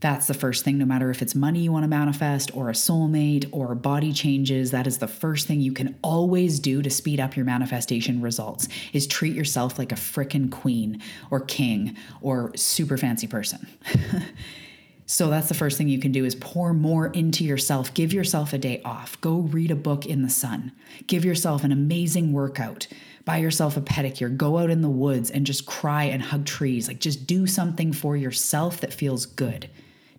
That's 0.00 0.28
the 0.28 0.34
first 0.34 0.64
thing, 0.64 0.78
no 0.78 0.84
matter 0.84 1.10
if 1.10 1.22
it's 1.22 1.34
money 1.34 1.60
you 1.60 1.72
want 1.72 1.82
to 1.82 1.88
manifest 1.88 2.54
or 2.54 2.70
a 2.70 2.72
soulmate 2.72 3.48
or 3.50 3.74
body 3.74 4.12
changes, 4.12 4.70
that 4.70 4.86
is 4.86 4.98
the 4.98 5.08
first 5.08 5.48
thing 5.48 5.60
you 5.60 5.72
can 5.72 5.98
always 6.02 6.60
do 6.60 6.82
to 6.82 6.90
speed 6.90 7.18
up 7.18 7.34
your 7.34 7.44
manifestation 7.44 8.22
results 8.22 8.68
is 8.92 9.08
treat 9.08 9.34
yourself 9.34 9.76
like 9.76 9.90
a 9.90 9.96
frickin' 9.96 10.52
queen 10.52 11.02
or 11.32 11.40
king 11.40 11.96
or 12.20 12.56
super 12.56 12.96
fancy 12.96 13.26
person. 13.26 13.66
So 15.10 15.30
that's 15.30 15.48
the 15.48 15.54
first 15.54 15.78
thing 15.78 15.88
you 15.88 15.98
can 15.98 16.12
do 16.12 16.26
is 16.26 16.34
pour 16.34 16.74
more 16.74 17.06
into 17.06 17.42
yourself. 17.42 17.94
Give 17.94 18.12
yourself 18.12 18.52
a 18.52 18.58
day 18.58 18.82
off. 18.84 19.18
Go 19.22 19.38
read 19.38 19.70
a 19.70 19.74
book 19.74 20.04
in 20.04 20.20
the 20.20 20.28
sun. 20.28 20.70
Give 21.06 21.24
yourself 21.24 21.64
an 21.64 21.72
amazing 21.72 22.34
workout. 22.34 22.86
Buy 23.24 23.38
yourself 23.38 23.78
a 23.78 23.80
pedicure. 23.80 24.36
Go 24.36 24.58
out 24.58 24.68
in 24.68 24.82
the 24.82 24.90
woods 24.90 25.30
and 25.30 25.46
just 25.46 25.64
cry 25.64 26.04
and 26.04 26.20
hug 26.20 26.44
trees. 26.44 26.88
Like 26.88 27.00
just 27.00 27.26
do 27.26 27.46
something 27.46 27.94
for 27.94 28.18
yourself 28.18 28.82
that 28.82 28.92
feels 28.92 29.24
good. 29.24 29.70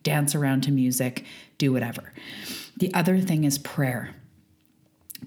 Dance 0.02 0.34
around 0.34 0.64
to 0.64 0.72
music, 0.72 1.24
do 1.60 1.72
whatever. 1.72 2.12
The 2.78 2.92
other 2.96 3.20
thing 3.20 3.44
is 3.44 3.60
prayer 3.60 4.16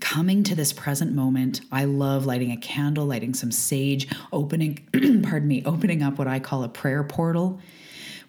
coming 0.00 0.42
to 0.42 0.54
this 0.54 0.72
present 0.72 1.12
moment 1.12 1.60
i 1.70 1.84
love 1.84 2.24
lighting 2.24 2.50
a 2.50 2.56
candle 2.56 3.04
lighting 3.04 3.34
some 3.34 3.52
sage 3.52 4.08
opening 4.32 4.78
pardon 5.22 5.46
me 5.46 5.62
opening 5.66 6.02
up 6.02 6.16
what 6.16 6.26
i 6.26 6.40
call 6.40 6.64
a 6.64 6.68
prayer 6.68 7.04
portal 7.04 7.60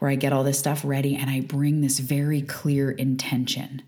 where 0.04 0.12
I 0.12 0.16
get 0.16 0.34
all 0.34 0.44
this 0.44 0.60
stuff 0.60 0.84
ready 0.84 1.16
and 1.16 1.30
I 1.30 1.40
bring 1.40 1.80
this 1.80 2.00
very 2.00 2.42
clear 2.42 2.92
intention. 2.92 3.82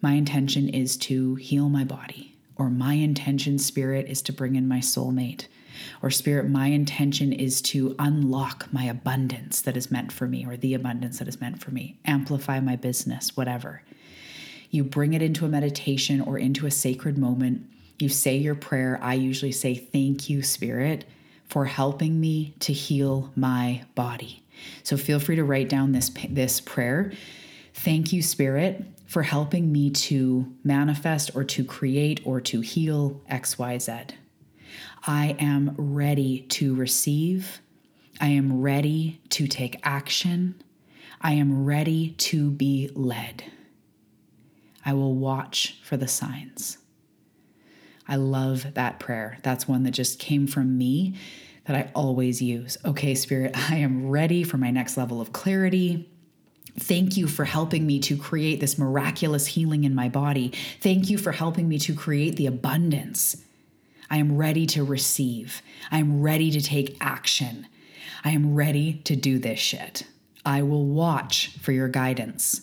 My 0.00 0.12
intention 0.12 0.68
is 0.68 0.96
to 0.98 1.34
heal 1.34 1.68
my 1.68 1.82
body. 1.82 2.36
or 2.54 2.70
my 2.70 2.94
intention, 2.94 3.58
Spirit, 3.58 4.06
is 4.08 4.22
to 4.22 4.32
bring 4.32 4.54
in 4.54 4.68
my 4.68 4.78
soulmate. 4.78 5.48
Or, 6.02 6.10
Spirit, 6.12 6.48
my 6.48 6.68
intention 6.68 7.32
is 7.32 7.60
to 7.62 7.96
unlock 7.98 8.72
my 8.72 8.84
abundance 8.84 9.60
that 9.62 9.76
is 9.76 9.90
meant 9.90 10.12
for 10.12 10.28
me, 10.28 10.46
or 10.46 10.56
the 10.56 10.74
abundance 10.74 11.18
that 11.18 11.26
is 11.26 11.40
meant 11.40 11.60
for 11.60 11.72
me, 11.72 11.98
amplify 12.04 12.60
my 12.60 12.76
business, 12.76 13.36
whatever. 13.36 13.82
You 14.70 14.84
bring 14.84 15.14
it 15.14 15.22
into 15.22 15.44
a 15.44 15.48
meditation 15.48 16.20
or 16.20 16.38
into 16.38 16.66
a 16.66 16.70
sacred 16.70 17.18
moment. 17.18 17.66
You 17.98 18.08
say 18.08 18.36
your 18.36 18.54
prayer. 18.54 19.00
I 19.02 19.14
usually 19.14 19.50
say, 19.50 19.74
Thank 19.74 20.30
you, 20.30 20.44
Spirit, 20.44 21.06
for 21.48 21.64
helping 21.64 22.20
me 22.20 22.54
to 22.60 22.72
heal 22.72 23.32
my 23.34 23.82
body. 23.96 24.43
So 24.82 24.96
feel 24.96 25.18
free 25.18 25.36
to 25.36 25.44
write 25.44 25.68
down 25.68 25.92
this, 25.92 26.10
this 26.28 26.60
prayer. 26.60 27.12
Thank 27.74 28.12
you, 28.12 28.22
Spirit, 28.22 28.84
for 29.06 29.22
helping 29.22 29.72
me 29.72 29.90
to 29.90 30.52
manifest 30.62 31.32
or 31.34 31.44
to 31.44 31.64
create 31.64 32.20
or 32.24 32.40
to 32.42 32.60
heal 32.60 33.20
XYZ. 33.30 34.10
I 35.06 35.36
am 35.38 35.74
ready 35.76 36.40
to 36.40 36.74
receive. 36.74 37.60
I 38.20 38.28
am 38.28 38.60
ready 38.60 39.20
to 39.30 39.46
take 39.46 39.80
action. 39.82 40.62
I 41.20 41.32
am 41.32 41.64
ready 41.64 42.10
to 42.10 42.50
be 42.50 42.90
led. 42.94 43.44
I 44.84 44.92
will 44.92 45.14
watch 45.14 45.80
for 45.82 45.96
the 45.96 46.08
signs. 46.08 46.78
I 48.06 48.16
love 48.16 48.74
that 48.74 49.00
prayer. 49.00 49.38
That's 49.42 49.66
one 49.66 49.82
that 49.84 49.92
just 49.92 50.18
came 50.18 50.46
from 50.46 50.76
me 50.76 51.14
that 51.66 51.76
I 51.76 51.90
always 51.94 52.42
use. 52.42 52.76
Okay, 52.84 53.14
Spirit, 53.14 53.52
I 53.70 53.76
am 53.76 54.08
ready 54.08 54.44
for 54.44 54.58
my 54.58 54.70
next 54.70 54.96
level 54.96 55.20
of 55.20 55.32
clarity. 55.32 56.08
Thank 56.78 57.16
you 57.16 57.28
for 57.28 57.44
helping 57.44 57.86
me 57.86 58.00
to 58.00 58.16
create 58.16 58.60
this 58.60 58.78
miraculous 58.78 59.46
healing 59.46 59.84
in 59.84 59.94
my 59.94 60.08
body. 60.08 60.52
Thank 60.80 61.08
you 61.08 61.18
for 61.18 61.32
helping 61.32 61.68
me 61.68 61.78
to 61.80 61.94
create 61.94 62.36
the 62.36 62.46
abundance. 62.46 63.36
I 64.10 64.16
am 64.18 64.36
ready 64.36 64.66
to 64.66 64.84
receive. 64.84 65.62
I 65.90 65.98
am 65.98 66.20
ready 66.20 66.50
to 66.50 66.60
take 66.60 66.96
action. 67.00 67.68
I 68.24 68.30
am 68.30 68.54
ready 68.54 68.94
to 69.04 69.14
do 69.14 69.38
this 69.38 69.60
shit. 69.60 70.04
I 70.44 70.62
will 70.62 70.84
watch 70.84 71.56
for 71.60 71.72
your 71.72 71.88
guidance. 71.88 72.62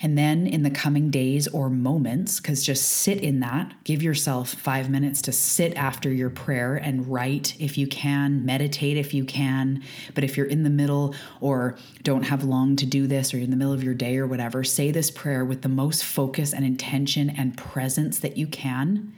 And 0.00 0.16
then 0.16 0.46
in 0.46 0.62
the 0.62 0.70
coming 0.70 1.10
days 1.10 1.48
or 1.48 1.68
moments, 1.68 2.38
because 2.38 2.64
just 2.64 2.84
sit 2.84 3.20
in 3.20 3.40
that, 3.40 3.74
give 3.82 4.00
yourself 4.00 4.54
five 4.54 4.88
minutes 4.88 5.20
to 5.22 5.32
sit 5.32 5.74
after 5.76 6.12
your 6.12 6.30
prayer 6.30 6.76
and 6.76 7.06
write 7.08 7.60
if 7.60 7.76
you 7.76 7.88
can, 7.88 8.44
meditate 8.46 8.96
if 8.96 9.12
you 9.12 9.24
can. 9.24 9.82
But 10.14 10.22
if 10.22 10.36
you're 10.36 10.46
in 10.46 10.62
the 10.62 10.70
middle 10.70 11.16
or 11.40 11.76
don't 12.04 12.22
have 12.22 12.44
long 12.44 12.76
to 12.76 12.86
do 12.86 13.08
this 13.08 13.34
or 13.34 13.38
in 13.38 13.50
the 13.50 13.56
middle 13.56 13.72
of 13.72 13.82
your 13.82 13.94
day 13.94 14.18
or 14.18 14.26
whatever, 14.26 14.62
say 14.62 14.92
this 14.92 15.10
prayer 15.10 15.44
with 15.44 15.62
the 15.62 15.68
most 15.68 16.04
focus 16.04 16.52
and 16.52 16.64
intention 16.64 17.30
and 17.30 17.56
presence 17.56 18.20
that 18.20 18.36
you 18.36 18.46
can. 18.46 19.12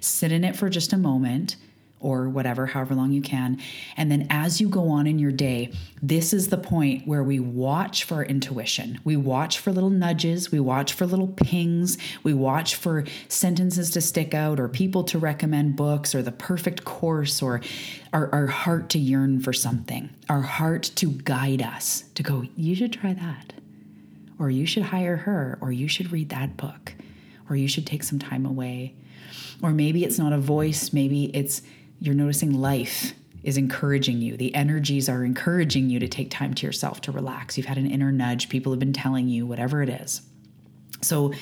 Sit 0.00 0.32
in 0.32 0.44
it 0.44 0.54
for 0.54 0.68
just 0.68 0.92
a 0.92 0.98
moment 0.98 1.56
or 1.98 2.28
whatever, 2.28 2.66
however 2.66 2.94
long 2.94 3.10
you 3.10 3.22
can. 3.22 3.58
And 3.96 4.10
then 4.10 4.26
as 4.28 4.60
you 4.60 4.68
go 4.68 4.88
on 4.90 5.06
in 5.06 5.18
your 5.18 5.32
day, 5.32 5.72
this 6.02 6.32
is 6.32 6.48
the 6.48 6.58
point 6.58 7.06
where 7.06 7.24
we 7.24 7.40
watch 7.40 8.04
for 8.04 8.22
intuition. 8.22 9.00
We 9.02 9.16
watch 9.16 9.58
for 9.58 9.72
little 9.72 9.90
nudges, 9.90 10.52
we 10.52 10.60
watch 10.60 10.92
for 10.92 11.06
little 11.06 11.28
pings, 11.28 11.96
we 12.22 12.34
watch 12.34 12.74
for 12.74 13.04
sentences 13.28 13.90
to 13.92 14.00
stick 14.00 14.34
out 14.34 14.60
or 14.60 14.68
people 14.68 15.04
to 15.04 15.18
recommend 15.18 15.76
books 15.76 16.14
or 16.14 16.22
the 16.22 16.32
perfect 16.32 16.84
course 16.84 17.40
or 17.42 17.60
our, 18.12 18.32
our 18.32 18.46
heart 18.46 18.90
to 18.90 18.98
yearn 18.98 19.40
for 19.40 19.52
something, 19.52 20.10
our 20.28 20.42
heart 20.42 20.90
to 20.96 21.10
guide 21.10 21.62
us 21.62 22.04
to 22.14 22.22
go, 22.22 22.44
you 22.56 22.74
should 22.74 22.92
try 22.92 23.14
that. 23.14 23.54
Or 24.38 24.50
you 24.50 24.66
should 24.66 24.82
hire 24.82 25.16
her, 25.16 25.56
or 25.62 25.72
you 25.72 25.88
should 25.88 26.12
read 26.12 26.28
that 26.28 26.58
book, 26.58 26.92
or 27.48 27.56
you 27.56 27.66
should 27.66 27.86
take 27.86 28.02
some 28.02 28.18
time 28.18 28.44
away. 28.44 28.94
Or 29.62 29.70
maybe 29.70 30.04
it's 30.04 30.18
not 30.18 30.34
a 30.34 30.38
voice, 30.38 30.92
maybe 30.92 31.34
it's 31.34 31.62
you're 32.00 32.14
noticing 32.14 32.52
life 32.52 33.14
is 33.42 33.56
encouraging 33.56 34.20
you. 34.20 34.36
The 34.36 34.54
energies 34.54 35.08
are 35.08 35.24
encouraging 35.24 35.88
you 35.88 36.00
to 36.00 36.08
take 36.08 36.30
time 36.30 36.52
to 36.54 36.66
yourself 36.66 37.00
to 37.02 37.12
relax. 37.12 37.56
You've 37.56 37.66
had 37.66 37.78
an 37.78 37.90
inner 37.90 38.10
nudge, 38.10 38.48
people 38.48 38.72
have 38.72 38.80
been 38.80 38.92
telling 38.92 39.28
you, 39.28 39.46
whatever 39.46 39.82
it 39.82 39.88
is. 39.88 40.22
So 41.00 41.32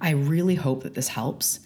I 0.00 0.10
really 0.10 0.54
hope 0.54 0.82
that 0.82 0.94
this 0.94 1.08
helps. 1.08 1.60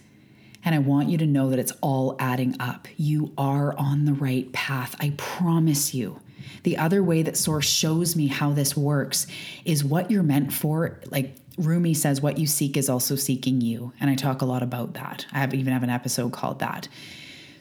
And 0.65 0.75
I 0.75 0.79
want 0.79 1.09
you 1.09 1.19
to 1.19 1.27
know 1.27 1.51
that 1.51 1.59
it's 1.59 1.73
all 1.83 2.17
adding 2.19 2.57
up. 2.61 2.89
You 2.97 3.33
are 3.37 3.77
on 3.77 4.05
the 4.05 4.15
right 4.15 4.51
path. 4.53 4.95
I 5.01 5.13
promise 5.17 5.93
you. 5.93 6.21
The 6.63 6.79
other 6.79 7.03
way 7.03 7.23
that 7.23 7.37
Source 7.37 7.69
shows 7.69 8.17
me 8.17 8.29
how 8.29 8.53
this 8.53 8.77
works 8.77 9.27
is 9.65 9.85
what 9.85 10.11
you're 10.11 10.23
meant 10.23 10.53
for. 10.53 11.01
Like 11.11 11.37
Rumi 11.59 11.95
says, 11.95 12.21
what 12.21 12.39
you 12.39 12.47
seek 12.47 12.77
is 12.77 12.89
also 12.89 13.17
seeking 13.17 13.61
you. 13.61 13.93
And 14.01 14.11
I 14.11 14.15
talk 14.15 14.41
a 14.41 14.47
lot 14.47 14.63
about 14.63 14.95
that. 14.95 15.27
I 15.33 15.41
have, 15.41 15.53
even 15.53 15.73
have 15.73 15.83
an 15.83 15.91
episode 15.91 16.33
called 16.33 16.61
that. 16.61 16.89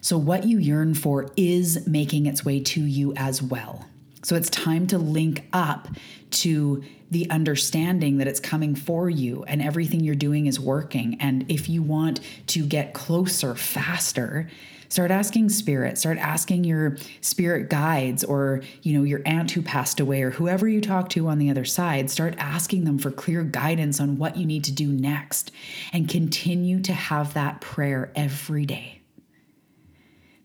So, 0.03 0.17
what 0.17 0.43
you 0.43 0.57
yearn 0.57 0.95
for 0.95 1.31
is 1.37 1.87
making 1.87 2.25
its 2.25 2.43
way 2.43 2.59
to 2.59 2.83
you 2.83 3.13
as 3.15 3.41
well. 3.41 3.85
So, 4.21 4.35
it's 4.35 4.49
time 4.49 4.85
to 4.87 4.97
link 4.97 5.47
up 5.53 5.87
to 6.31 6.83
the 7.09 7.29
understanding 7.29 8.17
that 8.17 8.27
it's 8.27 8.41
coming 8.41 8.75
for 8.75 9.09
you 9.09 9.45
and 9.45 9.61
everything 9.61 10.01
you're 10.01 10.13
doing 10.13 10.47
is 10.47 10.59
working. 10.59 11.15
And 11.21 11.49
if 11.49 11.69
you 11.69 11.81
want 11.81 12.19
to 12.47 12.65
get 12.65 12.93
closer 12.93 13.55
faster, 13.55 14.49
start 14.89 15.09
asking 15.09 15.49
spirit 15.49 15.97
start 15.97 16.19
asking 16.19 16.63
your 16.63 16.97
spirit 17.21 17.67
guides 17.67 18.23
or 18.23 18.61
you 18.83 18.95
know 18.95 19.03
your 19.03 19.21
aunt 19.25 19.49
who 19.49 19.61
passed 19.61 19.99
away 19.99 20.21
or 20.21 20.29
whoever 20.29 20.67
you 20.67 20.79
talk 20.79 21.09
to 21.09 21.27
on 21.29 21.39
the 21.39 21.49
other 21.49 21.65
side 21.65 22.11
start 22.11 22.35
asking 22.37 22.83
them 22.83 22.99
for 22.99 23.09
clear 23.09 23.41
guidance 23.41 23.99
on 23.99 24.19
what 24.19 24.37
you 24.37 24.45
need 24.45 24.63
to 24.63 24.71
do 24.71 24.87
next 24.87 25.51
and 25.93 26.07
continue 26.07 26.79
to 26.79 26.93
have 26.93 27.33
that 27.33 27.59
prayer 27.59 28.11
every 28.15 28.67
day 28.67 29.02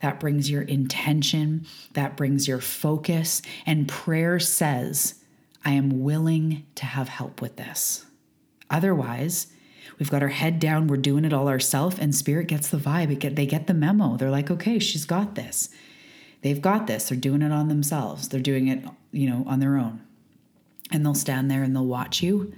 that 0.01 0.21
brings 0.21 0.51
your 0.51 0.63
intention, 0.63 1.67
that 1.95 2.17
brings 2.17 2.47
your 2.47 2.61
focus. 2.61 3.43
And 3.67 3.89
prayer 3.89 4.39
says, 4.39 5.17
I 5.65 5.73
am 5.73 6.03
willing 6.03 6.67
to 6.77 6.87
have 6.87 7.09
help 7.09 7.41
with 7.41 7.57
this. 7.57 8.07
Otherwise, 8.71 9.49
we've 9.99 10.11
got 10.11 10.23
our 10.23 10.29
head 10.29 10.61
down, 10.61 10.87
we're 10.87 10.97
doing 10.97 11.25
it 11.25 11.33
all 11.33 11.49
ourselves, 11.49 11.99
and 11.99 12.15
spirit 12.15 12.47
gets 12.47 12.69
the 12.69 12.77
vibe. 12.77 13.19
Get, 13.19 13.37
they 13.37 13.47
get 13.47 13.67
the 13.67 13.75
memo. 13.75 14.17
They're 14.17 14.31
like, 14.31 14.51
okay, 14.51 14.79
she's 14.79 15.05
got 15.05 15.35
this. 15.35 15.71
They've 16.43 16.63
got 16.63 16.87
this. 16.87 17.09
They're 17.09 17.19
doing 17.19 17.43
it 17.43 17.51
on 17.51 17.69
themselves. 17.69 18.29
They're 18.29 18.41
doing 18.41 18.69
it, 18.69 18.85
you 19.11 19.29
know, 19.29 19.45
on 19.47 19.59
their 19.59 19.77
own. 19.77 20.03
And 20.91 21.05
they'll 21.05 21.15
stand 21.15 21.51
there 21.51 21.63
and 21.63 21.75
they'll 21.75 21.85
watch 21.85 22.23
you 22.23 22.53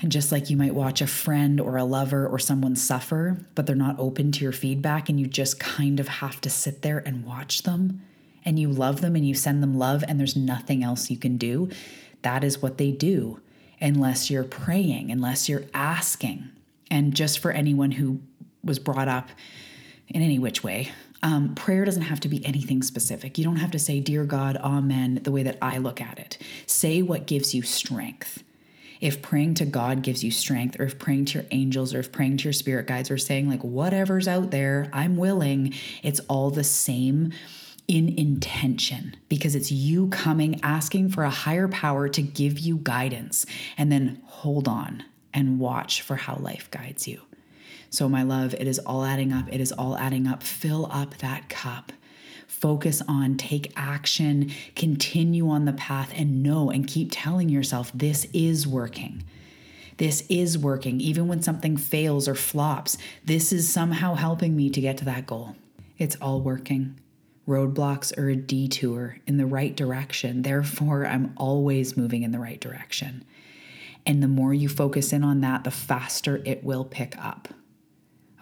and 0.00 0.10
just 0.10 0.32
like 0.32 0.50
you 0.50 0.56
might 0.56 0.74
watch 0.74 1.00
a 1.00 1.06
friend 1.06 1.60
or 1.60 1.76
a 1.76 1.84
lover 1.84 2.26
or 2.26 2.38
someone 2.38 2.76
suffer, 2.76 3.38
but 3.54 3.66
they're 3.66 3.76
not 3.76 3.98
open 3.98 4.32
to 4.32 4.42
your 4.42 4.52
feedback, 4.52 5.08
and 5.08 5.20
you 5.20 5.26
just 5.26 5.60
kind 5.60 6.00
of 6.00 6.08
have 6.08 6.40
to 6.42 6.50
sit 6.50 6.82
there 6.82 6.98
and 6.98 7.24
watch 7.24 7.62
them, 7.62 8.02
and 8.44 8.58
you 8.58 8.68
love 8.68 9.00
them 9.00 9.16
and 9.16 9.26
you 9.26 9.34
send 9.34 9.62
them 9.62 9.78
love, 9.78 10.04
and 10.06 10.18
there's 10.18 10.36
nothing 10.36 10.82
else 10.82 11.10
you 11.10 11.16
can 11.16 11.36
do. 11.36 11.68
That 12.22 12.42
is 12.42 12.60
what 12.60 12.78
they 12.78 12.90
do, 12.90 13.40
unless 13.80 14.30
you're 14.30 14.44
praying, 14.44 15.10
unless 15.10 15.48
you're 15.48 15.64
asking. 15.72 16.48
And 16.90 17.14
just 17.14 17.38
for 17.38 17.50
anyone 17.52 17.92
who 17.92 18.20
was 18.62 18.78
brought 18.78 19.08
up 19.08 19.28
in 20.08 20.22
any 20.22 20.38
which 20.38 20.62
way, 20.64 20.90
um, 21.22 21.54
prayer 21.54 21.84
doesn't 21.84 22.02
have 22.02 22.20
to 22.20 22.28
be 22.28 22.44
anything 22.44 22.82
specific. 22.82 23.38
You 23.38 23.44
don't 23.44 23.56
have 23.56 23.70
to 23.70 23.78
say, 23.78 24.00
Dear 24.00 24.24
God, 24.24 24.56
Amen, 24.58 25.20
the 25.22 25.32
way 25.32 25.42
that 25.42 25.56
I 25.62 25.78
look 25.78 26.00
at 26.00 26.18
it. 26.18 26.36
Say 26.66 27.00
what 27.00 27.26
gives 27.26 27.54
you 27.54 27.62
strength 27.62 28.42
if 29.00 29.22
praying 29.22 29.54
to 29.54 29.64
God 29.64 30.02
gives 30.02 30.22
you 30.22 30.30
strength, 30.30 30.78
or 30.78 30.84
if 30.84 30.98
praying 30.98 31.26
to 31.26 31.38
your 31.38 31.46
angels, 31.50 31.94
or 31.94 32.00
if 32.00 32.12
praying 32.12 32.38
to 32.38 32.44
your 32.44 32.52
spirit 32.52 32.86
guides, 32.86 33.10
or 33.10 33.18
saying, 33.18 33.48
like, 33.48 33.62
whatever's 33.62 34.28
out 34.28 34.50
there, 34.50 34.88
I'm 34.92 35.16
willing, 35.16 35.74
it's 36.02 36.20
all 36.20 36.50
the 36.50 36.64
same 36.64 37.32
in 37.86 38.08
intention 38.18 39.14
because 39.28 39.54
it's 39.54 39.70
you 39.70 40.08
coming 40.08 40.58
asking 40.62 41.10
for 41.10 41.22
a 41.24 41.30
higher 41.30 41.68
power 41.68 42.08
to 42.08 42.22
give 42.22 42.58
you 42.58 42.78
guidance 42.78 43.44
and 43.76 43.92
then 43.92 44.22
hold 44.24 44.66
on 44.66 45.04
and 45.34 45.58
watch 45.58 46.00
for 46.00 46.16
how 46.16 46.36
life 46.36 46.70
guides 46.70 47.06
you. 47.06 47.20
So, 47.90 48.08
my 48.08 48.22
love, 48.22 48.54
it 48.54 48.66
is 48.66 48.78
all 48.80 49.04
adding 49.04 49.32
up. 49.32 49.52
It 49.52 49.60
is 49.60 49.70
all 49.70 49.96
adding 49.96 50.26
up. 50.26 50.42
Fill 50.42 50.88
up 50.90 51.18
that 51.18 51.48
cup 51.48 51.92
focus 52.54 53.02
on, 53.08 53.36
take 53.36 53.72
action, 53.76 54.50
continue 54.74 55.48
on 55.48 55.64
the 55.64 55.72
path, 55.72 56.12
and 56.16 56.42
know 56.42 56.70
and 56.70 56.86
keep 56.86 57.08
telling 57.10 57.48
yourself 57.48 57.90
this 57.94 58.26
is 58.32 58.66
working. 58.66 59.22
This 59.96 60.24
is 60.28 60.56
working. 60.56 61.00
Even 61.00 61.28
when 61.28 61.42
something 61.42 61.76
fails 61.76 62.26
or 62.26 62.34
flops, 62.34 62.96
this 63.24 63.52
is 63.52 63.68
somehow 63.68 64.14
helping 64.14 64.56
me 64.56 64.70
to 64.70 64.80
get 64.80 64.98
to 64.98 65.04
that 65.04 65.26
goal. 65.26 65.56
It's 65.98 66.16
all 66.16 66.40
working. 66.40 66.98
Roadblocks 67.46 68.16
are 68.16 68.30
a 68.30 68.36
detour 68.36 69.18
in 69.26 69.36
the 69.36 69.46
right 69.46 69.76
direction. 69.76 70.42
Therefore, 70.42 71.06
I'm 71.06 71.34
always 71.36 71.96
moving 71.96 72.22
in 72.22 72.32
the 72.32 72.38
right 72.38 72.60
direction. 72.60 73.24
And 74.06 74.22
the 74.22 74.28
more 74.28 74.54
you 74.54 74.68
focus 74.68 75.12
in 75.12 75.22
on 75.22 75.40
that, 75.42 75.64
the 75.64 75.70
faster 75.70 76.40
it 76.44 76.64
will 76.64 76.84
pick 76.84 77.16
up. 77.18 77.48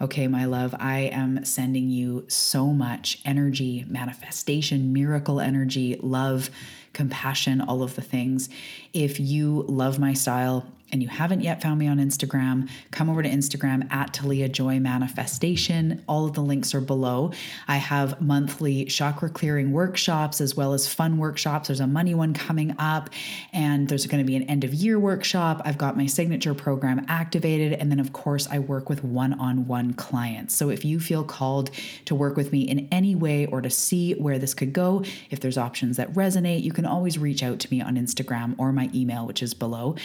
Okay, 0.03 0.27
my 0.27 0.43
love, 0.43 0.75
I 0.77 1.09
am 1.13 1.45
sending 1.45 1.87
you 1.87 2.25
so 2.27 2.65
much 2.73 3.21
energy, 3.23 3.85
manifestation, 3.87 4.91
miracle 4.91 5.39
energy, 5.39 5.97
love, 6.01 6.49
compassion, 6.91 7.61
all 7.61 7.81
of 7.81 7.95
the 7.95 8.01
things. 8.01 8.49
If 8.91 9.17
you 9.17 9.63
love 9.65 9.99
my 9.99 10.11
style 10.11 10.65
and 10.93 11.01
you 11.01 11.09
haven't 11.09 11.41
yet 11.41 11.61
found 11.61 11.79
me 11.79 11.87
on 11.87 11.97
Instagram, 11.97 12.69
come 12.91 13.09
over 13.09 13.23
to 13.23 13.29
Instagram 13.29 13.91
at 13.91 14.13
Talia 14.13 14.47
Joy 14.47 14.79
Manifestation. 14.79 16.03
All 16.07 16.25
of 16.25 16.33
the 16.33 16.41
links 16.41 16.75
are 16.75 16.81
below. 16.81 17.31
I 17.67 17.77
have 17.77 18.21
monthly 18.21 18.85
chakra 18.85 19.29
clearing 19.29 19.71
workshops 19.71 20.39
as 20.39 20.55
well 20.55 20.73
as 20.73 20.87
fun 20.87 21.17
workshops. 21.17 21.67
There's 21.67 21.79
a 21.79 21.87
money 21.87 22.13
one 22.13 22.35
coming 22.35 22.75
up, 22.77 23.09
and 23.51 23.89
there's 23.89 24.05
going 24.05 24.23
to 24.23 24.27
be 24.27 24.35
an 24.35 24.43
end 24.43 24.63
of 24.63 24.73
year 24.73 24.99
workshop. 24.99 25.63
I've 25.65 25.79
got 25.79 25.97
my 25.97 26.05
signature 26.05 26.53
program 26.53 27.03
activated, 27.09 27.73
and 27.73 27.89
then, 27.89 27.99
of 27.99 28.13
course, 28.13 28.47
I 28.51 28.59
work 28.59 28.87
with 28.87 29.03
one 29.03 29.33
on 29.33 29.65
one 29.67 29.93
clients. 29.93 30.55
So 30.55 30.69
if 30.69 30.85
you 30.85 30.99
feel 30.99 31.23
called 31.23 31.71
to 32.05 32.13
work 32.13 32.37
with 32.37 32.51
me 32.51 32.61
in 32.61 32.87
any 32.91 33.15
way 33.15 33.47
or 33.47 33.61
to 33.61 33.69
see 33.71 34.13
where 34.13 34.37
this 34.37 34.53
could 34.53 34.73
go, 34.73 35.03
if 35.31 35.39
there's 35.39 35.57
options 35.57 35.97
that 35.97 36.13
resonate, 36.13 36.61
you 36.61 36.71
can 36.71 36.85
always 36.85 37.17
reach 37.17 37.41
out 37.41 37.57
to 37.59 37.71
me 37.71 37.81
on 37.81 37.95
Instagram 37.95 38.53
or 38.59 38.71
my 38.71 38.91
email, 38.93 39.25
which 39.25 39.41
is 39.41 39.55
below. 39.55 39.95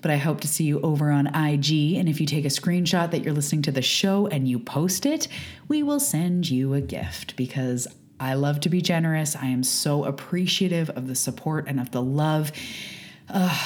But 0.00 0.10
I 0.10 0.18
hope 0.18 0.35
to 0.40 0.48
see 0.48 0.64
you 0.64 0.80
over 0.80 1.10
on 1.10 1.26
IG. 1.28 1.94
And 1.96 2.08
if 2.08 2.20
you 2.20 2.26
take 2.26 2.44
a 2.44 2.48
screenshot 2.48 3.10
that 3.10 3.22
you're 3.22 3.34
listening 3.34 3.62
to 3.62 3.72
the 3.72 3.82
show 3.82 4.26
and 4.26 4.48
you 4.48 4.58
post 4.58 5.06
it, 5.06 5.28
we 5.68 5.82
will 5.82 6.00
send 6.00 6.48
you 6.50 6.74
a 6.74 6.80
gift 6.80 7.36
because 7.36 7.86
I 8.18 8.34
love 8.34 8.60
to 8.60 8.68
be 8.68 8.80
generous. 8.80 9.36
I 9.36 9.46
am 9.46 9.62
so 9.62 10.04
appreciative 10.04 10.90
of 10.90 11.06
the 11.06 11.14
support 11.14 11.66
and 11.68 11.78
of 11.80 11.90
the 11.90 12.02
love. 12.02 12.52
Uh, 13.28 13.56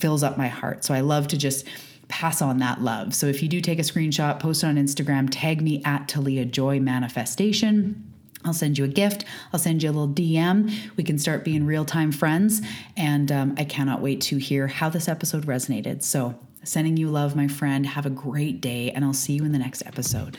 fills 0.00 0.22
up 0.22 0.38
my 0.38 0.48
heart. 0.48 0.82
So 0.84 0.94
I 0.94 1.00
love 1.00 1.28
to 1.28 1.36
just 1.36 1.66
pass 2.08 2.42
on 2.42 2.58
that 2.58 2.82
love. 2.82 3.14
So 3.14 3.26
if 3.26 3.42
you 3.42 3.48
do 3.48 3.60
take 3.60 3.78
a 3.78 3.82
screenshot, 3.82 4.40
post 4.40 4.64
it 4.64 4.66
on 4.66 4.76
Instagram, 4.76 5.28
tag 5.30 5.62
me 5.62 5.82
at 5.84 6.08
Talia 6.08 6.44
Joy 6.44 6.80
Manifestation. 6.80 8.09
I'll 8.44 8.54
send 8.54 8.78
you 8.78 8.84
a 8.84 8.88
gift. 8.88 9.24
I'll 9.52 9.60
send 9.60 9.82
you 9.82 9.90
a 9.90 9.92
little 9.92 10.08
DM. 10.08 10.72
We 10.96 11.04
can 11.04 11.18
start 11.18 11.44
being 11.44 11.66
real 11.66 11.84
time 11.84 12.12
friends. 12.12 12.62
And 12.96 13.30
um, 13.30 13.54
I 13.58 13.64
cannot 13.64 14.00
wait 14.00 14.20
to 14.22 14.38
hear 14.38 14.66
how 14.66 14.88
this 14.88 15.08
episode 15.08 15.46
resonated. 15.46 16.02
So, 16.02 16.38
sending 16.64 16.96
you 16.96 17.08
love, 17.08 17.36
my 17.36 17.48
friend. 17.48 17.86
Have 17.86 18.06
a 18.06 18.10
great 18.10 18.60
day, 18.60 18.90
and 18.90 19.04
I'll 19.04 19.12
see 19.14 19.34
you 19.34 19.44
in 19.44 19.52
the 19.52 19.58
next 19.58 19.82
episode. 19.86 20.38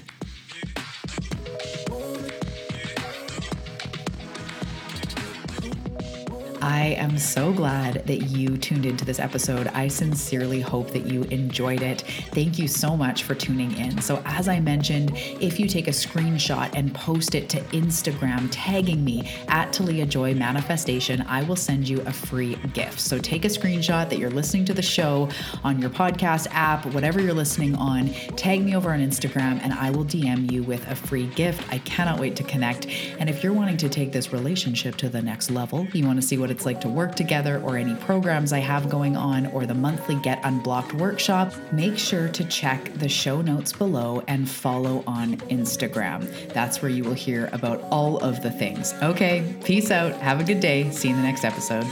I 6.61 6.89
am 6.97 7.17
so 7.17 7.51
glad 7.51 8.05
that 8.05 8.29
you 8.29 8.55
tuned 8.55 8.85
into 8.85 9.03
this 9.03 9.17
episode. 9.17 9.65
I 9.67 9.87
sincerely 9.87 10.61
hope 10.61 10.91
that 10.91 11.07
you 11.07 11.23
enjoyed 11.23 11.81
it. 11.81 12.01
Thank 12.33 12.59
you 12.59 12.67
so 12.67 12.95
much 12.95 13.23
for 13.23 13.33
tuning 13.33 13.75
in. 13.77 13.99
So, 13.99 14.21
as 14.25 14.47
I 14.47 14.59
mentioned, 14.59 15.11
if 15.15 15.59
you 15.59 15.67
take 15.67 15.87
a 15.87 15.91
screenshot 15.91 16.69
and 16.75 16.93
post 16.93 17.33
it 17.33 17.49
to 17.49 17.61
Instagram, 17.71 18.47
tagging 18.51 19.03
me 19.03 19.27
at 19.47 19.73
Talia 19.73 20.05
Joy 20.05 20.35
Manifestation, 20.35 21.21
I 21.21 21.41
will 21.43 21.55
send 21.55 21.89
you 21.89 22.01
a 22.01 22.13
free 22.13 22.55
gift. 22.73 22.99
So, 22.99 23.17
take 23.17 23.43
a 23.43 23.49
screenshot 23.49 24.07
that 24.09 24.19
you're 24.19 24.29
listening 24.29 24.65
to 24.65 24.73
the 24.75 24.83
show 24.83 25.29
on 25.63 25.81
your 25.81 25.89
podcast 25.89 26.45
app, 26.51 26.85
whatever 26.93 27.19
you're 27.19 27.33
listening 27.33 27.75
on, 27.75 28.09
tag 28.35 28.63
me 28.63 28.75
over 28.75 28.91
on 28.93 28.99
Instagram, 28.99 29.59
and 29.63 29.73
I 29.73 29.89
will 29.89 30.05
DM 30.05 30.51
you 30.51 30.61
with 30.61 30.87
a 30.89 30.95
free 30.95 31.25
gift. 31.27 31.63
I 31.73 31.79
cannot 31.79 32.19
wait 32.19 32.35
to 32.35 32.43
connect. 32.43 32.85
And 33.17 33.31
if 33.31 33.43
you're 33.43 33.53
wanting 33.53 33.77
to 33.77 33.89
take 33.89 34.11
this 34.11 34.31
relationship 34.31 34.95
to 34.97 35.09
the 35.09 35.23
next 35.23 35.49
level, 35.49 35.87
you 35.93 36.05
want 36.05 36.21
to 36.21 36.27
see 36.27 36.37
what 36.51 36.57
it's 36.57 36.65
like 36.65 36.81
to 36.81 36.89
work 36.89 37.15
together 37.15 37.61
or 37.61 37.77
any 37.77 37.95
programs 37.95 38.51
I 38.51 38.59
have 38.59 38.89
going 38.89 39.15
on 39.15 39.45
or 39.47 39.65
the 39.65 39.73
monthly 39.73 40.15
Get 40.15 40.43
Unblocked 40.43 40.91
workshop, 40.91 41.53
make 41.71 41.97
sure 41.97 42.27
to 42.27 42.43
check 42.43 42.93
the 42.95 43.07
show 43.07 43.41
notes 43.41 43.71
below 43.71 44.21
and 44.27 44.49
follow 44.49 45.01
on 45.07 45.37
Instagram. 45.47 46.27
That's 46.51 46.81
where 46.81 46.91
you 46.91 47.05
will 47.05 47.13
hear 47.13 47.49
about 47.53 47.79
all 47.89 48.17
of 48.17 48.43
the 48.43 48.51
things. 48.51 48.93
Okay, 49.01 49.55
peace 49.63 49.91
out. 49.91 50.11
Have 50.15 50.41
a 50.41 50.43
good 50.43 50.59
day. 50.59 50.91
See 50.91 51.07
you 51.07 51.15
in 51.15 51.21
the 51.21 51.25
next 51.25 51.45
episode. 51.45 51.85